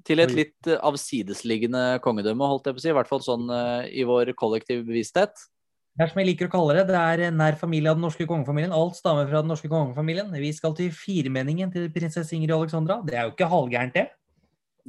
til 0.08 0.22
et 0.24 0.34
litt 0.36 0.70
avsidesliggende 0.76 2.00
kongedømme, 2.04 2.48
holdt 2.50 2.70
jeg 2.70 2.78
på 2.78 2.82
å 2.82 2.86
si. 2.86 2.92
I 2.92 2.96
hvert 2.98 3.10
fall 3.10 3.22
sånn 3.24 3.50
uh, 3.50 3.86
i 3.88 4.06
vår 4.08 4.34
kollektive 4.38 4.86
bevissthet. 4.88 5.46
Det 5.94 6.06
er 6.06 6.10
som 6.10 6.20
jeg 6.24 6.32
liker 6.32 6.50
å 6.50 6.54
kalle 6.56 6.74
det, 6.80 6.88
det 6.90 6.98
er 6.98 7.36
nær 7.36 7.58
familie 7.60 7.92
av 7.92 8.00
den 8.00 8.08
norske 8.08 8.26
kongefamilien. 8.30 8.74
Alt 8.74 8.98
stammer 8.98 9.28
fra 9.30 9.44
den 9.44 9.52
norske 9.54 9.70
kongefamilien. 9.70 10.32
Vi 10.42 10.50
skal 10.58 10.74
til 10.78 10.90
firmenningen 10.96 11.70
til 11.74 11.86
prinsesse 11.94 12.34
Ingrid 12.34 12.56
Alexandra. 12.56 12.98
Det 13.06 13.14
er 13.14 13.28
jo 13.28 13.36
ikke 13.36 13.50
halvgærent, 13.52 13.94
det. 13.94 14.08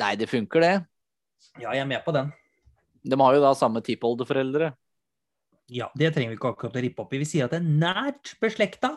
Nei, 0.01 0.15
det 0.19 0.31
funker, 0.33 0.65
det. 0.65 0.75
Ja, 1.61 1.73
jeg 1.73 1.85
er 1.85 1.91
med 1.91 2.05
på 2.07 2.15
den. 2.15 2.33
De 3.05 3.19
har 3.21 3.37
jo 3.37 3.43
da 3.45 3.53
samme 3.59 3.83
tippoldeforeldre. 3.85 4.73
Ja, 5.73 5.89
det 5.97 6.13
trenger 6.15 6.33
vi 6.33 6.39
ikke 6.39 6.53
akkurat 6.53 6.77
å 6.77 6.85
rippe 6.85 7.05
opp 7.05 7.13
i. 7.17 7.21
Vi 7.23 7.29
sier 7.29 7.47
at 7.47 7.55
det 7.55 7.61
er 7.63 7.69
nært 7.85 8.35
beslekta. 8.43 8.97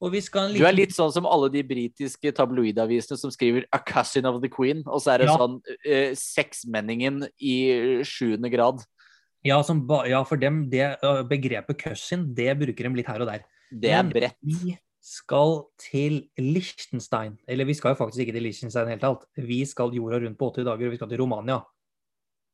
Og 0.00 0.14
vi 0.14 0.22
skal 0.24 0.48
liten... 0.48 0.64
Du 0.64 0.68
er 0.68 0.76
litt 0.76 0.94
sånn 0.96 1.12
som 1.12 1.26
alle 1.28 1.50
de 1.52 1.60
britiske 1.66 2.32
tabloidavisene 2.36 3.18
som 3.20 3.32
skriver 3.32 3.66
'A 3.68 3.82
cousin 3.84 4.28
of 4.28 4.40
the 4.40 4.48
queen', 4.48 4.80
og 4.86 5.02
så 5.04 5.12
er 5.12 5.22
det 5.22 5.28
ja. 5.28 5.36
sånn 5.36 5.58
uh, 5.60 6.12
Seksmenningen 6.16 7.26
i 7.36 7.56
sjuende 8.08 8.48
grad. 8.52 8.80
Ja, 9.44 9.60
ja, 10.08 10.20
for 10.28 10.40
dem, 10.40 10.66
det 10.72 10.96
begrepet 11.28 11.80
cousin, 11.80 12.26
det 12.36 12.52
bruker 12.60 12.88
de 12.88 12.96
litt 12.96 13.08
her 13.08 13.24
og 13.24 13.28
der. 13.28 13.44
Det 13.72 13.92
er 13.96 14.08
bredt. 14.08 14.36
Vi 14.44 14.74
skal 15.00 15.62
til 15.80 16.22
Liechtenstein. 16.38 17.38
Eller 17.48 17.68
vi 17.68 17.74
skal 17.76 17.94
jo 17.94 18.00
faktisk 18.02 18.26
ikke 18.26 18.36
til 18.36 18.46
Liechtenstein 18.46 18.86
i 18.86 18.90
det 18.90 18.96
hele 18.98 19.06
tatt. 19.06 19.26
Vi 19.48 19.60
skal 19.68 19.94
jorda 19.96 20.20
rundt 20.20 20.38
på 20.40 20.50
80 20.52 20.68
dager, 20.68 20.86
og 20.88 20.94
vi 20.94 21.00
skal 21.00 21.10
til 21.10 21.22
Romania. 21.22 21.60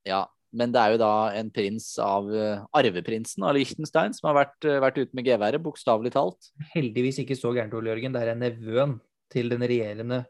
Ja, 0.06 0.22
men 0.56 0.70
det 0.72 0.80
er 0.82 0.94
jo 0.94 1.00
da 1.02 1.12
en 1.36 1.50
prins 1.50 1.88
av 2.02 2.30
uh, 2.30 2.62
arveprinsen 2.78 3.44
av 3.44 3.56
Liechtenstein 3.56 4.14
som 4.16 4.30
har 4.30 4.38
vært, 4.38 4.56
uh, 4.68 4.78
vært 4.84 5.00
ute 5.02 5.18
med 5.18 5.26
geværet, 5.26 5.64
bokstavelig 5.64 6.14
talt. 6.14 6.52
Heldigvis 6.72 7.18
ikke 7.22 7.38
så 7.38 7.50
gærent, 7.56 7.74
Ole 7.76 7.90
Jørgen. 7.92 8.14
Det 8.14 8.22
er 8.22 8.38
nevøen 8.38 8.96
til 9.32 9.50
den 9.50 9.66
regjerende 9.66 10.22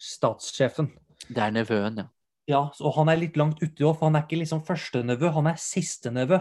statssjefen. 0.00 0.88
Det 1.28 1.38
er 1.38 1.54
nevøen, 1.54 2.02
ja. 2.02 2.08
Ja, 2.50 2.64
og 2.82 2.96
han 2.96 3.12
er 3.12 3.20
litt 3.20 3.36
langt 3.38 3.60
uti 3.62 3.84
òg, 3.86 3.94
for 3.94 4.08
han 4.08 4.18
er 4.18 4.24
ikke 4.24 4.40
liksom 4.40 4.64
førstenevø, 4.66 5.28
han 5.36 5.52
er 5.52 5.60
sistenevø. 5.62 6.40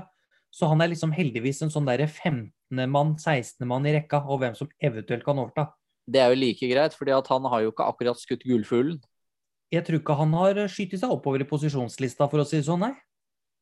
Så 0.51 0.67
han 0.67 0.81
er 0.83 0.89
liksom 0.91 1.13
heldigvis 1.15 1.61
en 1.63 1.71
sånn 1.71 1.85
derre 1.87 2.07
15.-mann, 2.71 3.15
16.-mann 3.19 3.87
i 3.87 3.95
rekka, 3.97 4.23
og 4.25 4.41
hvem 4.41 4.55
som 4.57 4.69
eventuelt 4.81 5.25
kan 5.25 5.39
overta. 5.41 5.67
Det 6.07 6.21
er 6.21 6.31
jo 6.31 6.39
like 6.39 6.69
greit, 6.71 6.95
for 6.97 7.11
han 7.11 7.49
har 7.51 7.63
jo 7.63 7.71
ikke 7.71 7.87
akkurat 7.87 8.19
skutt 8.19 8.45
gullfuglen. 8.47 9.01
Jeg 9.71 9.85
tror 9.87 10.01
ikke 10.01 10.17
han 10.19 10.33
har 10.35 10.59
skutt 10.71 10.97
seg 10.99 11.11
oppover 11.13 11.43
i 11.43 11.47
posisjonslista, 11.47 12.27
for 12.31 12.43
å 12.43 12.47
si 12.47 12.59
det 12.59 12.67
sånn, 12.67 12.83
nei. 12.83 12.95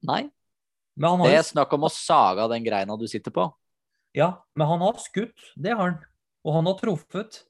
Nei. 0.06 0.24
det 1.30 1.36
er 1.36 1.46
snakk 1.48 1.74
om 1.76 1.86
å 1.88 1.92
saga 1.94 2.48
den 2.52 2.66
greina 2.66 2.98
du 2.98 3.06
sitter 3.10 3.34
på. 3.36 3.50
Ja, 4.18 4.42
men 4.58 4.68
han 4.68 4.82
har 4.82 4.98
skutt, 5.02 5.52
det 5.56 5.76
har 5.76 5.84
han. 5.86 6.00
Og 6.48 6.56
han 6.56 6.70
har 6.70 6.80
truffet. 6.80 7.44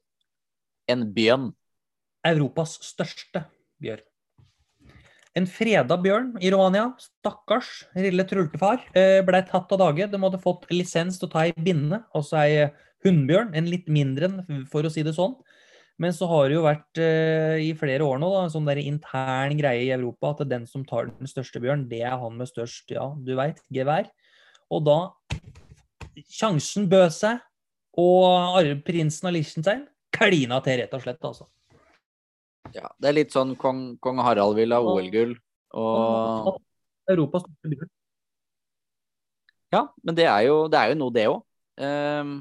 En 0.90 1.06
bjørn. 1.14 1.52
Europas 2.26 2.76
største 2.84 3.46
bjørn. 3.80 4.04
En 5.38 5.46
freda 5.46 5.94
bjørn 6.02 6.32
i 6.42 6.50
Romania, 6.50 6.88
stakkars 6.98 7.68
lille 7.94 8.24
trultefar, 8.26 8.82
ble 8.94 9.22
blei 9.28 9.42
tatt 9.46 9.70
av 9.76 9.78
dage. 9.78 10.08
De 10.10 10.18
hadde 10.18 10.40
fått 10.42 10.66
lisens 10.74 11.20
til 11.20 11.28
å 11.28 11.32
ta 11.34 11.44
ei 11.46 11.54
binne, 11.54 12.00
altså 12.16 12.40
ei 12.40 12.64
hunnbjørn. 13.06 13.52
En 13.54 13.70
litt 13.70 13.86
mindre 13.92 14.26
enn, 14.26 14.64
for 14.72 14.86
å 14.86 14.90
si 14.92 15.04
det 15.06 15.14
sånn. 15.14 15.36
Men 16.00 16.14
så 16.16 16.26
har 16.30 16.48
det 16.48 16.56
jo 16.56 16.64
vært 16.64 16.98
eh, 17.02 17.58
i 17.60 17.72
flere 17.76 18.06
år 18.06 18.20
nå 18.22 18.30
da, 18.32 18.44
en 18.46 18.52
sånn 18.54 18.68
der 18.68 18.80
intern 18.80 19.58
greie 19.58 19.84
i 19.84 19.92
Europa 19.92 20.32
at 20.32 20.46
den 20.48 20.64
som 20.68 20.84
tar 20.88 21.10
den 21.12 21.28
største 21.28 21.60
bjørn, 21.60 21.84
det 21.90 22.00
er 22.08 22.16
han 22.22 22.38
med 22.38 22.48
størst, 22.48 22.88
ja, 22.94 23.10
du 23.20 23.34
veit, 23.36 23.60
gevær. 23.74 24.08
Og 24.72 24.86
da 24.86 24.98
Sjansen 26.30 26.88
bød 26.90 27.12
seg, 27.14 27.38
og 28.00 28.82
prinsen 28.86 29.28
av 29.28 29.34
Liechtenstein 29.36 29.84
klina 30.14 30.58
til, 30.64 30.80
rett 30.80 30.96
og 30.96 31.04
slett, 31.04 31.20
altså. 31.26 31.46
Ja, 32.74 32.90
det 33.00 33.10
er 33.10 33.16
litt 33.16 33.34
sånn 33.34 33.54
kong, 33.58 33.96
kong 34.02 34.20
Harald 34.22 34.58
vil 34.58 34.74
ha 34.74 34.80
OL-gull 34.84 35.34
og 35.80 36.58
Europas 37.10 37.44
største 37.44 37.72
bil. 37.72 37.88
Ja, 39.70 39.84
men 40.02 40.16
det 40.18 40.26
er 40.26 40.46
jo, 40.48 40.64
det 40.70 40.78
er 40.78 40.92
jo 40.92 40.98
noe, 40.98 41.14
det 41.14 41.26
òg. 41.30 41.38
Um, 41.80 41.86
ehm, 41.86 42.32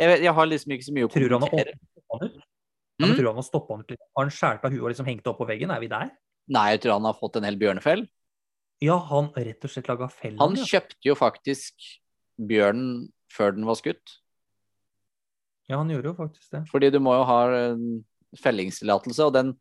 jeg, 0.00 0.22
jeg, 0.24 0.32
har 0.38 0.48
liksom 0.48 0.74
ikke 0.74 0.86
så 0.88 0.94
mye 0.96 1.08
å 1.08 1.12
kommentere. 1.12 1.76
Tror 1.76 2.22
han 2.22 2.32
ja, 2.32 3.08
mm? 3.08 3.14
tror 3.16 3.28
han 3.28 3.40
har 3.40 3.46
stoppa 3.46 3.76
han 3.76 3.84
litt? 3.84 4.00
Har 4.16 4.26
han 4.26 4.32
skåret 4.34 4.64
av 4.66 4.72
huet 4.72 4.82
og 4.82 4.92
liksom 4.92 5.08
hengt 5.08 5.22
det 5.24 5.32
opp 5.32 5.40
på 5.42 5.48
veggen? 5.48 5.72
Er 5.74 5.82
vi 5.82 5.90
der? 5.92 6.10
Nei, 6.52 6.66
jeg 6.74 6.82
tror 6.84 6.96
han 6.98 7.08
har 7.08 7.16
fått 7.18 7.38
en 7.38 7.46
hel 7.46 7.58
bjørnefell. 7.60 8.06
Ja, 8.82 8.96
han 9.12 9.30
rett 9.36 9.64
og 9.64 9.72
slett 9.72 9.88
laga 9.90 10.08
fell. 10.10 10.36
Han 10.40 10.56
ja. 10.58 10.66
kjøpte 10.72 11.06
jo 11.06 11.16
faktisk 11.18 11.86
bjørnen 12.40 13.12
før 13.32 13.54
den 13.56 13.68
var 13.68 13.78
skutt. 13.78 14.16
Ja, 15.70 15.78
han 15.78 15.90
gjorde 15.92 16.10
jo 16.10 16.16
faktisk 16.18 16.54
det. 16.54 16.64
Fordi 16.72 16.90
du 16.92 16.98
må 17.02 17.14
jo 17.16 17.28
ha 17.28 17.42
fellingstillatelse, 18.42 19.26
og 19.28 19.34
den, 19.36 19.52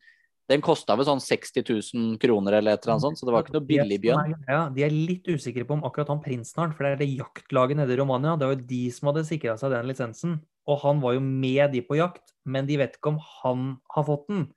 den 0.52 0.64
kosta 0.64 0.96
vel 1.00 1.08
sånn 1.08 1.22
60 1.24 1.64
000 1.68 2.16
kroner 2.22 2.58
eller 2.58 2.76
et 2.76 2.86
eller 2.86 2.96
annet 2.96 3.06
sånt, 3.06 3.20
så 3.20 3.28
det 3.28 3.36
var 3.36 3.46
ikke 3.46 3.58
noe 3.58 3.68
billig 3.68 4.00
bjørn. 4.04 4.34
Ja, 4.48 4.62
De 4.74 4.86
er 4.86 4.96
litt 4.96 5.28
usikre 5.30 5.68
på 5.68 5.78
om 5.78 5.86
akkurat 5.88 6.12
han 6.14 6.24
prinsen 6.24 6.64
har 6.64 6.74
for 6.76 6.88
det 6.88 6.96
er 6.96 7.04
det 7.04 7.12
jaktlaget 7.12 7.80
nede 7.80 7.96
i 7.96 8.00
Romania. 8.00 8.38
Det 8.40 8.50
var 8.50 8.58
jo 8.58 8.70
de 8.72 8.82
som 8.96 9.12
hadde 9.12 9.28
sikra 9.30 9.58
seg 9.60 9.76
den 9.76 9.92
lisensen. 9.92 10.40
Og 10.70 10.82
han 10.84 11.00
var 11.02 11.16
jo 11.18 11.22
med 11.26 11.72
de 11.74 11.82
på 11.86 11.98
jakt, 11.98 12.36
men 12.46 12.68
de 12.68 12.78
vet 12.82 12.98
ikke 12.98 13.16
om 13.16 13.22
han 13.42 13.70
har 13.96 14.08
fått 14.08 14.28
den. 14.30 14.50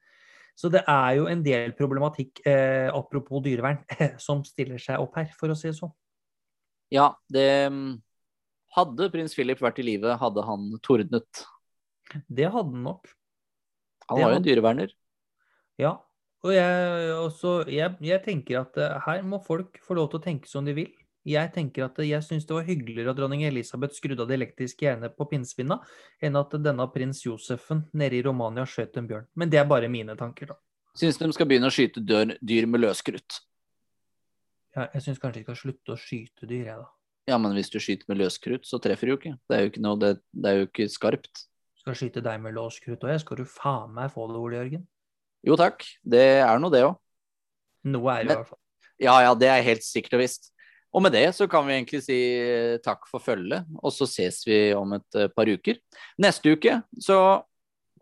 Så 0.55 0.71
det 0.71 0.85
er 0.87 1.17
jo 1.19 1.27
en 1.27 1.43
del 1.43 1.73
problematikk, 1.75 2.39
eh, 2.47 2.87
apropos 2.95 3.43
dyrevern, 3.43 3.81
som 4.23 4.45
stiller 4.47 4.79
seg 4.79 5.03
opp 5.03 5.17
her, 5.19 5.33
for 5.39 5.51
å 5.51 5.57
si 5.59 5.71
det 5.71 5.79
sånn. 5.81 5.95
Ja, 6.95 7.09
det 7.33 7.49
hadde 8.75 9.11
prins 9.13 9.37
Philip 9.37 9.61
vært 9.63 9.79
i 9.83 9.87
live, 9.87 10.17
hadde 10.21 10.45
han 10.47 10.73
tordnet. 10.85 11.45
Det 12.29 12.49
hadde 12.51 12.75
han 12.75 12.83
nok. 12.89 13.13
Han 14.11 14.21
var 14.21 14.35
jo 14.35 14.41
en 14.41 14.45
dyreverner. 14.45 14.93
Ja. 15.81 15.95
Og 16.45 16.53
jeg, 16.53 17.15
også, 17.17 17.55
jeg, 17.73 17.95
jeg, 18.05 18.21
tenker 18.27 18.61
at 18.61 18.77
uh, 18.77 18.99
her 19.07 19.23
må 19.25 19.41
folk 19.43 19.79
få 19.85 19.97
lov 19.97 20.11
til 20.13 20.21
å 20.21 20.25
tenke 20.27 20.51
som 20.51 20.67
de 20.67 20.75
vil. 20.77 20.91
Jeg 21.25 21.55
tenker 21.55 21.87
at 21.87 21.97
uh, 21.97 22.05
jeg 22.05 22.21
syns 22.27 22.45
det 22.45 22.53
var 22.53 22.67
hyggeligere 22.69 23.15
at 23.15 23.19
dronning 23.19 23.47
Elisabeth 23.49 23.97
skrudde 23.97 24.27
av 24.27 24.29
det 24.29 24.37
elektriske 24.37 24.85
jernet 24.85 25.17
på 25.17 25.25
pinnsvinna, 25.31 25.79
enn 26.21 26.37
at 26.37 26.53
denne 26.61 26.85
prins 26.93 27.23
Josefen 27.25 27.87
nede 27.97 28.21
i 28.21 28.23
Romania 28.27 28.67
skjøt 28.69 29.01
en 29.01 29.09
bjørn. 29.09 29.31
Men 29.41 29.55
det 29.55 29.63
er 29.63 29.71
bare 29.71 29.89
mine 29.93 30.19
tanker, 30.21 30.53
da. 30.53 30.61
Syns 30.95 31.17
de 31.19 31.31
skal 31.35 31.49
begynne 31.51 31.73
å 31.73 31.75
skyte 31.75 32.05
dyr 32.05 32.69
med 32.71 32.85
løskrutt. 32.85 33.41
Ja, 34.77 34.91
jeg 34.93 35.07
syns 35.07 35.23
kanskje 35.23 35.41
de 35.41 35.47
skal 35.47 35.59
slutte 35.59 35.95
å 35.95 35.99
skyte 35.99 36.51
dyr, 36.51 36.69
jeg, 36.69 36.77
da. 36.83 36.91
Ja, 37.29 37.39
men 37.41 37.55
hvis 37.57 37.71
du 37.73 37.79
skyter 37.81 38.09
med 38.11 38.21
løskrutt, 38.21 38.67
så 38.69 38.81
treffer 38.83 39.09
du 39.09 39.15
jo 39.15 39.19
ikke. 39.21 39.35
Det 39.49 39.57
er 39.57 39.63
jo 39.65 39.71
ikke, 39.73 39.85
noe, 39.85 40.01
det, 40.01 40.17
det 40.37 40.51
er 40.51 40.59
jo 40.59 40.67
ikke 40.69 40.89
skarpt. 40.93 41.47
Skal 41.81 41.97
skyte 41.97 42.25
deg 42.25 42.43
med 42.45 42.57
løskrutt 42.57 43.05
òg, 43.05 43.17
skal 43.21 43.41
du 43.41 43.47
faen 43.49 43.95
meg 43.97 44.13
få 44.13 44.27
det, 44.29 44.41
Ole 44.41 44.59
Jørgen? 44.61 44.85
Jo 45.45 45.57
takk, 45.61 45.85
det 46.01 46.25
er 46.41 46.61
nå 46.61 46.71
det 46.73 46.85
òg. 46.87 46.99
Noe 47.93 48.13
er 48.13 48.25
det 48.25 48.33
i 48.33 48.37
hvert 48.37 48.51
fall. 48.53 48.61
Ja, 49.03 49.15
ja, 49.25 49.33
det 49.37 49.49
er 49.51 49.65
helt 49.67 49.85
sikkert 49.85 50.17
og 50.19 50.23
visst. 50.25 50.51
Og 50.95 51.03
med 51.03 51.13
det 51.17 51.27
så 51.35 51.49
kan 51.51 51.67
vi 51.67 51.75
egentlig 51.75 52.05
si 52.05 52.17
eh, 52.39 52.77
takk 52.85 53.09
for 53.11 53.23
følget, 53.23 53.67
og 53.83 53.93
så 53.93 54.07
ses 54.07 54.45
vi 54.47 54.59
om 54.79 54.95
et 54.95 55.19
uh, 55.19 55.27
par 55.33 55.51
uker. 55.51 55.81
Neste 56.23 56.55
uke 56.55 56.79
så 57.03 57.19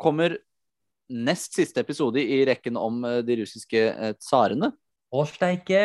kommer 0.02 0.36
nest 1.12 1.56
siste 1.56 1.80
episode 1.80 2.20
i 2.20 2.42
rekken 2.48 2.76
om 2.76 3.00
uh, 3.06 3.20
de 3.24 3.38
russiske 3.40 3.86
tsarene. 4.20 4.74
Å 5.12 5.24
steike! 5.28 5.80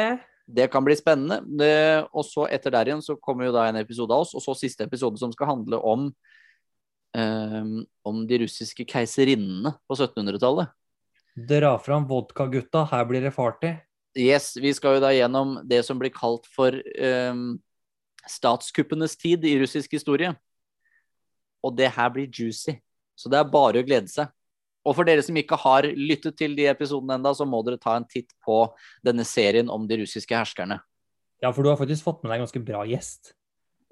Det 0.48 0.70
kan 0.72 0.86
bli 0.86 0.96
spennende. 0.96 1.42
Det, 1.60 2.08
og 2.16 2.24
så 2.24 2.46
etter 2.48 2.72
der 2.72 2.90
igjen 2.90 3.04
så 3.04 3.18
kommer 3.20 3.50
jo 3.50 3.56
da 3.56 3.66
en 3.68 3.80
episode 3.82 4.16
av 4.16 4.24
oss, 4.24 4.34
og 4.38 4.44
så 4.44 4.56
siste 4.56 4.88
episode 4.88 5.20
som 5.20 5.34
skal 5.36 5.52
handle 5.52 5.80
om 5.84 6.08
um, 7.18 7.86
om 8.08 8.24
de 8.28 8.42
russiske 8.46 8.86
keiserinnene 8.88 9.74
på 9.88 9.98
1700-tallet. 9.98 10.72
Dra 11.38 11.76
fram 11.84 12.08
vodkagutta, 12.10 12.86
her 12.90 13.06
blir 13.10 13.28
det 13.28 13.34
farty. 13.36 13.76
Yes, 14.18 14.56
vi 14.58 14.72
skal 14.74 14.98
jo 14.98 15.04
da 15.04 15.12
gjennom 15.14 15.58
det 15.68 15.84
som 15.86 16.00
blir 16.00 16.14
kalt 16.16 16.48
for 16.50 16.74
um, 16.74 17.60
statskuppenes 18.28 19.18
tid 19.20 19.46
i 19.46 19.58
russisk 19.62 19.94
historie. 19.94 20.32
Og 21.62 21.76
det 21.78 21.92
her 21.94 22.10
blir 22.14 22.32
juicy. 22.32 22.80
Så 23.18 23.30
det 23.30 23.40
er 23.40 23.52
bare 23.52 23.82
å 23.82 23.86
glede 23.86 24.10
seg. 24.10 24.32
Og 24.88 24.96
for 24.96 25.08
dere 25.08 25.24
som 25.26 25.36
ikke 25.40 25.58
har 25.60 25.90
lyttet 26.00 26.38
til 26.40 26.54
de 26.56 26.70
episodene 26.72 27.18
enda, 27.20 27.34
så 27.36 27.48
må 27.48 27.60
dere 27.68 27.80
ta 27.82 27.98
en 28.00 28.08
titt 28.08 28.32
på 28.46 28.62
denne 29.06 29.26
serien 29.28 29.68
om 29.74 29.88
de 29.90 30.00
russiske 30.04 30.36
herskerne. 30.36 30.80
Ja, 31.44 31.52
for 31.52 31.62
du 31.62 31.70
har 31.70 31.80
faktisk 31.80 32.06
fått 32.08 32.24
med 32.24 32.32
deg 32.32 32.40
en 32.40 32.48
ganske 32.48 32.64
bra 32.66 32.86
gjest. 32.88 33.34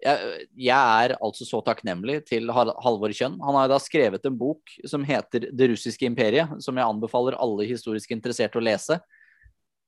Jeg, 0.05 0.45
jeg 0.59 0.75
er 0.75 1.15
altså 1.23 1.45
så 1.47 1.61
takknemlig 1.65 2.19
til 2.29 2.49
Halvor 2.53 3.13
Kjønn. 3.15 3.37
Han 3.43 3.57
har 3.57 3.69
da 3.71 3.79
skrevet 3.81 4.25
en 4.27 4.37
bok 4.37 4.73
som 4.87 5.05
heter 5.07 5.49
Det 5.55 5.69
russiske 5.71 6.07
imperiet, 6.07 6.57
som 6.63 6.77
jeg 6.77 6.87
anbefaler 6.87 7.37
alle 7.41 7.67
historisk 7.69 8.11
interesserte 8.15 8.59
å 8.59 8.63
lese. 8.65 8.99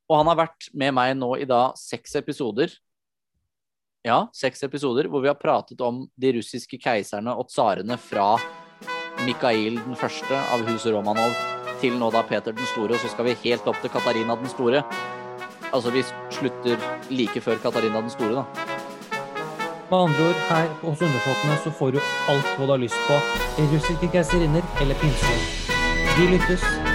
Og 0.08 0.22
han 0.22 0.30
har 0.32 0.40
vært 0.46 0.70
med 0.74 0.96
meg 0.96 1.16
nå 1.20 1.34
i 1.42 1.48
da 1.50 1.70
seks 1.80 2.16
episoder. 2.20 2.72
Ja, 4.08 4.26
seks 4.36 4.64
episoder 4.64 5.10
hvor 5.12 5.24
vi 5.24 5.32
har 5.32 5.40
pratet 5.40 5.82
om 5.84 6.06
de 6.16 6.38
russiske 6.38 6.80
keiserne 6.80 7.34
og 7.36 7.50
tsarene 7.52 7.98
fra 8.00 8.36
Mikhail 9.28 9.76
den 9.84 9.98
første 10.00 10.40
av 10.54 10.64
huset 10.70 10.94
Romanov 10.96 11.36
til 11.82 11.98
nå 12.00 12.08
da 12.14 12.24
Peter 12.26 12.56
den 12.56 12.70
store, 12.72 12.96
og 12.96 13.02
så 13.04 13.12
skal 13.12 13.28
vi 13.28 13.36
helt 13.44 13.68
opp 13.68 13.82
til 13.84 13.92
Katarina 13.92 14.38
den 14.40 14.50
store. 14.54 14.84
Altså 15.74 15.92
vi 15.92 16.06
slutter 16.34 16.80
like 17.12 17.44
før 17.44 17.60
Katarina 17.64 18.02
den 18.02 18.14
store, 18.14 18.40
da. 18.40 18.68
Med 19.90 19.98
andre 20.00 20.28
ord, 20.30 20.42
her 20.50 20.68
hos 20.82 21.02
Undersåttene 21.02 21.60
så 21.64 21.72
får 21.80 21.96
du 21.96 22.02
alt 22.32 22.50
hva 22.58 22.66
du 22.66 22.76
har 22.76 22.84
lyst 22.84 23.08
på. 23.08 23.22
Russiske 23.76 24.12
keiserinner 24.16 24.68
eller 24.82 25.00
pinser. 25.04 25.48
Vi 26.18 26.32
lyttes. 26.36 26.87